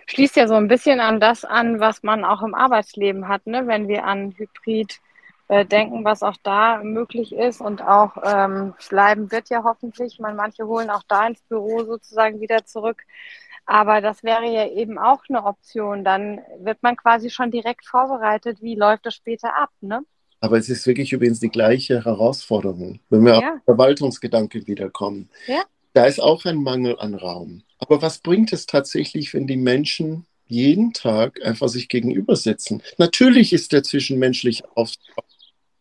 Schließt 0.07 0.37
ja 0.37 0.49
so 0.49 0.55
ein 0.55 0.69
bisschen 0.69 1.01
an 1.01 1.21
das 1.21 1.45
an, 1.45 1.81
was 1.81 2.03
man 2.03 2.25
auch 2.25 2.43
im 2.43 2.55
Arbeitsleben 2.55 3.29
hat, 3.29 3.47
ne? 3.47 3.67
wenn 3.67 3.87
wir 3.87 4.05
an 4.05 4.35
Hybrid 4.37 5.01
äh, 5.49 5.65
denken, 5.65 6.05
was 6.05 6.23
auch 6.23 6.37
da 6.43 6.83
möglich 6.83 7.33
ist 7.33 7.61
und 7.61 7.83
auch 7.83 8.17
ähm, 8.25 8.75
bleiben 8.89 9.31
wird 9.31 9.51
ja 9.51 9.63
hoffentlich. 9.65 10.19
Man, 10.19 10.37
manche 10.37 10.67
holen 10.67 10.91
auch 10.91 11.03
da 11.09 11.27
ins 11.27 11.41
Büro 11.43 11.85
sozusagen 11.85 12.41
wieder 12.41 12.65
zurück. 12.65 13.03
Aber 13.65 14.01
das 14.01 14.23
wäre 14.23 14.47
ja 14.47 14.67
eben 14.67 14.99
auch 14.99 15.23
eine 15.29 15.45
Option. 15.45 16.03
Dann 16.03 16.41
wird 16.61 16.83
man 16.83 16.97
quasi 16.97 17.31
schon 17.31 17.51
direkt 17.51 17.87
vorbereitet, 17.87 18.63
wie 18.63 18.75
läuft 18.75 19.07
das 19.07 19.15
später 19.15 19.57
ab, 19.57 19.71
ne? 19.81 20.03
Aber 20.41 20.57
es 20.57 20.69
ist 20.69 20.87
wirklich 20.87 21.13
übrigens 21.13 21.41
die 21.41 21.51
gleiche 21.51 22.05
Herausforderung, 22.05 23.01
wenn 23.11 23.25
wir 23.25 23.41
ja. 23.41 23.55
auf 23.55 23.65
Verwaltungsgedanken 23.65 24.67
wiederkommen. 24.67 25.29
Ja. 25.47 25.63
Da 25.99 26.07
ist 26.07 26.21
auch 26.21 26.45
ein 26.45 26.63
Mangel 26.63 26.97
an 27.01 27.17
Raum. 27.17 27.65
Aber 27.79 28.01
was 28.01 28.21
bringt 28.21 28.53
es 28.53 28.67
tatsächlich, 28.67 29.35
wenn 29.35 29.49
die 29.49 29.57
Menschen 29.57 30.27
jeden 30.47 30.93
Tag 30.93 31.45
einfach 31.45 31.69
sich 31.69 31.89
gegenüber 31.89 32.37
sitzen? 32.37 32.85
Natürlich 32.99 33.53
ist 33.53 33.73
der 33.73 33.83
zwischenmenschliche 33.83 34.63
Austausch 34.77 35.25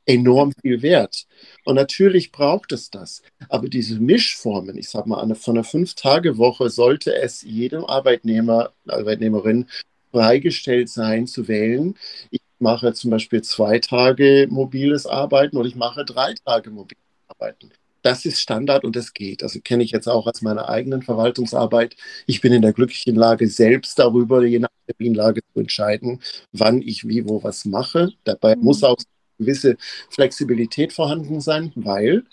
enorm 0.08 0.54
viel 0.60 0.82
wert. 0.82 1.28
Und 1.66 1.76
natürlich 1.76 2.32
braucht 2.32 2.72
es 2.72 2.90
das. 2.90 3.22
Aber 3.48 3.70
diese 3.70 4.00
Mischformen, 4.00 4.76
ich 4.80 4.90
sage 4.90 5.08
mal, 5.08 5.36
von 5.36 5.56
einer 5.56 5.64
Fünf-Tage-Woche 5.64 6.72
sollte 6.72 7.14
es 7.14 7.44
jedem 7.44 7.86
Arbeitnehmer, 7.86 8.72
Arbeitnehmerin 8.88 9.68
freigestellt 10.12 10.90
sein, 10.90 11.28
zu 11.28 11.48
wählen. 11.48 11.94
Ich 12.32 12.42
mache 12.58 12.92
zum 12.94 13.12
Beispiel 13.12 13.44
zwei 13.44 13.78
Tage 13.78 14.48
mobiles 14.50 15.06
Arbeiten 15.06 15.58
oder 15.58 15.68
ich 15.68 15.76
mache 15.76 16.06
drei 16.06 16.34
Tage 16.44 16.72
mobiles 16.72 17.04
Arbeiten. 17.28 17.72
Das 18.08 18.24
ist 18.24 18.40
Standard 18.40 18.86
und 18.86 18.96
das 18.96 19.14
geht. 19.14 19.44
Also 19.44 19.60
kenne 19.60 19.84
ich 19.84 19.92
jetzt 19.92 20.08
auch 20.08 20.28
aus 20.28 20.42
meiner 20.42 20.70
eigenen 20.70 21.02
Verwaltungsarbeit. 21.02 21.98
Ich 22.26 22.40
bin 22.40 22.54
in 22.54 22.62
der 22.62 22.72
glücklichen 22.72 23.18
Lage, 23.18 23.50
selbst 23.50 24.00
darüber, 24.00 24.46
je 24.46 24.60
nach 24.60 24.70
Terminlage 24.88 25.42
zu 25.54 25.60
entscheiden, 25.60 26.22
wann 26.54 26.82
ich 26.82 27.06
wie, 27.06 27.28
wo 27.28 27.44
was 27.44 27.66
mache. 27.66 28.14
Dabei 28.24 28.56
mhm. 28.56 28.64
muss 28.64 28.86
auch 28.86 28.96
gewisse 29.38 29.76
Flexibilität 30.10 30.94
vorhanden 30.94 31.42
sein, 31.42 31.74
weil, 31.76 32.24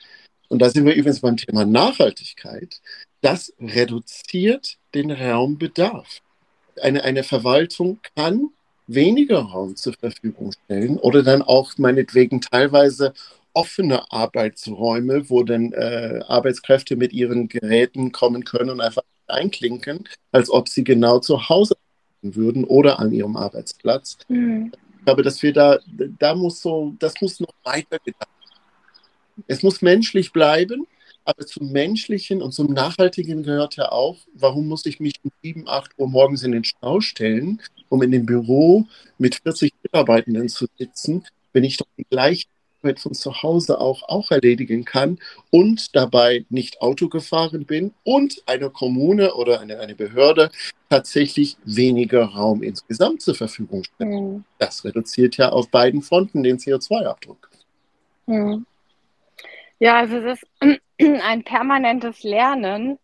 und 0.47 0.63
da 0.63 0.71
sind 0.71 0.87
wir 0.87 0.95
übrigens 0.95 1.19
beim 1.19 1.37
Thema 1.37 1.65
Nachhaltigkeit, 1.65 2.81
das 3.21 3.53
reduziert 3.59 4.77
den 4.95 5.11
Raumbedarf. 5.11 6.21
Eine, 6.81 7.03
eine 7.03 7.25
Verwaltung 7.25 7.99
kann 8.15 8.51
weniger 8.87 9.41
Raum 9.41 9.75
zur 9.75 9.95
Verfügung 9.95 10.53
stellen 10.53 10.99
oder 10.99 11.25
dann 11.25 11.43
auch 11.43 11.77
meinetwegen 11.79 12.41
teilweise 12.41 13.13
offene 13.55 14.11
Arbeitsräume, 14.13 15.31
wo 15.31 15.43
dann 15.43 15.73
äh, 15.73 16.21
Arbeitskräfte 16.27 16.97
mit 16.97 17.13
ihren 17.13 17.49
Geräten 17.49 18.13
kommen 18.13 18.45
können 18.45 18.71
und 18.71 18.81
einfach 18.81 19.03
einklinken, 19.27 20.05
als 20.33 20.51
ob 20.51 20.69
sie 20.69 20.85
genau 20.85 21.21
zu 21.21 21.49
Hause 21.49 21.77
würden 22.23 22.65
oder 22.65 22.99
an 22.99 23.13
ihrem 23.13 23.37
Arbeitsplatz. 23.37 24.19
Mhm. 24.29 24.73
Ich 24.99 25.05
glaube, 25.05 25.23
dass 25.23 25.43
wir 25.43 25.53
da, 25.53 25.79
da 26.19 26.35
muss 26.35 26.61
so, 26.61 26.95
das 26.99 27.15
muss 27.21 27.41
noch 27.41 27.55
weiter 27.63 27.99
gedacht 28.05 28.21
werden. 28.21 29.45
Es 29.47 29.63
muss 29.63 29.83
menschlich 29.83 30.33
bleiben, 30.33 30.87
aber 31.25 31.47
zum 31.47 31.73
Menschlichen 31.73 32.43
und 32.43 32.53
zum 32.53 32.73
Nachhaltigen 32.73 33.43
gehört 33.43 33.77
ja 33.77 33.91
auch, 33.93 34.19
warum 34.35 34.69
muss 34.69 34.87
ich 34.87 35.01
mich 35.01 35.15
um 35.23 35.31
7, 35.43 35.69
8 35.69 35.93
Uhr 35.99 36.09
morgens 36.09 36.43
in 36.43 36.53
den 36.53 36.65
Stau 36.65 37.01
stellen, 37.01 37.61
um 37.89 38.03
in 38.03 38.11
dem 38.11 38.27
Büro 38.27 38.87
mit 39.19 39.37
40 39.37 39.73
Mitarbeitenden 39.83 40.49
zu 40.49 40.67
sitzen, 40.79 41.25
wenn 41.53 41.65
ich 41.65 41.77
doch 41.77 41.87
die 41.97 42.05
gleiche 42.05 42.47
Arbeit 42.85 43.01
von 43.01 43.15
zu 43.15 43.43
Hause 43.43 43.81
auch, 43.81 44.03
auch 44.09 44.31
erledigen 44.31 44.85
kann 44.85 45.19
und 45.51 45.97
dabei 45.97 46.45
nicht 46.51 46.83
Auto 46.83 47.09
gefahren 47.09 47.65
bin 47.65 47.95
und 48.05 48.43
eine 48.47 48.69
Kommune 48.69 49.35
oder 49.35 49.61
eine, 49.61 49.81
eine 49.81 49.95
Behörde 49.95 50.51
tatsächlich 50.91 51.57
weniger 51.65 52.27
Raum 52.27 52.63
insgesamt 52.63 53.23
zur 53.23 53.35
Verfügung 53.35 53.85
stellt. 53.85 54.11
Mhm. 54.11 54.45
Das 54.59 54.85
reduziert 54.85 55.39
ja 55.39 55.49
auf 55.49 55.71
beiden 55.71 56.03
Fronten 56.03 56.43
den 56.43 56.59
CO2-Abdruck. 56.59 57.51
Mhm. 58.27 58.67
Ja, 59.79 59.97
also 59.97 60.19
es 60.19 60.43
ist 60.43 60.81
ein 61.23 61.43
permanentes 61.43 62.23
Lernen. 62.23 62.99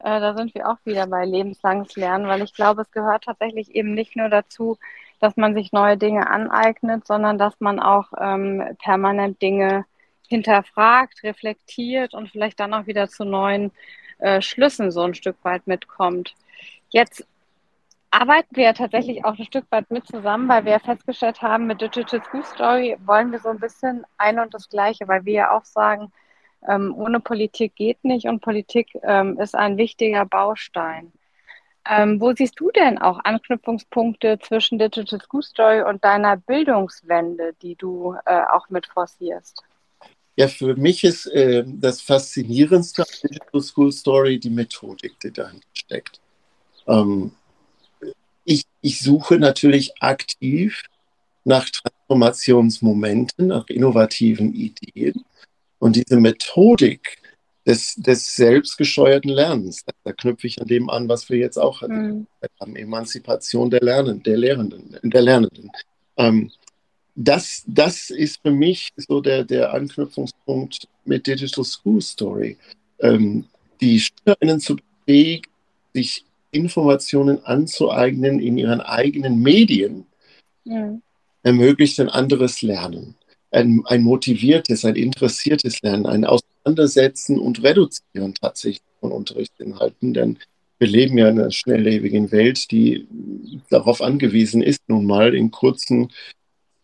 Äh, 0.00 0.20
da 0.20 0.36
sind 0.36 0.54
wir 0.54 0.68
auch 0.68 0.78
wieder 0.84 1.06
bei 1.06 1.24
lebenslanges 1.24 1.96
Lernen, 1.96 2.26
weil 2.26 2.42
ich 2.42 2.52
glaube, 2.52 2.82
es 2.82 2.90
gehört 2.90 3.24
tatsächlich 3.24 3.74
eben 3.74 3.94
nicht 3.94 4.14
nur 4.14 4.28
dazu, 4.28 4.76
dass 5.22 5.36
man 5.36 5.54
sich 5.54 5.70
neue 5.70 5.96
Dinge 5.96 6.28
aneignet, 6.28 7.06
sondern 7.06 7.38
dass 7.38 7.60
man 7.60 7.78
auch 7.78 8.12
ähm, 8.20 8.76
permanent 8.82 9.40
Dinge 9.40 9.84
hinterfragt, 10.28 11.22
reflektiert 11.22 12.12
und 12.12 12.28
vielleicht 12.28 12.58
dann 12.58 12.74
auch 12.74 12.86
wieder 12.88 13.08
zu 13.08 13.24
neuen 13.24 13.70
äh, 14.18 14.42
Schlüssen 14.42 14.90
so 14.90 15.02
ein 15.02 15.14
Stück 15.14 15.36
weit 15.44 15.68
mitkommt. 15.68 16.34
Jetzt 16.88 17.24
arbeiten 18.10 18.56
wir 18.56 18.64
ja 18.64 18.72
tatsächlich 18.72 19.24
auch 19.24 19.38
ein 19.38 19.44
Stück 19.44 19.66
weit 19.70 19.92
mit 19.92 20.08
zusammen, 20.08 20.48
weil 20.48 20.64
wir 20.64 20.72
ja 20.72 20.78
festgestellt 20.80 21.40
haben, 21.40 21.68
mit 21.68 21.80
Digital 21.80 22.20
School 22.24 22.44
Story 22.44 22.96
wollen 23.04 23.30
wir 23.30 23.38
so 23.38 23.50
ein 23.50 23.60
bisschen 23.60 24.04
ein 24.18 24.40
und 24.40 24.52
das 24.52 24.68
Gleiche, 24.68 25.06
weil 25.06 25.24
wir 25.24 25.34
ja 25.34 25.56
auch 25.56 25.64
sagen, 25.64 26.10
ähm, 26.68 26.92
ohne 26.96 27.20
Politik 27.20 27.76
geht 27.76 28.02
nicht 28.02 28.26
und 28.26 28.40
Politik 28.40 28.90
ähm, 29.04 29.38
ist 29.38 29.54
ein 29.54 29.76
wichtiger 29.76 30.26
Baustein. 30.26 31.12
Ähm, 31.88 32.20
wo 32.20 32.32
siehst 32.32 32.58
du 32.60 32.70
denn 32.70 32.98
auch 32.98 33.18
Anknüpfungspunkte 33.24 34.38
zwischen 34.40 34.78
Digital 34.78 35.20
School 35.20 35.42
Story 35.42 35.82
und 35.82 36.04
deiner 36.04 36.36
Bildungswende, 36.36 37.54
die 37.60 37.74
du 37.74 38.14
äh, 38.24 38.42
auch 38.52 38.68
mit 38.70 38.86
forcierst? 38.86 39.62
Ja, 40.36 40.48
für 40.48 40.76
mich 40.76 41.04
ist 41.04 41.26
äh, 41.26 41.64
das 41.66 42.00
Faszinierendste 42.00 43.02
an 43.02 43.08
Digital 43.22 43.60
School 43.60 43.92
Story 43.92 44.38
die 44.38 44.50
Methodik, 44.50 45.18
die 45.20 45.32
dahinter 45.32 45.66
steckt. 45.74 46.20
Ähm, 46.86 47.32
ich, 48.44 48.64
ich 48.80 49.00
suche 49.00 49.38
natürlich 49.38 49.92
aktiv 50.00 50.82
nach 51.44 51.68
Transformationsmomenten, 51.68 53.48
nach 53.48 53.66
innovativen 53.68 54.54
Ideen. 54.54 55.24
Und 55.78 55.96
diese 55.96 56.18
Methodik 56.18 57.18
des, 57.66 57.94
des 57.96 58.36
selbstgesteuerten 58.36 59.30
Lernens. 59.30 59.84
Da 60.04 60.12
knüpfe 60.12 60.46
ich 60.46 60.60
an 60.60 60.66
dem 60.66 60.90
an, 60.90 61.08
was 61.08 61.28
wir 61.30 61.38
jetzt 61.38 61.58
auch 61.58 61.82
mhm. 61.82 62.26
haben, 62.60 62.76
Emanzipation 62.76 63.70
der 63.70 63.80
Lernenden, 63.80 64.22
der 64.22 64.36
Lehrenden, 64.36 64.98
der 65.02 65.22
Lernenden. 65.22 65.70
Ähm, 66.16 66.50
das, 67.14 67.62
das 67.66 68.10
ist 68.10 68.40
für 68.42 68.50
mich 68.50 68.90
so 68.96 69.20
der, 69.20 69.44
der 69.44 69.72
Anknüpfungspunkt 69.72 70.88
mit 71.04 71.26
Digital 71.26 71.64
School 71.64 72.00
Story. 72.00 72.56
Ähm, 72.98 73.44
die 73.80 74.00
SchülerInnen 74.00 74.60
zu 74.60 74.76
befähigen, 74.76 75.50
sich 75.92 76.24
Informationen 76.52 77.44
anzueignen 77.44 78.40
in 78.40 78.58
ihren 78.58 78.80
eigenen 78.80 79.40
Medien, 79.40 80.06
mhm. 80.64 81.02
ermöglicht 81.42 82.00
ein 82.00 82.08
anderes 82.08 82.62
Lernen. 82.62 83.14
Ein, 83.50 83.82
ein 83.86 84.02
motiviertes, 84.02 84.84
ein 84.84 84.96
interessiertes 84.96 85.82
Lernen, 85.82 86.06
ein 86.06 86.24
aus 86.24 86.41
Auseinandersetzen 86.64 87.38
und 87.38 87.62
Reduzieren 87.62 88.34
tatsächlich 88.34 88.82
von 89.00 89.12
Unterrichtsinhalten, 89.12 90.14
denn 90.14 90.38
wir 90.78 90.88
leben 90.88 91.18
ja 91.18 91.28
in 91.28 91.38
einer 91.38 91.50
schnelllebigen 91.50 92.32
Welt, 92.32 92.70
die 92.70 93.06
darauf 93.70 94.02
angewiesen 94.02 94.62
ist, 94.62 94.80
nun 94.88 95.06
mal 95.06 95.34
in 95.34 95.50
kurzen 95.50 96.12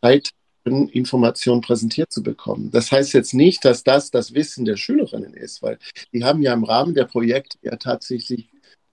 Zeiten 0.01 0.31
Informationen 0.64 1.62
präsentiert 1.62 2.12
zu 2.12 2.22
bekommen. 2.22 2.70
Das 2.70 2.93
heißt 2.93 3.12
jetzt 3.14 3.35
nicht, 3.35 3.64
dass 3.64 3.85
das 3.85 4.11
das 4.11 4.35
Wissen 4.35 4.64
der 4.64 4.76
Schülerinnen 4.76 5.35
ist, 5.35 5.62
weil 5.62 5.79
die 6.12 6.24
haben 6.24 6.43
ja 6.43 6.53
im 6.53 6.64
Rahmen 6.64 6.95
der 6.95 7.07
Projekte 7.07 7.59
ja 7.62 7.76
tatsächlich 7.76 8.49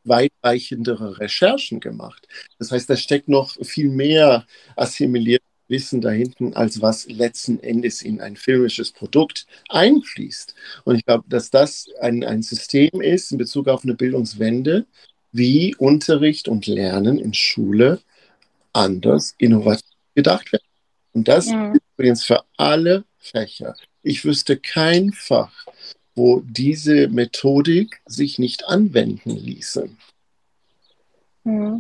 weitreichendere 0.06 1.20
Recherchen 1.20 1.80
gemacht. 1.80 2.28
Das 2.60 2.72
heißt, 2.72 2.90
da 2.90 2.96
steckt 2.96 3.28
noch 3.28 3.56
viel 3.64 3.90
mehr 3.90 4.46
assimiliert 4.76 5.42
Wissen 5.68 6.02
da 6.02 6.12
hinten, 6.12 6.54
als 6.54 6.82
was 6.82 7.08
letzten 7.08 7.60
Endes 7.60 8.02
in 8.02 8.22
ein 8.22 8.36
filmisches 8.36 8.92
Produkt 8.92 9.48
einfließt. 9.70 10.54
Und 10.84 10.96
ich 10.96 11.06
glaube, 11.06 11.26
dass 11.28 11.50
das 11.50 11.88
ein, 12.02 12.24
ein 12.24 12.44
System 12.44 13.02
ist 13.02 13.32
in 13.32 13.38
Bezug 13.38 13.68
auf 13.68 13.84
eine 13.84 13.96
Bildungswende, 13.96 14.86
wie 15.32 15.76
Unterricht 15.76 16.48
und 16.48 16.68
Lernen 16.68 17.20
in 17.20 17.34
Schule 17.34 18.00
anders 18.74 19.36
innovativ 19.38 19.90
gedacht 20.14 20.52
werden. 20.52 20.64
Und 21.14 21.28
das 21.28 21.48
ja. 21.48 21.72
ist 21.72 21.82
übrigens 21.98 22.24
für 22.24 22.44
alle 22.58 23.06
Fächer. 23.18 23.76
Ich 24.04 24.24
wüsste 24.24 24.58
kein 24.58 25.12
Fach, 25.12 25.66
wo 26.14 26.42
diese 26.46 27.08
Methodik 27.08 28.02
sich 28.06 28.38
nicht 28.38 28.66
anwenden 28.68 29.32
ließe. 29.32 29.90
Ja. 31.46 31.80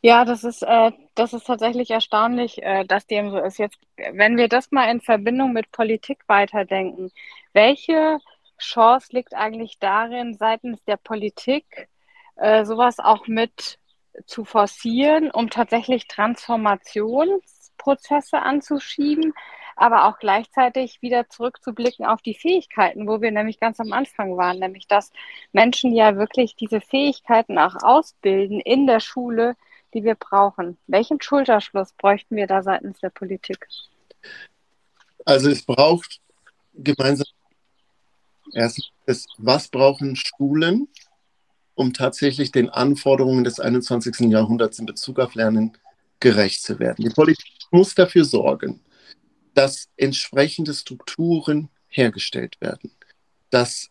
Ja, 0.00 0.24
das 0.24 0.44
ist, 0.44 0.62
äh, 0.62 0.92
das 1.14 1.32
ist 1.32 1.46
tatsächlich 1.46 1.90
erstaunlich, 1.90 2.62
äh, 2.62 2.84
dass 2.84 3.06
dem 3.06 3.30
so 3.30 3.38
ist. 3.38 3.58
Jetzt, 3.58 3.78
wenn 3.96 4.36
wir 4.36 4.48
das 4.48 4.70
mal 4.70 4.90
in 4.90 5.00
Verbindung 5.00 5.52
mit 5.52 5.70
Politik 5.72 6.20
weiterdenken, 6.26 7.10
welche 7.52 8.18
Chance 8.58 9.08
liegt 9.12 9.34
eigentlich 9.34 9.78
darin, 9.78 10.34
seitens 10.34 10.82
der 10.84 10.96
Politik 10.96 11.88
äh, 12.36 12.64
sowas 12.64 12.98
auch 12.98 13.26
mit 13.26 13.78
zu 14.26 14.44
forcieren, 14.44 15.30
um 15.30 15.50
tatsächlich 15.50 16.06
Transformationsprozesse 16.08 18.40
anzuschieben? 18.40 19.32
Aber 19.76 20.06
auch 20.06 20.18
gleichzeitig 20.18 21.02
wieder 21.02 21.28
zurückzublicken 21.28 22.04
auf 22.04 22.22
die 22.22 22.34
Fähigkeiten, 22.34 23.06
wo 23.06 23.20
wir 23.20 23.30
nämlich 23.30 23.60
ganz 23.60 23.80
am 23.80 23.92
Anfang 23.92 24.36
waren, 24.36 24.58
nämlich 24.58 24.86
dass 24.86 25.12
Menschen 25.52 25.92
ja 25.94 26.16
wirklich 26.16 26.56
diese 26.56 26.80
Fähigkeiten 26.80 27.58
auch 27.58 27.76
ausbilden 27.82 28.60
in 28.60 28.86
der 28.86 29.00
Schule, 29.00 29.56
die 29.94 30.04
wir 30.04 30.14
brauchen. 30.14 30.78
Welchen 30.86 31.20
Schulterschluss 31.20 31.92
bräuchten 31.92 32.36
wir 32.36 32.46
da 32.46 32.62
seitens 32.62 33.00
der 33.00 33.10
Politik? 33.10 33.66
Also 35.24 35.50
es 35.50 35.64
braucht 35.64 36.20
gemeinsam 36.74 37.26
erstens, 38.52 38.90
was 39.38 39.68
brauchen 39.68 40.16
Schulen, 40.16 40.88
um 41.74 41.92
tatsächlich 41.92 42.52
den 42.52 42.70
Anforderungen 42.70 43.44
des 43.44 43.60
21. 43.60 44.30
Jahrhunderts 44.30 44.78
in 44.78 44.86
Bezug 44.86 45.18
auf 45.18 45.34
Lernen 45.34 45.76
gerecht 46.20 46.62
zu 46.62 46.78
werden. 46.78 47.04
Die 47.04 47.10
Politik 47.10 47.52
muss 47.70 47.94
dafür 47.94 48.24
sorgen, 48.24 48.80
dass 49.54 49.88
entsprechende 49.96 50.74
Strukturen 50.74 51.68
hergestellt 51.88 52.60
werden, 52.60 52.90
dass 53.50 53.90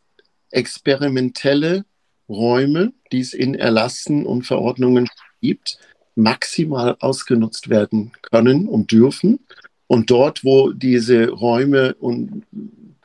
experimentelle 0.50 1.86
Räume, 2.28 2.94
die 3.12 3.20
es 3.20 3.34
in 3.34 3.56
Erlassen 3.56 4.26
und 4.26 4.44
Verordnungen 4.44 5.10
gibt, 5.42 5.78
maximal 6.16 6.98
ausgenutzt 7.00 7.70
werden 7.70 8.12
können 8.22 8.68
und 8.68 8.92
dürfen. 8.92 9.40
Und 9.88 10.10
dort, 10.10 10.44
wo 10.44 10.72
diese 10.72 11.30
Räume 11.30 11.96
und 11.96 12.46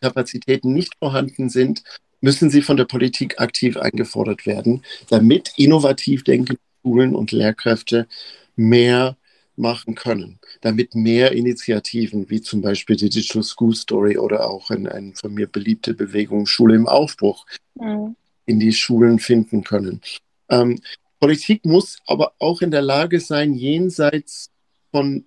Kapazitäten 0.00 0.72
nicht 0.72 0.94
vorhanden 0.98 1.48
sind, 1.48 1.82
müssen 2.20 2.50
sie 2.50 2.62
von 2.62 2.76
der 2.76 2.84
Politik 2.84 3.40
aktiv 3.40 3.76
eingefordert 3.76 4.46
werden, 4.46 4.82
damit 5.10 5.52
innovativ 5.56 6.24
denkende 6.24 6.60
Schulen 6.82 7.14
und 7.14 7.32
Lehrkräfte 7.32 8.06
mehr 8.54 9.16
machen 9.58 9.94
können, 9.94 10.38
damit 10.60 10.94
mehr 10.94 11.32
Initiativen 11.32 12.28
wie 12.30 12.40
zum 12.40 12.60
Beispiel 12.60 12.96
die 12.96 13.08
Digital 13.08 13.42
School 13.42 13.74
Story 13.74 14.18
oder 14.18 14.48
auch 14.48 14.70
eine 14.70 14.92
ein 14.92 15.14
von 15.14 15.32
mir 15.34 15.46
beliebte 15.46 15.94
Bewegung 15.94 16.46
Schule 16.46 16.74
im 16.74 16.86
Aufbruch 16.86 17.46
mhm. 17.74 18.16
in 18.44 18.60
die 18.60 18.72
Schulen 18.72 19.18
finden 19.18 19.64
können. 19.64 20.00
Ähm, 20.48 20.80
Politik 21.18 21.64
muss 21.64 21.98
aber 22.06 22.32
auch 22.38 22.60
in 22.60 22.70
der 22.70 22.82
Lage 22.82 23.20
sein, 23.20 23.54
jenseits 23.54 24.50
von 24.90 25.24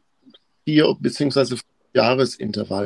vier 0.65 0.95
bzw. 0.99 1.57
Jahresintervall. 1.93 2.86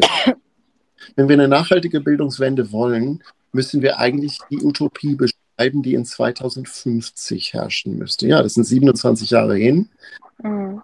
Wenn 1.15 1.27
wir 1.27 1.33
eine 1.33 1.49
nachhaltige 1.49 1.99
Bildungswende 1.99 2.71
wollen, 2.71 3.23
müssen 3.51 3.81
wir 3.81 3.99
eigentlich 3.99 4.39
die 4.49 4.63
Utopie 4.63 5.15
beschreiben, 5.15 5.83
die 5.83 5.95
in 5.95 6.05
2050 6.05 7.53
herrschen 7.53 7.97
müsste. 7.97 8.27
Ja, 8.27 8.41
das 8.41 8.53
sind 8.53 8.63
27 8.63 9.29
Jahre 9.31 9.57
hin. 9.57 9.89
Mhm 10.41 10.81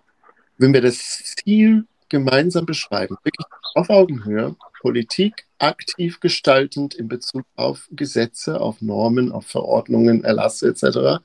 wenn 0.60 0.74
wir 0.74 0.82
das 0.82 1.36
Ziel 1.38 1.86
gemeinsam 2.10 2.66
beschreiben, 2.66 3.16
wirklich 3.24 3.48
auf 3.76 3.90
Augenhöhe, 3.90 4.56
Politik 4.82 5.46
aktiv 5.58 6.20
gestaltend 6.20 6.94
in 6.94 7.08
Bezug 7.08 7.46
auf 7.56 7.88
Gesetze, 7.92 8.60
auf 8.60 8.82
Normen, 8.82 9.32
auf 9.32 9.48
Verordnungen, 9.48 10.24
Erlasse 10.24 10.70
etc., 10.70 11.24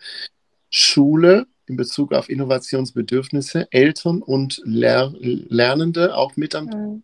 Schule 0.71 1.47
in 1.67 1.77
Bezug 1.77 2.13
auf 2.13 2.29
Innovationsbedürfnisse, 2.29 3.69
Eltern 3.71 4.23
und 4.23 4.61
Ler 4.65 5.13
Lernende 5.19 6.17
auch 6.17 6.37
mit 6.37 6.55
am. 6.55 6.67
Mhm. 6.67 7.03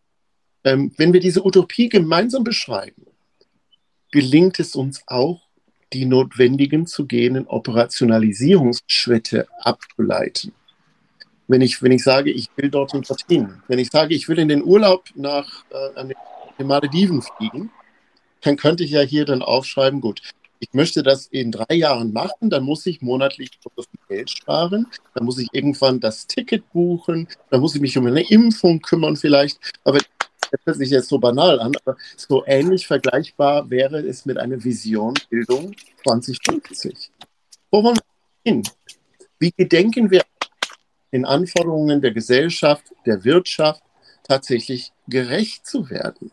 Ähm, 0.64 0.92
wenn 0.96 1.12
wir 1.12 1.20
diese 1.20 1.44
Utopie 1.44 1.88
gemeinsam 1.88 2.44
beschreiben, 2.44 3.06
gelingt 4.10 4.60
es 4.60 4.74
uns 4.74 5.02
auch, 5.06 5.48
die 5.92 6.04
notwendigen 6.04 6.86
zu 6.86 7.06
gehenden 7.06 7.46
Operationalisierungsschritte 7.46 9.48
abzuleiten 9.58 10.52
wenn 11.50 11.62
ich, 11.62 11.82
wenn 11.82 11.92
ich 11.92 12.04
sage, 12.04 12.30
ich 12.30 12.48
will 12.56 12.70
dorthin 12.70 13.04
verdienen. 13.04 13.62
Wenn 13.66 13.80
ich 13.80 13.90
sage, 13.90 14.14
ich 14.14 14.28
will 14.28 14.38
in 14.38 14.48
den 14.48 14.62
Urlaub 14.62 15.08
nach 15.16 15.64
äh, 15.70 16.14
den 16.58 16.66
Malediven 16.66 17.22
fliegen, 17.22 17.70
dann 18.42 18.56
könnte 18.56 18.84
ich 18.84 18.92
ja 18.92 19.00
hier 19.00 19.24
dann 19.24 19.42
aufschreiben, 19.42 20.00
gut, 20.00 20.22
ich 20.60 20.72
möchte 20.72 21.02
das 21.02 21.26
in 21.26 21.50
drei 21.50 21.74
Jahren 21.74 22.12
machen, 22.12 22.50
dann 22.50 22.62
muss 22.62 22.86
ich 22.86 23.02
monatlich 23.02 23.50
Geld 24.08 24.30
sparen, 24.30 24.86
dann 25.14 25.24
muss 25.24 25.38
ich 25.38 25.48
irgendwann 25.52 25.98
das 25.98 26.26
Ticket 26.26 26.70
buchen, 26.72 27.26
dann 27.50 27.60
muss 27.60 27.74
ich 27.74 27.80
mich 27.80 27.98
um 27.98 28.06
eine 28.06 28.28
Impfung 28.30 28.80
kümmern 28.80 29.16
vielleicht, 29.16 29.58
aber 29.84 29.98
das 29.98 30.60
hört 30.64 30.76
sich 30.76 30.90
jetzt 30.90 31.08
so 31.08 31.18
banal 31.18 31.58
an, 31.60 31.72
aber 31.84 31.96
so 32.16 32.44
ähnlich 32.46 32.86
vergleichbar 32.86 33.70
wäre 33.70 34.00
es 34.00 34.24
mit 34.24 34.38
einer 34.38 34.62
Vision 34.62 35.14
Bildung 35.28 35.74
2050. 36.04 37.10
Wo 37.70 37.82
wollen 37.82 37.96
wir 37.96 38.52
hin? 38.52 38.62
Wie 39.38 39.52
gedenken 39.52 40.10
wir 40.10 40.22
den 41.12 41.24
Anforderungen 41.24 42.00
der 42.00 42.12
Gesellschaft, 42.12 42.84
der 43.06 43.24
Wirtschaft 43.24 43.82
tatsächlich 44.22 44.92
gerecht 45.08 45.66
zu 45.66 45.90
werden. 45.90 46.30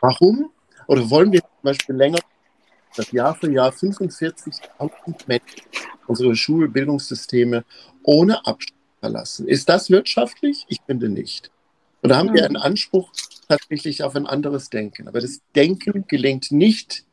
Warum? 0.00 0.50
Oder 0.86 1.08
wollen 1.10 1.32
wir 1.32 1.40
zum 1.40 1.62
Beispiel 1.62 1.94
länger, 1.94 2.18
dass 2.96 3.10
Jahr 3.12 3.34
für 3.34 3.50
Jahr 3.50 3.70
45.000 3.70 4.90
Menschen 5.26 5.62
unsere 6.06 6.34
Schulbildungssysteme 6.36 7.64
ohne 8.02 8.46
Abschluss 8.46 8.78
verlassen? 9.00 9.48
Ist 9.48 9.68
das 9.68 9.90
wirtschaftlich? 9.90 10.64
Ich 10.68 10.78
finde 10.86 11.08
nicht. 11.08 11.50
Und 12.02 12.10
da 12.10 12.16
haben 12.16 12.34
wir 12.34 12.44
einen 12.44 12.56
Anspruch 12.56 13.10
tatsächlich 13.48 14.02
auf 14.02 14.14
ein 14.14 14.26
anderes 14.26 14.68
Denken. 14.68 15.08
Aber 15.08 15.20
das 15.20 15.40
Denken 15.54 16.06
gelingt 16.06 16.52
nicht 16.52 17.04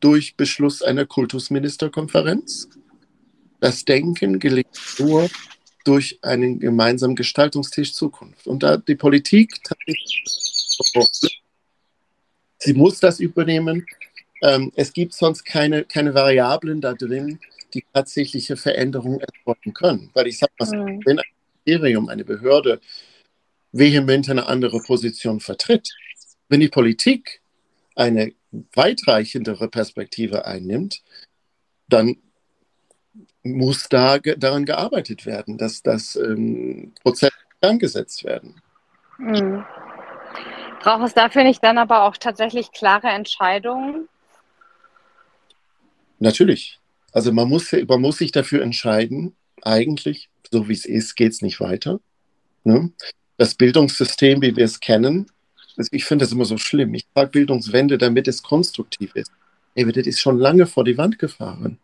durch 0.00 0.36
Beschluss 0.36 0.82
einer 0.82 1.06
Kultusministerkonferenz. 1.06 2.68
Das 3.60 3.84
Denken 3.84 4.38
gelingt 4.38 4.78
nur 4.98 5.28
durch 5.86 6.18
einen 6.22 6.58
gemeinsamen 6.58 7.16
Gestaltungstisch 7.16 7.94
Zukunft. 7.94 8.46
Und 8.46 8.62
da 8.62 8.76
die 8.76 8.96
Politik 8.96 9.54
sie 12.58 12.74
muss 12.74 13.00
das 13.00 13.20
übernehmen. 13.20 13.86
Ähm, 14.42 14.72
es 14.74 14.92
gibt 14.92 15.14
sonst 15.14 15.44
keine, 15.44 15.84
keine 15.84 16.14
Variablen 16.14 16.80
da 16.80 16.94
drin, 16.94 17.38
die 17.74 17.84
tatsächliche 17.92 18.56
Veränderungen 18.56 19.20
erzeugen 19.20 19.72
können. 19.72 20.10
Weil 20.14 20.26
ich 20.26 20.38
sage 20.38 20.52
mal, 20.58 20.70
mhm. 20.70 21.02
wenn 21.04 21.18
ein 21.18 21.24
Ministerium, 21.64 22.08
eine 22.08 22.24
Behörde 22.24 22.80
vehement 23.72 24.28
eine 24.28 24.46
andere 24.46 24.80
Position 24.80 25.40
vertritt, 25.40 25.90
wenn 26.48 26.60
die 26.60 26.68
Politik 26.68 27.40
eine 27.94 28.32
weitreichendere 28.74 29.68
Perspektive 29.68 30.44
einnimmt, 30.46 31.02
dann 31.88 32.16
muss 33.54 33.88
da 33.88 34.18
ge 34.18 34.36
daran 34.36 34.64
gearbeitet 34.64 35.26
werden, 35.26 35.58
dass 35.58 35.82
das 35.82 36.16
ähm, 36.16 36.92
Prozesse 37.02 37.32
angesetzt 37.60 38.24
werden. 38.24 38.60
Mhm. 39.18 39.64
Braucht 40.80 41.06
es 41.06 41.14
dafür 41.14 41.44
nicht 41.44 41.62
dann 41.64 41.78
aber 41.78 42.04
auch 42.04 42.16
tatsächlich 42.16 42.72
klare 42.72 43.08
Entscheidungen? 43.08 44.08
Natürlich. 46.18 46.80
Also 47.12 47.32
man 47.32 47.48
muss, 47.48 47.72
man 47.72 48.00
muss 48.00 48.18
sich 48.18 48.32
dafür 48.32 48.62
entscheiden, 48.62 49.34
eigentlich, 49.62 50.28
so 50.50 50.68
wie 50.68 50.74
es 50.74 50.84
ist, 50.84 51.16
geht 51.16 51.32
es 51.32 51.42
nicht 51.42 51.60
weiter. 51.60 52.00
Ne? 52.64 52.92
Das 53.36 53.54
Bildungssystem, 53.54 54.42
wie 54.42 54.54
wir 54.54 54.64
es 54.64 54.80
kennen, 54.80 55.30
ich 55.90 56.04
finde 56.04 56.24
das 56.24 56.32
immer 56.32 56.44
so 56.44 56.56
schlimm. 56.56 56.94
Ich 56.94 57.06
frage 57.12 57.30
Bildungswende, 57.30 57.98
damit 57.98 58.28
es 58.28 58.42
konstruktiv 58.42 59.14
ist. 59.14 59.30
Ey, 59.74 59.90
das 59.90 60.06
ist 60.06 60.20
schon 60.20 60.38
lange 60.38 60.66
vor 60.66 60.84
die 60.84 60.96
Wand 60.96 61.18
gefahren 61.18 61.78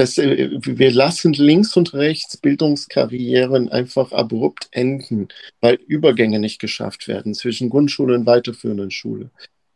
dass 0.00 0.16
äh, 0.16 0.48
wir 0.62 0.90
lassen 0.90 1.34
links 1.34 1.76
und 1.76 1.92
rechts 1.92 2.38
Bildungskarrieren 2.38 3.68
einfach 3.68 4.12
abrupt 4.12 4.68
enden, 4.70 5.28
weil 5.60 5.74
Übergänge 5.74 6.38
nicht 6.38 6.58
geschafft 6.58 7.06
werden 7.06 7.34
zwischen 7.34 7.68
Grundschule 7.68 8.14
und 8.14 8.24
weiterführenden 8.24 8.90
Schule, 8.90 9.28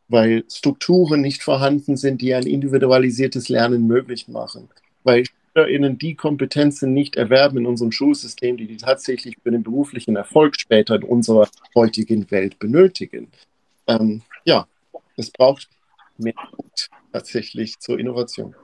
weil 0.09 0.45
Strukturen 0.51 1.20
nicht 1.20 1.43
vorhanden 1.43 1.99
sind, 1.99 2.22
die 2.22 2.35
ein 2.35 2.47
individualisiertes 2.47 3.51
Lernen 3.51 3.87
möglich 3.87 4.27
machen, 4.27 4.70
weil 5.03 5.27
SchülerInnen 5.27 5.99
die 5.99 6.14
Kompetenzen 6.14 6.95
nicht 6.95 7.16
erwerben 7.16 7.59
in 7.59 7.66
unserem 7.66 7.93
Schulsystem, 7.93 8.57
die 8.57 8.66
die 8.66 8.79
tatsächlich 8.79 9.37
für 9.43 9.51
den 9.51 9.62
beruflichen 9.62 10.16
Erfolg 10.16 10.59
später 10.59 10.95
in 10.95 11.03
unserer 11.03 11.51
heutigen 11.75 12.31
Welt 12.31 12.59
benötigen. 12.59 13.29
Ähm, 13.87 14.22
ja, 14.47 14.66
es 15.18 15.31
braucht 15.31 15.68
mehr 16.16 16.33
Mut 16.57 16.89
tatsächlich 17.12 17.79
zur 17.79 17.99
Innovation. 17.99 18.55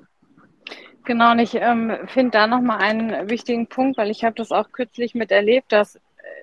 Genau, 1.10 1.32
und 1.32 1.40
ich 1.40 1.56
ähm, 1.56 2.06
finde 2.06 2.30
da 2.30 2.46
nochmal 2.46 2.78
einen 2.78 3.28
wichtigen 3.28 3.66
Punkt, 3.66 3.98
weil 3.98 4.12
ich 4.12 4.22
habe 4.22 4.36
das 4.36 4.52
auch 4.52 4.70
kürzlich 4.70 5.16
miterlebt, 5.16 5.72
dass 5.72 5.96
äh, 5.96 6.00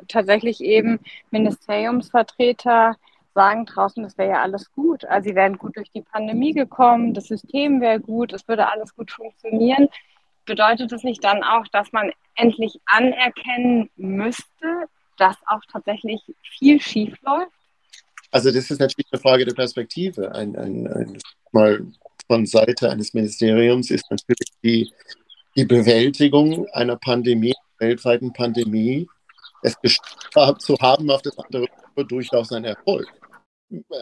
tatsächlich 0.10 0.60
eben 0.60 1.00
Ministeriumsvertreter 1.32 2.98
sagen 3.34 3.66
draußen, 3.66 4.04
das 4.04 4.18
wäre 4.18 4.32
ja 4.32 4.42
alles 4.42 4.70
gut. 4.74 5.06
Also 5.06 5.30
sie 5.30 5.36
wären 5.36 5.58
gut 5.58 5.78
durch 5.78 5.90
die 5.92 6.02
Pandemie 6.02 6.52
gekommen, 6.52 7.14
das 7.14 7.28
System 7.28 7.80
wäre 7.80 8.02
gut, 8.02 8.34
es 8.34 8.46
würde 8.50 8.70
alles 8.70 8.94
gut 8.94 9.10
funktionieren. 9.10 9.88
Bedeutet 10.46 10.92
das 10.92 11.04
nicht 11.04 11.24
dann 11.24 11.46
auch, 11.46 11.66
dass 11.70 11.94
man 11.94 12.12
endlich 12.36 12.78
anerkennen 12.88 13.90
müsste, 13.96 14.90
dass 15.16 15.38
auch 15.46 15.62
tatsächlich 15.72 16.20
viel 16.42 16.82
schief 16.82 17.16
läuft? 17.22 17.54
Also 18.32 18.52
das 18.52 18.70
ist 18.70 18.82
natürlich 18.82 19.08
eine 19.14 19.22
Frage 19.22 19.46
der 19.46 19.56
Perspektive. 19.56 20.36
Ein, 20.36 20.58
ein, 20.58 20.88
ein 20.88 21.18
mal 21.54 21.86
von 22.28 22.46
Seite 22.46 22.90
eines 22.90 23.14
Ministeriums 23.14 23.90
ist 23.90 24.10
natürlich 24.10 24.52
die, 24.64 24.94
die 25.56 25.66
Bewältigung 25.66 26.68
einer 26.74 26.98
Pandemie, 26.98 27.56
weltweiten 27.80 28.34
Pandemie, 28.34 29.08
es 29.64 29.76
zu 30.60 30.78
haben 30.80 31.10
auf 31.10 31.22
das 31.22 31.38
andere 31.38 31.68
durchaus 32.08 32.52
ein 32.52 32.66
Erfolg 32.66 33.08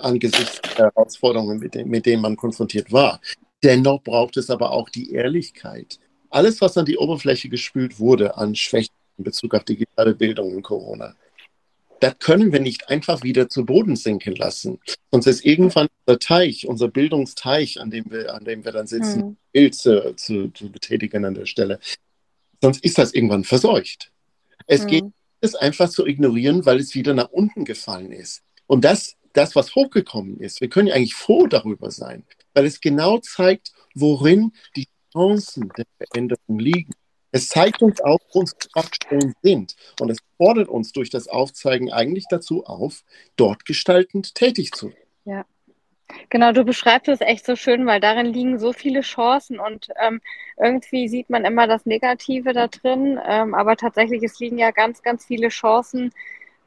angesichts 0.01 0.61
der 0.77 0.85
Herausforderungen, 0.85 1.59
mit, 1.59 1.73
dem, 1.73 1.89
mit 1.89 2.05
denen 2.05 2.21
man 2.21 2.35
konfrontiert 2.35 2.91
war. 2.91 3.19
Dennoch 3.63 4.03
braucht 4.03 4.37
es 4.37 4.49
aber 4.49 4.71
auch 4.71 4.89
die 4.89 5.13
Ehrlichkeit. 5.13 5.99
Alles, 6.29 6.61
was 6.61 6.77
an 6.77 6.85
die 6.85 6.97
Oberfläche 6.97 7.49
gespült 7.49 7.99
wurde 7.99 8.37
an 8.37 8.55
Schwächen 8.55 8.93
in 9.17 9.23
Bezug 9.23 9.55
auf 9.55 9.63
digitale 9.63 10.13
Bildung 10.13 10.51
in 10.51 10.61
Corona, 10.61 11.15
das 11.99 12.19
können 12.19 12.51
wir 12.51 12.59
nicht 12.59 12.89
einfach 12.89 13.23
wieder 13.23 13.49
zu 13.49 13.65
Boden 13.65 13.95
sinken 13.95 14.35
lassen. 14.35 14.79
Sonst 15.11 15.27
ist 15.27 15.45
irgendwann 15.45 15.87
unser 16.05 16.19
Teich, 16.19 16.67
unser 16.67 16.87
Bildungsteich, 16.87 17.79
an 17.79 17.89
dem 17.89 18.05
wir, 18.09 18.33
an 18.33 18.43
dem 18.43 18.65
wir 18.65 18.71
dann 18.71 18.87
sitzen, 18.87 19.21
mhm. 19.21 19.37
Bild 19.51 19.75
zu, 19.75 20.15
zu, 20.15 20.49
zu, 20.49 20.71
betätigen 20.71 21.25
an 21.25 21.33
der 21.33 21.45
Stelle. 21.45 21.79
Sonst 22.61 22.83
ist 22.83 22.97
das 22.97 23.13
irgendwann 23.13 23.43
verseucht. 23.43 24.11
Es 24.67 24.83
mhm. 24.83 24.87
geht 24.87 25.05
es 25.41 25.55
einfach 25.55 25.89
zu 25.89 26.05
ignorieren, 26.05 26.65
weil 26.65 26.79
es 26.79 26.95
wieder 26.95 27.13
nach 27.13 27.29
unten 27.29 27.65
gefallen 27.65 28.11
ist. 28.11 28.43
Und 28.67 28.83
das, 28.83 29.15
das, 29.33 29.55
was 29.55 29.75
hochgekommen 29.75 30.39
ist, 30.39 30.61
wir 30.61 30.69
können 30.69 30.87
ja 30.87 30.95
eigentlich 30.95 31.15
froh 31.15 31.47
darüber 31.47 31.91
sein, 31.91 32.23
weil 32.53 32.65
es 32.65 32.81
genau 32.81 33.19
zeigt, 33.19 33.71
worin 33.93 34.53
die 34.75 34.87
Chancen 35.13 35.71
der 35.77 35.85
Veränderung 35.97 36.59
liegen. 36.59 36.93
Es 37.35 37.49
zeigt 37.49 37.81
uns 37.81 37.99
auch, 37.99 38.19
wo 38.31 38.45
Schwachstellen 38.45 39.33
sind. 39.41 39.75
Und 39.99 40.09
es 40.09 40.19
fordert 40.37 40.69
uns 40.69 40.93
durch 40.93 41.09
das 41.09 41.27
Aufzeigen 41.27 41.91
eigentlich 41.91 42.27
dazu 42.29 42.63
auf, 42.63 43.03
dort 43.35 43.65
gestaltend 43.65 44.35
tätig 44.35 44.71
zu 44.71 44.87
werden. 44.87 45.09
Ja. 45.25 45.45
Genau, 46.29 46.53
du 46.53 46.63
beschreibst 46.63 47.09
es 47.09 47.19
echt 47.19 47.45
so 47.45 47.57
schön, 47.57 47.85
weil 47.85 47.99
darin 47.99 48.27
liegen 48.27 48.57
so 48.57 48.71
viele 48.71 49.01
Chancen 49.01 49.59
und 49.59 49.89
ähm, 50.01 50.21
irgendwie 50.57 51.09
sieht 51.09 51.29
man 51.29 51.43
immer 51.43 51.67
das 51.67 51.85
Negative 51.85 52.53
da 52.53 52.67
drin, 52.67 53.19
ähm, 53.27 53.53
aber 53.53 53.75
tatsächlich 53.75 54.23
es 54.23 54.39
liegen 54.39 54.57
ja 54.57 54.71
ganz, 54.71 55.01
ganz 55.01 55.25
viele 55.25 55.49
Chancen 55.49 56.13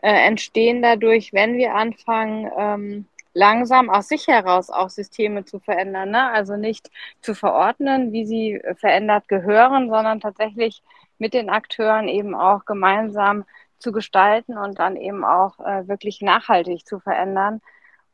äh, 0.03 0.27
entstehen 0.27 0.83
dadurch, 0.83 1.33
wenn 1.33 1.57
wir 1.57 1.77
anfangen, 1.77 2.51
ähm, 2.59 3.07
langsam 3.35 3.91
aus 3.91 4.09
sich 4.09 4.27
heraus 4.27 4.71
auch 4.71 4.91
Systeme 4.91 5.45
zu 5.45 5.61
verändern. 5.61 6.11
Ne? 6.11 6.31
Also 6.31 6.57
nicht 6.57 6.91
zu 7.21 7.35
verordnen, 7.35 8.13
wie 8.13 8.27
sie 8.27 8.61
verändert 8.77 9.29
gehören, 9.29 9.89
sondern 9.89 10.21
tatsächlich 10.21 10.83
mit 11.19 11.35
den 11.35 11.51
Akteuren 11.51 12.09
eben 12.09 12.35
auch 12.35 12.65
gemeinsam 12.65 13.45
zu 13.79 13.93
gestalten 13.93 14.57
und 14.59 14.79
dann 14.79 14.97
eben 14.97 15.25
auch 15.25 15.59
äh, 15.61 15.87
wirklich 15.87 16.21
nachhaltig 16.21 16.87
zu 16.87 16.99
verändern, 16.99 17.61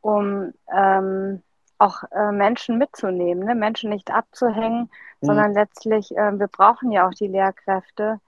um 0.01 0.53
ähm, 0.75 1.43
auch 1.79 2.05
äh, 2.13 2.33
Menschen 2.33 2.79
mitzunehmen, 2.79 3.45
ne? 3.45 3.55
Menschen 3.55 3.91
nicht 3.91 4.11
abzuhängen, 4.11 4.91
mhm. 5.21 5.27
sondern 5.27 5.55
letztlich, 5.55 6.17
äh, 6.17 6.39
wir 6.39 6.49
brauchen 6.49 6.93
ja 6.93 7.07
auch 7.09 7.15
die 7.15 7.27
Lehrkräfte, 7.27 8.21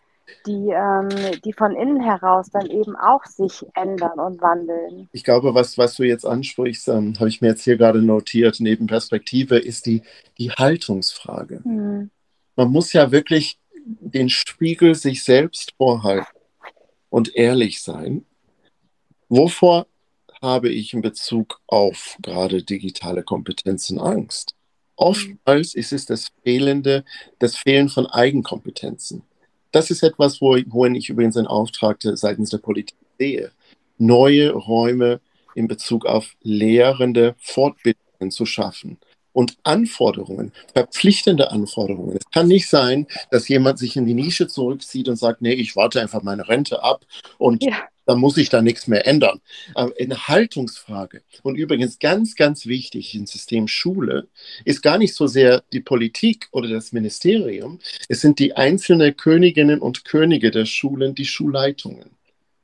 die, 0.47 0.71
ähm, 0.71 1.09
die 1.45 1.53
von 1.53 1.75
innen 1.75 2.01
heraus 2.01 2.51
dann 2.51 2.67
eben 2.67 2.97
auch 2.97 3.25
sich 3.25 3.65
ändern 3.75 4.19
und 4.19 4.41
wandeln. 4.41 5.09
Ich 5.13 5.25
glaube, 5.25 5.55
was, 5.55 5.79
was 5.79 5.95
du 5.97 6.05
jetzt 6.05 6.25
ansprichst, 6.25 6.89
ähm, 6.89 7.15
habe 7.19 7.29
ich 7.29 7.41
mir 7.41 7.49
jetzt 7.49 7.65
hier 7.65 7.77
gerade 7.77 8.03
notiert, 8.03 8.59
neben 8.61 8.87
Perspektive, 8.87 9.59
ist 9.59 9.87
die, 9.87 10.03
die 10.39 10.51
Haltungsfrage. 10.51 11.63
Hm. 11.63 12.11
Man 12.57 12.71
muss 12.71 12.93
ja 12.93 13.13
wirklich 13.13 13.59
den 13.85 14.29
Spiegel 14.29 14.95
sich 14.95 15.23
selbst 15.23 15.75
vorhalten 15.77 16.27
und 17.09 17.35
ehrlich 17.37 17.83
sein. 17.83 18.25
Wovor 19.29 19.87
habe 20.43 20.69
ich 20.69 20.93
in 20.93 21.03
Bezug 21.03 21.61
auf 21.67 22.17
gerade 22.21 22.63
digitale 22.63 23.23
Kompetenzen 23.23 23.99
Angst? 23.99 24.55
Oftmals 24.97 25.75
ist 25.75 25.93
es 25.93 26.07
das 26.07 26.29
fehlende, 26.43 27.05
das 27.39 27.57
Fehlen 27.57 27.89
von 27.89 28.07
Eigenkompetenzen 28.07 29.23
das 29.77 29.91
ist 29.91 30.03
etwas, 30.03 30.41
wo, 30.41 30.57
wohin 30.69 30.95
ich 30.95 31.11
übrigens 31.11 31.37
einen 31.37 31.47
Auftrag 31.47 31.99
seitens 32.01 32.49
der 32.49 32.59
Politik 32.59 32.97
sehe. 33.19 33.53
Neue 33.99 34.53
Räume 34.53 35.21
in 35.55 35.69
Bezug 35.69 36.07
auf 36.07 36.35
lehrende 36.43 37.35
Fortbildungen 37.39 38.31
zu 38.31 38.47
schaffen 38.47 38.97
und 39.35 39.59
Anforderungen, 39.65 40.53
verpflichtende 40.73 41.51
Anforderungen. 41.51 42.17
Es 42.17 42.31
kann 42.31 42.49
nicht 42.49 42.71
sein, 42.71 43.07
dass 43.31 43.49
jemand 43.49 43.79
sich 43.79 43.97
in 43.97 44.07
die 44.07 44.15
Nische 44.15 44.49
zurückzieht 44.49 45.11
und 45.11 45.17
sagt, 45.17 45.43
nee, 45.43 45.53
ich 45.53 45.77
warte 45.77 46.01
einfach 46.01 46.23
meine 46.23 46.49
Rente 46.49 46.83
ab 46.83 47.05
und 47.37 47.63
ja 47.63 47.75
dann 48.07 48.21
muss 48.21 48.37
sich 48.37 48.49
da 48.49 48.63
nichts 48.63 48.87
mehr 48.87 49.07
ändern. 49.07 49.41
Eine 49.75 50.29
Haltungsfrage. 50.29 51.23
Und 51.43 51.57
übrigens 51.57 51.99
ganz, 51.99 52.37
ganz 52.37 52.67
wichtig 52.67 53.15
im 53.15 53.27
System 53.27 53.69
Schule 53.69 54.29
ist 54.65 54.83
gar 54.83 54.97
nicht 54.97 55.15
so 55.15 55.27
sehr 55.27 55.65
die 55.73 55.81
Politik 55.81 56.49
oder 56.53 56.69
das 56.69 56.93
Ministerium. 56.93 57.81
Es 58.09 58.21
sind 58.21 58.39
die 58.39 58.57
einzelnen 58.57 59.17
Königinnen 59.17 59.81
und 59.81 60.05
Könige 60.05 60.51
der 60.51 60.65
Schulen, 60.65 61.15
die 61.15 61.27
Schulleitungen. 61.27 62.11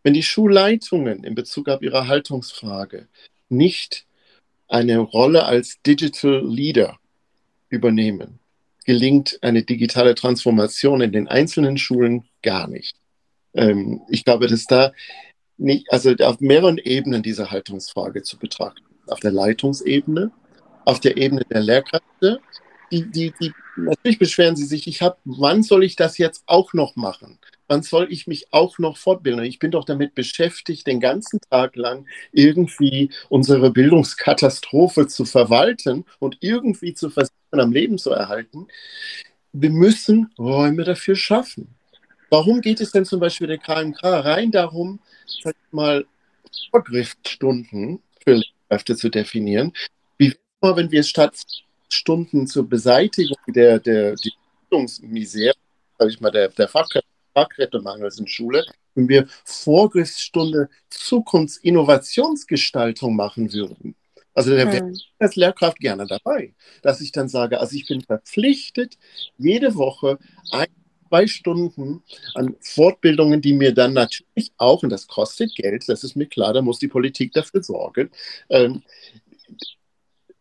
Wenn 0.05 0.15
die 0.15 0.23
Schulleitungen 0.23 1.25
in 1.25 1.35
Bezug 1.35 1.69
auf 1.69 1.83
ihre 1.83 2.07
Haltungsfrage 2.07 3.09
nicht 3.49 4.07
eine 4.69 4.99
Rolle 4.99 5.45
als 5.45 5.83
Digital 5.83 6.43
Leader 6.47 6.99
übernehmen, 7.69 8.39
gelingt 8.85 9.39
eine 9.43 9.63
digitale 9.63 10.15
Transformation 10.15 11.01
in 11.01 11.13
den 11.13 11.29
einzelnen 11.29 11.79
Schulen 11.79 12.25
gar 12.43 12.69
nicht. 12.69 12.97
Ähm, 13.55 14.03
ich 14.09 14.25
glaube, 14.25 14.47
dass 14.47 14.65
da 14.65 14.93
nicht, 15.63 15.93
also 15.93 16.15
auf 16.21 16.41
mehreren 16.41 16.79
Ebenen 16.79 17.23
diese 17.23 17.51
Haltungsfrage 17.51 18.23
zu 18.23 18.39
betrachten. 18.39 18.83
Auf 19.07 19.21
der 19.21 19.33
Leitungsebene, 19.33 20.31
auf 20.85 21.01
der 21.01 21.17
Ebene 21.17 21.43
der 21.51 21.61
Lehrkräfte. 21.61 22.41
Die, 22.91 23.11
die, 23.11 23.33
die, 23.41 23.53
natürlich 23.77 24.19
beschweren 24.19 24.57
sie 24.57 24.67
sich, 24.67 24.87
ich 24.87 25.01
habe, 25.01 25.17
wann 25.25 25.63
soll 25.63 25.85
ich 25.85 25.97
das 25.97 26.19
jetzt 26.19 26.43
auch 26.47 26.75
noch 26.75 26.95
machen? 26.97 27.39
Wann 27.69 27.83
soll 27.83 28.09
ich 28.11 28.27
mich 28.27 28.53
auch 28.53 28.79
noch 28.79 28.99
fortbilden? 28.99 29.45
Ich 29.45 29.59
bin 29.59 29.71
doch 29.71 29.87
damit 29.87 30.15
beschäftigt, 30.15 30.87
den 30.87 31.01
ganzen 31.01 31.41
Tag 31.49 31.75
lang 31.77 32.07
irgendwie 32.33 33.11
unsere 33.31 33.71
Bildungskatastrophe 33.71 35.07
zu 35.07 35.25
verwalten 35.25 36.05
und 36.19 36.37
irgendwie 36.41 36.93
zu 36.93 37.09
versuchen, 37.09 37.33
am 37.51 37.73
Leben 37.73 37.97
zu 37.97 38.11
erhalten. 38.11 38.69
Wir 39.53 39.71
müssen 39.71 40.31
Räume 40.39 40.85
dafür 40.85 41.17
schaffen. 41.17 41.75
Warum 42.33 42.61
geht 42.63 42.81
es 42.81 42.93
denn 42.93 43.05
zum 43.05 43.21
Beispiel 43.21 43.47
der 43.47 43.59
KMK 43.59 44.03
rein 44.03 44.51
darum, 44.51 45.01
sag 45.43 45.55
ich 45.55 45.73
mal, 45.73 46.07
Vorgriffsstunden 46.71 48.03
für 48.25 48.33
Lehrkräfte 48.33 48.97
zu 48.97 49.11
definieren. 49.11 49.75
Wie 50.17 50.35
mal, 50.63 50.75
wenn 50.77 50.91
wir 50.91 51.03
statt 51.03 51.37
Stunden 51.91 52.47
zur 52.47 52.67
Beseitigung 52.67 53.37
der, 53.49 53.81
der 53.81 54.15
Bildungsmisere, 54.71 55.53
sag 55.99 56.09
ich 56.09 56.23
mal, 56.23 56.31
der, 56.31 56.49
der 56.49 56.69
Fachkräfte, 56.69 57.07
Fachkräftemangels 57.35 58.19
in 58.19 58.27
Schule, 58.27 58.65
wenn 58.95 59.11
wir 59.11 59.29
Vorgriffsstunde 59.45 60.71
Zukunftsinnovationsgestaltung 60.89 63.15
machen 63.15 63.53
würden. 63.53 63.95
Also 64.33 64.57
da 64.57 64.73
wäre 64.73 64.91
ich 64.91 65.13
als 65.19 65.37
Lehrkraft 65.37 65.81
gerne 65.81 66.07
dabei, 66.07 66.55
dass 66.81 67.03
ich 67.03 67.13
dann 67.13 67.29
sage, 67.29 67.61
also 67.61 67.77
ich 67.77 67.87
bin 67.87 68.01
verpflichtet, 68.01 68.97
jede 69.37 69.75
Woche 69.75 70.19
ein 70.51 70.69
zwei 71.13 71.27
Stunden 71.27 72.03
an 72.35 72.57
Fortbildungen, 72.61 73.43
die 73.43 73.53
mir 73.53 73.75
dann 73.75 73.93
natürlich 73.93 74.53
auch, 74.57 74.83
und 74.83 74.89
das 74.89 75.07
kostet 75.07 75.55
Geld, 75.55 75.87
das 75.87 76.05
ist 76.05 76.17
mir 76.17 76.27
klar, 76.27 76.55
da 76.55 76.63
muss 76.63 76.79
die 76.79 76.89
Politik 76.89 77.33
dafür 77.33 77.63
sorgen, 77.63 78.11
ähm, 78.49 78.83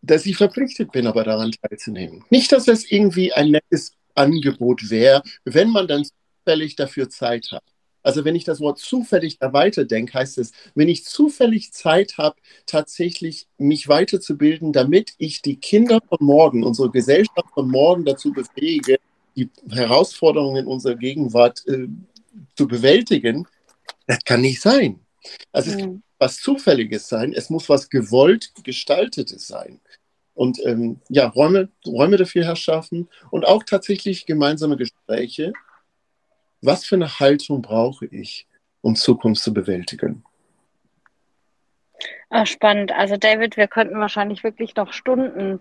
dass 0.01 0.25
ich 0.25 0.37
verpflichtet 0.37 0.93
bin, 0.93 1.07
aber 1.07 1.25
daran 1.25 1.51
teilzunehmen. 1.51 2.23
Nicht, 2.29 2.53
dass 2.53 2.65
das 2.65 2.85
irgendwie 2.85 3.33
ein 3.33 3.51
nettes 3.51 3.97
Angebot 4.15 4.89
wäre, 4.89 5.21
wenn 5.43 5.69
man 5.69 5.87
dann 5.89 6.05
zufällig 6.05 6.77
dafür 6.77 7.09
Zeit 7.09 7.49
hat. 7.51 7.63
Also 8.01 8.23
wenn 8.23 8.35
ich 8.35 8.45
das 8.45 8.61
Wort 8.61 8.79
zufällig 8.79 9.39
da 9.39 9.51
weiterdenke, 9.51 10.17
heißt 10.17 10.37
es, 10.37 10.53
wenn 10.73 10.87
ich 10.87 11.03
zufällig 11.03 11.73
Zeit 11.73 12.17
habe, 12.17 12.37
tatsächlich 12.65 13.47
mich 13.57 13.89
weiterzubilden, 13.89 14.71
damit 14.71 15.13
ich 15.17 15.41
die 15.41 15.57
Kinder 15.57 15.99
von 16.07 16.17
morgen, 16.21 16.63
unsere 16.63 16.89
Gesellschaft 16.89 17.49
von 17.53 17.69
morgen 17.69 18.05
dazu 18.05 18.31
befähige, 18.31 18.97
die 19.35 19.49
Herausforderungen 19.69 20.67
unserer 20.67 20.95
Gegenwart 20.95 21.63
äh, 21.67 21.87
zu 22.55 22.67
bewältigen, 22.67 23.47
das 24.07 24.19
kann 24.25 24.41
nicht 24.41 24.61
sein. 24.61 24.99
Also 25.51 25.71
mhm. 25.71 25.75
es 25.75 25.81
kann 25.81 26.03
was 26.21 26.37
Zufälliges 26.37 27.09
sein, 27.09 27.33
es 27.33 27.49
muss 27.49 27.67
was 27.67 27.89
gewollt 27.89 28.51
Gestaltetes 28.63 29.47
sein. 29.47 29.81
Und 30.35 30.63
ähm, 30.65 31.01
ja, 31.09 31.27
Räume, 31.27 31.69
Räume 31.85 32.17
dafür 32.17 32.45
erschaffen 32.45 33.09
und 33.31 33.45
auch 33.45 33.63
tatsächlich 33.63 34.27
gemeinsame 34.27 34.77
Gespräche. 34.77 35.51
Was 36.61 36.85
für 36.85 36.93
eine 36.93 37.19
Haltung 37.19 37.63
brauche 37.63 38.05
ich, 38.05 38.47
um 38.81 38.95
Zukunft 38.95 39.41
zu 39.41 39.51
bewältigen? 39.51 40.23
Ah, 42.29 42.45
spannend. 42.45 42.91
Also 42.91 43.17
David, 43.17 43.57
wir 43.57 43.67
könnten 43.67 43.99
wahrscheinlich 43.99 44.43
wirklich 44.43 44.75
noch 44.75 44.93
Stunden 44.93 45.59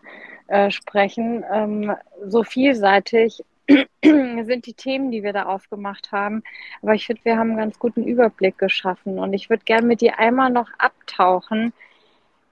äh, 0.48 0.70
sprechen. 0.70 1.42
Ähm, 1.50 1.96
so 2.26 2.44
vielseitig 2.44 3.42
sind 4.02 4.66
die 4.66 4.74
Themen, 4.74 5.10
die 5.10 5.22
wir 5.22 5.32
da 5.32 5.44
aufgemacht 5.44 6.12
haben. 6.12 6.42
Aber 6.82 6.94
ich 6.94 7.06
finde, 7.06 7.24
wir 7.24 7.36
haben 7.36 7.50
einen 7.50 7.58
ganz 7.58 7.78
guten 7.78 8.04
Überblick 8.04 8.58
geschaffen. 8.58 9.18
Und 9.18 9.32
ich 9.32 9.50
würde 9.50 9.64
gerne 9.64 9.86
mit 9.86 10.00
dir 10.00 10.18
einmal 10.18 10.50
noch 10.50 10.70
abtauchen 10.78 11.72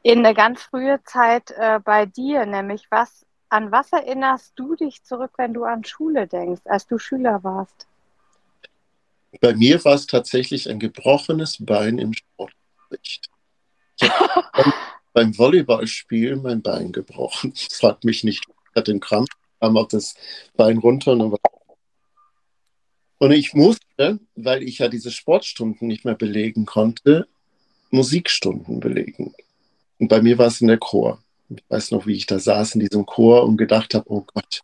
in 0.02 0.24
eine 0.24 0.34
ganz 0.34 0.62
frühe 0.62 1.00
Zeit 1.04 1.50
äh, 1.56 1.80
bei 1.84 2.06
dir, 2.06 2.46
nämlich 2.46 2.86
was, 2.90 3.26
an 3.48 3.72
was 3.72 3.92
erinnerst 3.92 4.52
du 4.56 4.76
dich 4.76 5.02
zurück, 5.02 5.32
wenn 5.36 5.52
du 5.52 5.64
an 5.64 5.84
Schule 5.84 6.26
denkst, 6.26 6.62
als 6.64 6.86
du 6.86 6.98
Schüler 6.98 7.42
warst? 7.42 7.86
Bei 9.40 9.54
mir 9.54 9.84
war 9.84 9.94
es 9.94 10.06
tatsächlich 10.06 10.70
ein 10.70 10.78
gebrochenes 10.78 11.58
Bein 11.60 11.98
im 11.98 12.12
Sportunterricht. 12.14 13.28
Beim 15.12 15.36
Volleyballspiel 15.36 16.36
mein 16.36 16.62
Bein 16.62 16.92
gebrochen. 16.92 17.52
Fragt 17.72 18.04
mich 18.04 18.24
nicht, 18.24 18.44
ich 18.48 18.76
hatte 18.76 18.92
einen 18.92 19.00
Krampf 19.00 19.28
kam 19.60 19.76
auch 19.76 19.88
das 19.88 20.14
Bein 20.56 20.78
runter. 20.78 21.12
Und, 21.12 21.38
und 23.18 23.30
ich 23.32 23.54
musste, 23.54 24.18
weil 24.36 24.62
ich 24.62 24.78
ja 24.78 24.88
diese 24.88 25.10
Sportstunden 25.10 25.88
nicht 25.88 26.04
mehr 26.04 26.14
belegen 26.14 26.66
konnte, 26.66 27.26
Musikstunden 27.90 28.80
belegen. 28.80 29.34
Und 29.98 30.08
bei 30.08 30.22
mir 30.22 30.38
war 30.38 30.46
es 30.46 30.60
in 30.60 30.68
der 30.68 30.78
Chor. 30.78 31.22
Ich 31.48 31.62
weiß 31.68 31.92
noch, 31.92 32.06
wie 32.06 32.14
ich 32.14 32.26
da 32.26 32.38
saß 32.38 32.74
in 32.74 32.80
diesem 32.80 33.06
Chor 33.06 33.44
und 33.44 33.56
gedacht 33.56 33.94
habe, 33.94 34.04
oh 34.08 34.24
Gott, 34.34 34.62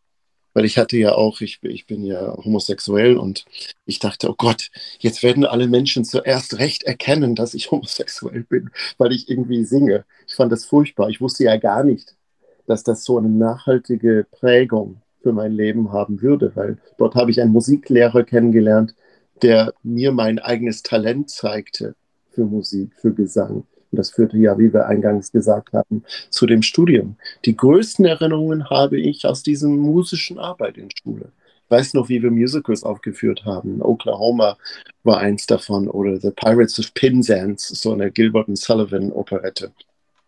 weil 0.55 0.65
ich 0.65 0.79
hatte 0.79 0.97
ja 0.97 1.15
auch, 1.15 1.41
ich, 1.41 1.59
ich 1.63 1.87
bin 1.87 2.05
ja 2.05 2.37
homosexuell 2.37 3.17
und 3.17 3.45
ich 3.87 3.99
dachte, 3.99 4.31
oh 4.31 4.35
Gott, 4.39 4.71
jetzt 5.01 5.23
werden 5.23 5.45
alle 5.45 5.67
Menschen 5.67 6.05
zuerst 6.05 6.59
recht 6.59 6.85
erkennen, 6.85 7.35
dass 7.35 7.55
ich 7.55 7.71
homosexuell 7.71 8.45
bin, 8.45 8.71
weil 8.97 9.13
ich 9.13 9.29
irgendwie 9.29 9.65
singe. 9.65 10.05
Ich 10.29 10.35
fand 10.35 10.53
das 10.53 10.65
furchtbar. 10.65 11.09
Ich 11.11 11.21
wusste 11.21 11.45
ja 11.45 11.57
gar 11.57 11.83
nicht, 11.83 12.14
dass 12.67 12.83
das 12.83 13.05
so 13.05 13.19
eine 13.19 13.29
nachhaltige 13.29 14.27
Prägung 14.31 15.01
für 15.23 15.33
mein 15.33 15.53
Leben 15.53 15.93
haben 15.93 16.23
würde, 16.23 16.53
weil 16.55 16.79
dort 16.99 17.15
habe 17.15 17.31
ich 17.31 17.41
einen 17.41 17.53
Musiklehrer 17.53 18.25
kennengelernt, 18.25 18.95
der 19.43 19.73
mir 19.83 20.13
mein 20.13 20.39
eigenes 20.39 20.83
Talent 20.83 21.31
zeigte 21.31 21.95
für 22.31 22.45
Musik, 22.45 22.91
für 23.01 23.13
Gesang. 23.13 23.65
Und 23.91 23.99
das 23.99 24.11
führte 24.11 24.37
ja, 24.37 24.59
wie 24.59 24.73
wir 24.73 24.87
eingangs 24.87 25.33
gesagt 25.33 25.73
haben, 25.73 26.05
zu 26.31 26.47
dem 26.47 26.63
Studium. 26.63 27.17
Die 27.45 27.57
größten 27.57 28.05
Erinnerungen 28.05 28.69
habe 28.71 28.99
ich 28.99 29.27
aus 29.27 29.43
diesem 29.43 29.77
musischen 29.77 30.39
Arbeit 30.39 30.79
in 30.79 30.89
Schule. 30.91 31.31
Ich 31.65 31.71
weiß 31.71 31.95
noch, 31.95 32.09
wie 32.09 32.23
wir 32.23 32.31
Musicals 32.31 32.85
aufgeführt 32.85 33.45
haben. 33.45 33.81
Oklahoma 33.81 34.59
war 35.03 35.19
eins 35.19 35.47
davon 35.47 35.89
oder 35.89 36.19
The 36.19 36.31
Pirates 36.31 36.79
of 36.79 36.93
Penzance, 36.95 37.75
so 37.75 37.93
eine 37.93 38.11
Gilbert 38.11 38.49
und 38.49 38.59
Sullivan 38.59 39.11
Operette. 39.13 39.73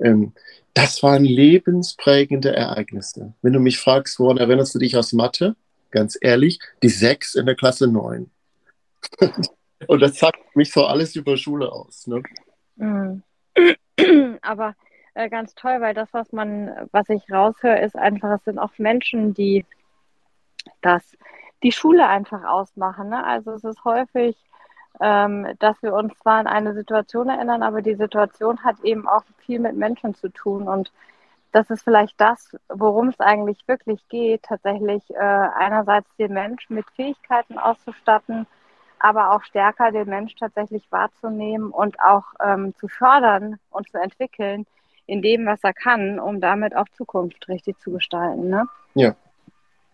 Ähm, 0.01 0.33
das 0.77 1.03
waren 1.03 1.25
lebensprägende 1.25 2.55
Ereignisse. 2.55 3.33
Wenn 3.41 3.55
du 3.55 3.61
mich 3.61 3.79
fragst, 3.79 4.21
woran 4.21 4.37
erinnerst 4.37 4.75
du 4.75 4.79
dich 4.79 4.95
aus 4.95 5.15
Mathe? 5.15 5.57
Ganz 5.91 6.19
ehrlich, 6.21 6.59
die 6.83 6.91
sechs 6.91 7.35
in 7.35 7.47
der 7.47 7.55
Klasse 7.55 7.91
neun. 7.91 8.31
und 9.89 10.01
das 10.01 10.19
sagt 10.19 10.55
mich 10.55 10.71
so 10.71 10.85
alles 10.85 11.17
über 11.17 11.39
Schule 11.39 11.73
aus. 11.73 12.07
Ne? 12.07 12.23
Mhm. 12.77 13.23
Aber 14.43 14.75
äh, 15.15 15.31
ganz 15.31 15.55
toll, 15.55 15.81
weil 15.81 15.95
das, 15.95 16.13
was 16.13 16.31
man, 16.33 16.71
was 16.93 17.09
ich 17.09 17.23
raushöre, 17.33 17.81
ist 17.81 17.97
einfach, 17.97 18.33
es 18.33 18.45
sind 18.45 18.59
auch 18.59 18.77
Menschen, 18.77 19.33
die 19.33 19.65
das, 20.83 21.17
die 21.63 21.73
Schule 21.73 22.07
einfach 22.07 22.45
ausmachen. 22.45 23.09
Ne? 23.09 23.25
Also 23.25 23.53
es 23.53 23.65
ist 23.65 23.83
häufig, 23.87 24.37
ähm, 25.01 25.47
dass 25.59 25.83
wir 25.83 25.95
uns 25.95 26.13
zwar 26.19 26.39
an 26.39 26.47
eine 26.47 26.75
Situation 26.75 27.29
erinnern, 27.29 27.63
aber 27.63 27.83
die 27.83 27.95
Situation 27.95 28.63
hat 28.65 28.81
eben 28.83 29.07
auch 29.09 29.23
viel 29.39 29.59
mit 29.59 29.77
Menschen 29.77 30.15
zu 30.15 30.29
tun 30.29 30.69
und 30.69 30.91
das 31.53 31.71
ist 31.71 31.85
vielleicht 31.85 32.21
das, 32.21 32.55
worum 32.69 33.09
es 33.09 33.19
eigentlich 33.19 33.67
wirklich 33.67 34.07
geht, 34.09 34.43
tatsächlich 34.43 35.03
äh, 35.11 35.17
einerseits 35.17 36.09
den 36.17 36.35
Menschen 36.35 36.75
mit 36.75 36.85
Fähigkeiten 36.95 37.59
auszustatten, 37.59 38.47
aber 38.99 39.33
auch 39.33 39.43
stärker 39.43 39.91
den 39.91 40.09
Mensch 40.09 40.35
tatsächlich 40.35 40.83
wahrzunehmen 40.91 41.71
und 41.71 41.99
auch 42.01 42.25
ähm, 42.45 42.75
zu 42.79 42.89
fördern 42.89 43.59
und 43.71 43.89
zu 43.91 43.99
entwickeln 43.99 44.67
in 45.07 45.23
dem, 45.23 45.47
was 45.47 45.63
er 45.63 45.73
kann, 45.73 46.19
um 46.19 46.41
damit 46.41 46.77
auch 46.77 46.89
Zukunft 46.97 47.49
richtig 47.49 47.79
zu 47.79 47.93
gestalten. 47.93 48.51
Ne? 48.51 48.67
Ja, 48.95 49.15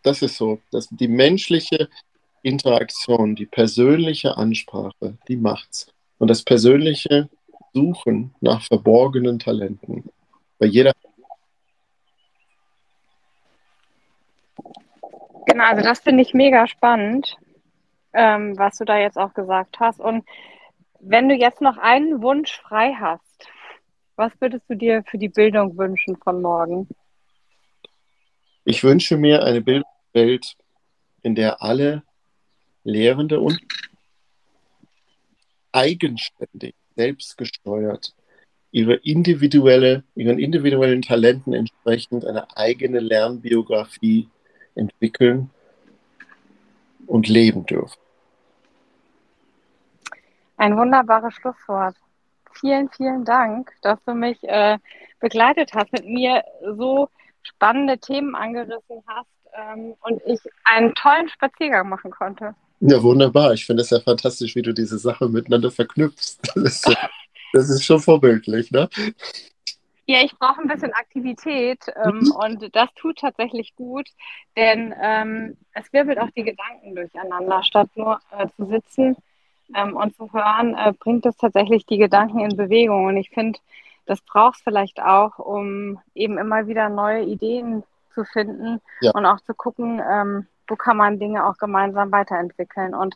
das 0.03 0.23
ist 0.23 0.37
so. 0.37 0.59
Das, 0.73 0.89
die 0.89 1.09
menschliche 1.09 1.89
Interaktion, 2.43 3.35
die 3.35 3.47
persönliche 3.47 4.37
Ansprache, 4.37 5.17
die 5.29 5.37
macht's. 5.37 5.87
Und 6.19 6.29
das 6.29 6.43
persönliche 6.43 7.29
Suchen 7.73 8.35
nach 8.41 8.63
verborgenen 8.63 9.39
Talenten. 9.39 10.11
Bei 10.59 10.67
jeder 10.67 10.93
Genau, 15.47 15.65
also 15.65 15.83
das 15.83 16.01
finde 16.01 16.23
ich 16.23 16.35
mega 16.35 16.67
spannend 16.67 17.37
ähm, 18.13 18.59
was 18.59 18.79
du 18.79 18.85
da 18.85 18.99
jetzt 18.99 19.19
auch 19.19 19.35
gesagt 19.35 19.81
hast. 19.81 20.01
Und 20.01 20.25
wenn 21.01 21.29
du 21.29 21.35
jetzt 21.35 21.61
noch 21.61 21.79
einen 21.79 22.23
Wunsch 22.23 22.61
frei 22.61 22.95
hast, 22.99 23.49
was 24.17 24.33
würdest 24.41 24.69
du 24.69 24.77
dir 24.77 25.03
für 25.05 25.19
die 25.19 25.29
Bildung 25.29 25.77
wünschen 25.77 26.17
von 26.17 26.43
morgen? 26.43 26.89
Ich 28.65 28.85
wünsche 28.85 29.17
mir 29.17 29.43
eine 29.43 29.61
Bildungswelt, 29.61 30.55
in 31.23 31.35
der 31.35 31.63
alle 31.63 32.03
Lehrende 32.85 33.41
und 33.41 33.61
eigenständig, 35.73 36.75
selbstgesteuert 36.97 38.15
ihre 38.73 38.95
individuelle, 38.95 40.03
ihren 40.15 40.39
individuellen 40.39 41.03
Talenten 41.03 41.53
entsprechend 41.53 42.25
eine 42.25 42.57
eigene 42.57 43.01
Lernbiografie 43.01 44.29
entwickeln 44.75 45.51
und 47.07 47.29
leben 47.29 47.67
dürfen. 47.67 48.01
Ein 50.57 50.77
wunderbares 50.77 51.35
Schlusswort. 51.35 51.97
Vielen, 52.53 52.89
vielen 52.91 53.25
Dank, 53.25 53.73
dass 53.83 53.99
du 54.05 54.15
mich 54.15 54.43
äh, 54.45 54.79
begleitet 55.21 55.73
hast, 55.75 55.93
mit 55.93 56.07
mir 56.07 56.43
so 56.77 57.09
spannende 57.43 57.99
Themen 57.99 58.35
angerissen 58.35 59.03
hast 59.07 59.29
ähm, 59.55 59.95
und 60.03 60.23
ich 60.27 60.41
einen 60.65 60.95
tollen 60.95 61.29
Spaziergang 61.29 61.89
machen 61.89 62.11
konnte. 62.11 62.55
Ja, 62.85 63.01
wunderbar. 63.01 63.53
Ich 63.53 63.65
finde 63.65 63.83
es 63.83 63.91
ja 63.91 64.01
fantastisch, 64.01 64.57
wie 64.57 64.63
du 64.63 64.75
diese 64.75 64.99
Sache 64.99 65.29
miteinander 65.29 65.71
verknüpfst. 65.71 66.41
Das 66.55 66.65
ist, 66.65 66.97
das 67.53 67.71
ist 67.71 67.85
schon 67.85 68.01
vorbildlich, 68.01 68.71
ne? 68.73 68.89
Ja, 70.07 70.21
ich 70.25 70.37
brauche 70.37 70.61
ein 70.61 70.67
bisschen 70.67 70.93
Aktivität 70.93 71.79
ähm, 72.05 72.19
mhm. 72.19 72.33
und 72.33 72.75
das 72.75 72.89
tut 72.97 73.19
tatsächlich 73.19 73.77
gut, 73.77 74.09
denn 74.57 74.93
ähm, 75.01 75.57
es 75.75 75.93
wirbelt 75.93 76.19
auch 76.19 76.31
die 76.31 76.43
Gedanken 76.43 76.97
durcheinander, 76.97 77.63
statt 77.63 77.89
nur 77.95 78.19
äh, 78.37 78.49
zu 78.57 78.67
sitzen 78.67 79.17
ähm, 79.77 79.95
und 79.97 80.17
zu 80.17 80.33
hören, 80.33 80.75
äh, 80.75 80.93
bringt 80.99 81.25
es 81.25 81.37
tatsächlich 81.37 81.87
die 81.87 81.99
Gedanken 81.99 82.41
in 82.41 82.57
Bewegung. 82.57 83.05
Und 83.05 83.17
ich 83.17 83.31
finde, 83.31 83.61
das 84.07 84.21
braucht 84.23 84.57
es 84.57 84.63
vielleicht 84.63 85.01
auch, 85.01 85.39
um 85.39 86.01
eben 86.15 86.37
immer 86.37 86.67
wieder 86.67 86.89
neue 86.89 87.23
Ideen 87.23 87.85
zu 88.13 88.25
finden 88.25 88.81
ja. 89.01 89.13
und 89.13 89.25
auch 89.25 89.41
zu 89.41 89.55
gucken, 89.55 90.03
wo 90.73 90.77
kann 90.77 90.97
man 90.97 91.19
Dinge 91.19 91.47
auch 91.47 91.59
gemeinsam 91.59 92.11
weiterentwickeln. 92.13 92.95
Und 92.95 93.15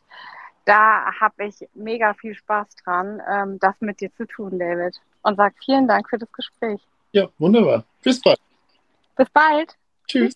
da 0.67 1.11
habe 1.21 1.47
ich 1.47 1.67
mega 1.75 2.13
viel 2.13 2.35
Spaß 2.35 2.67
dran, 2.85 3.23
ähm, 3.29 3.59
das 3.61 3.75
mit 3.81 4.01
dir 4.01 4.15
zu 4.15 4.27
tun, 4.27 4.59
David. 4.59 4.95
Und 5.23 5.37
sage 5.37 5.55
vielen 5.65 5.89
Dank 5.89 6.09
für 6.11 6.19
das 6.19 6.31
Gespräch. 6.33 6.81
Ja, 7.13 7.29
wunderbar. 7.39 7.85
Bis 8.03 8.21
bald. 8.21 8.39
Bis 9.17 9.31
bald. 9.31 9.75
Tschüss. 10.07 10.35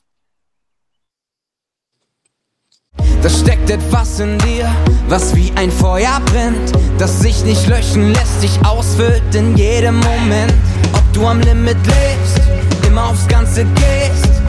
Da 3.22 3.28
steckt 3.28 3.68
etwas 3.68 4.18
in 4.18 4.38
dir, 4.38 4.64
was 5.08 5.36
wie 5.36 5.52
ein 5.56 5.70
Feuer 5.70 6.20
brennt, 6.24 6.72
das 6.98 7.20
sich 7.20 7.44
nicht 7.44 7.68
löschen 7.68 8.14
lässt, 8.14 8.42
dich 8.42 8.58
ausfüllt 8.64 9.34
in 9.34 9.54
jedem 9.58 9.96
Moment. 9.96 10.54
Ob 10.94 11.12
du 11.12 11.26
am 11.26 11.40
Limit 11.40 11.76
lebst, 11.86 12.40
immer 12.86 13.10
aufs 13.10 13.28
Ganze 13.28 13.66
gehst 13.66 14.39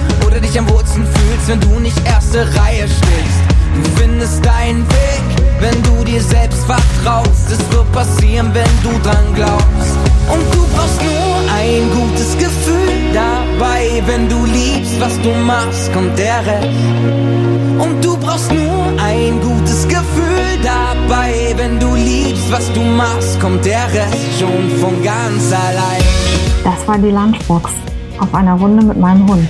dich 0.41 0.57
am 0.57 0.69
Wurzeln 0.69 1.05
fühlst, 1.05 1.47
wenn 1.47 1.59
du 1.59 1.79
nicht 1.79 1.97
erste 2.05 2.39
Reihe 2.57 2.87
stehst. 2.87 3.41
Du 3.83 3.89
findest 4.01 4.45
deinen 4.45 4.85
Weg, 4.89 5.23
wenn 5.59 5.83
du 5.83 6.03
dir 6.03 6.21
selbst 6.21 6.65
vertraust. 6.65 7.51
Es 7.51 7.59
wird 7.71 7.91
passieren, 7.91 8.51
wenn 8.53 8.69
du 8.83 8.89
dran 9.03 9.33
glaubst. 9.33 9.95
Und 10.29 10.43
du 10.53 10.67
brauchst 10.75 11.01
nur 11.01 11.35
ein 11.57 11.89
gutes 11.91 12.37
Gefühl 12.37 13.13
dabei, 13.13 14.03
wenn 14.05 14.27
du 14.27 14.45
liebst, 14.45 14.99
was 14.99 15.19
du 15.21 15.29
machst, 15.45 15.93
kommt 15.93 16.17
der 16.17 16.45
Rest. 16.45 16.67
Und 17.79 18.03
du 18.03 18.17
brauchst 18.17 18.51
nur 18.51 18.85
ein 19.01 19.39
gutes 19.41 19.87
Gefühl 19.87 20.59
dabei. 20.61 21.53
Wenn 21.55 21.79
du 21.79 21.95
liebst, 21.95 22.51
was 22.51 22.71
du 22.73 22.81
machst, 22.81 23.39
kommt 23.39 23.65
der 23.65 23.85
Rest 23.93 24.39
schon 24.39 24.69
von 24.79 25.01
ganz 25.03 25.51
allein. 25.51 26.03
Das 26.63 26.87
war 26.87 26.97
die 26.97 27.09
Lunchbox 27.09 27.71
auf 28.19 28.33
einer 28.33 28.53
Runde 28.53 28.85
mit 28.85 28.97
meinem 28.97 29.27
Hund. 29.27 29.49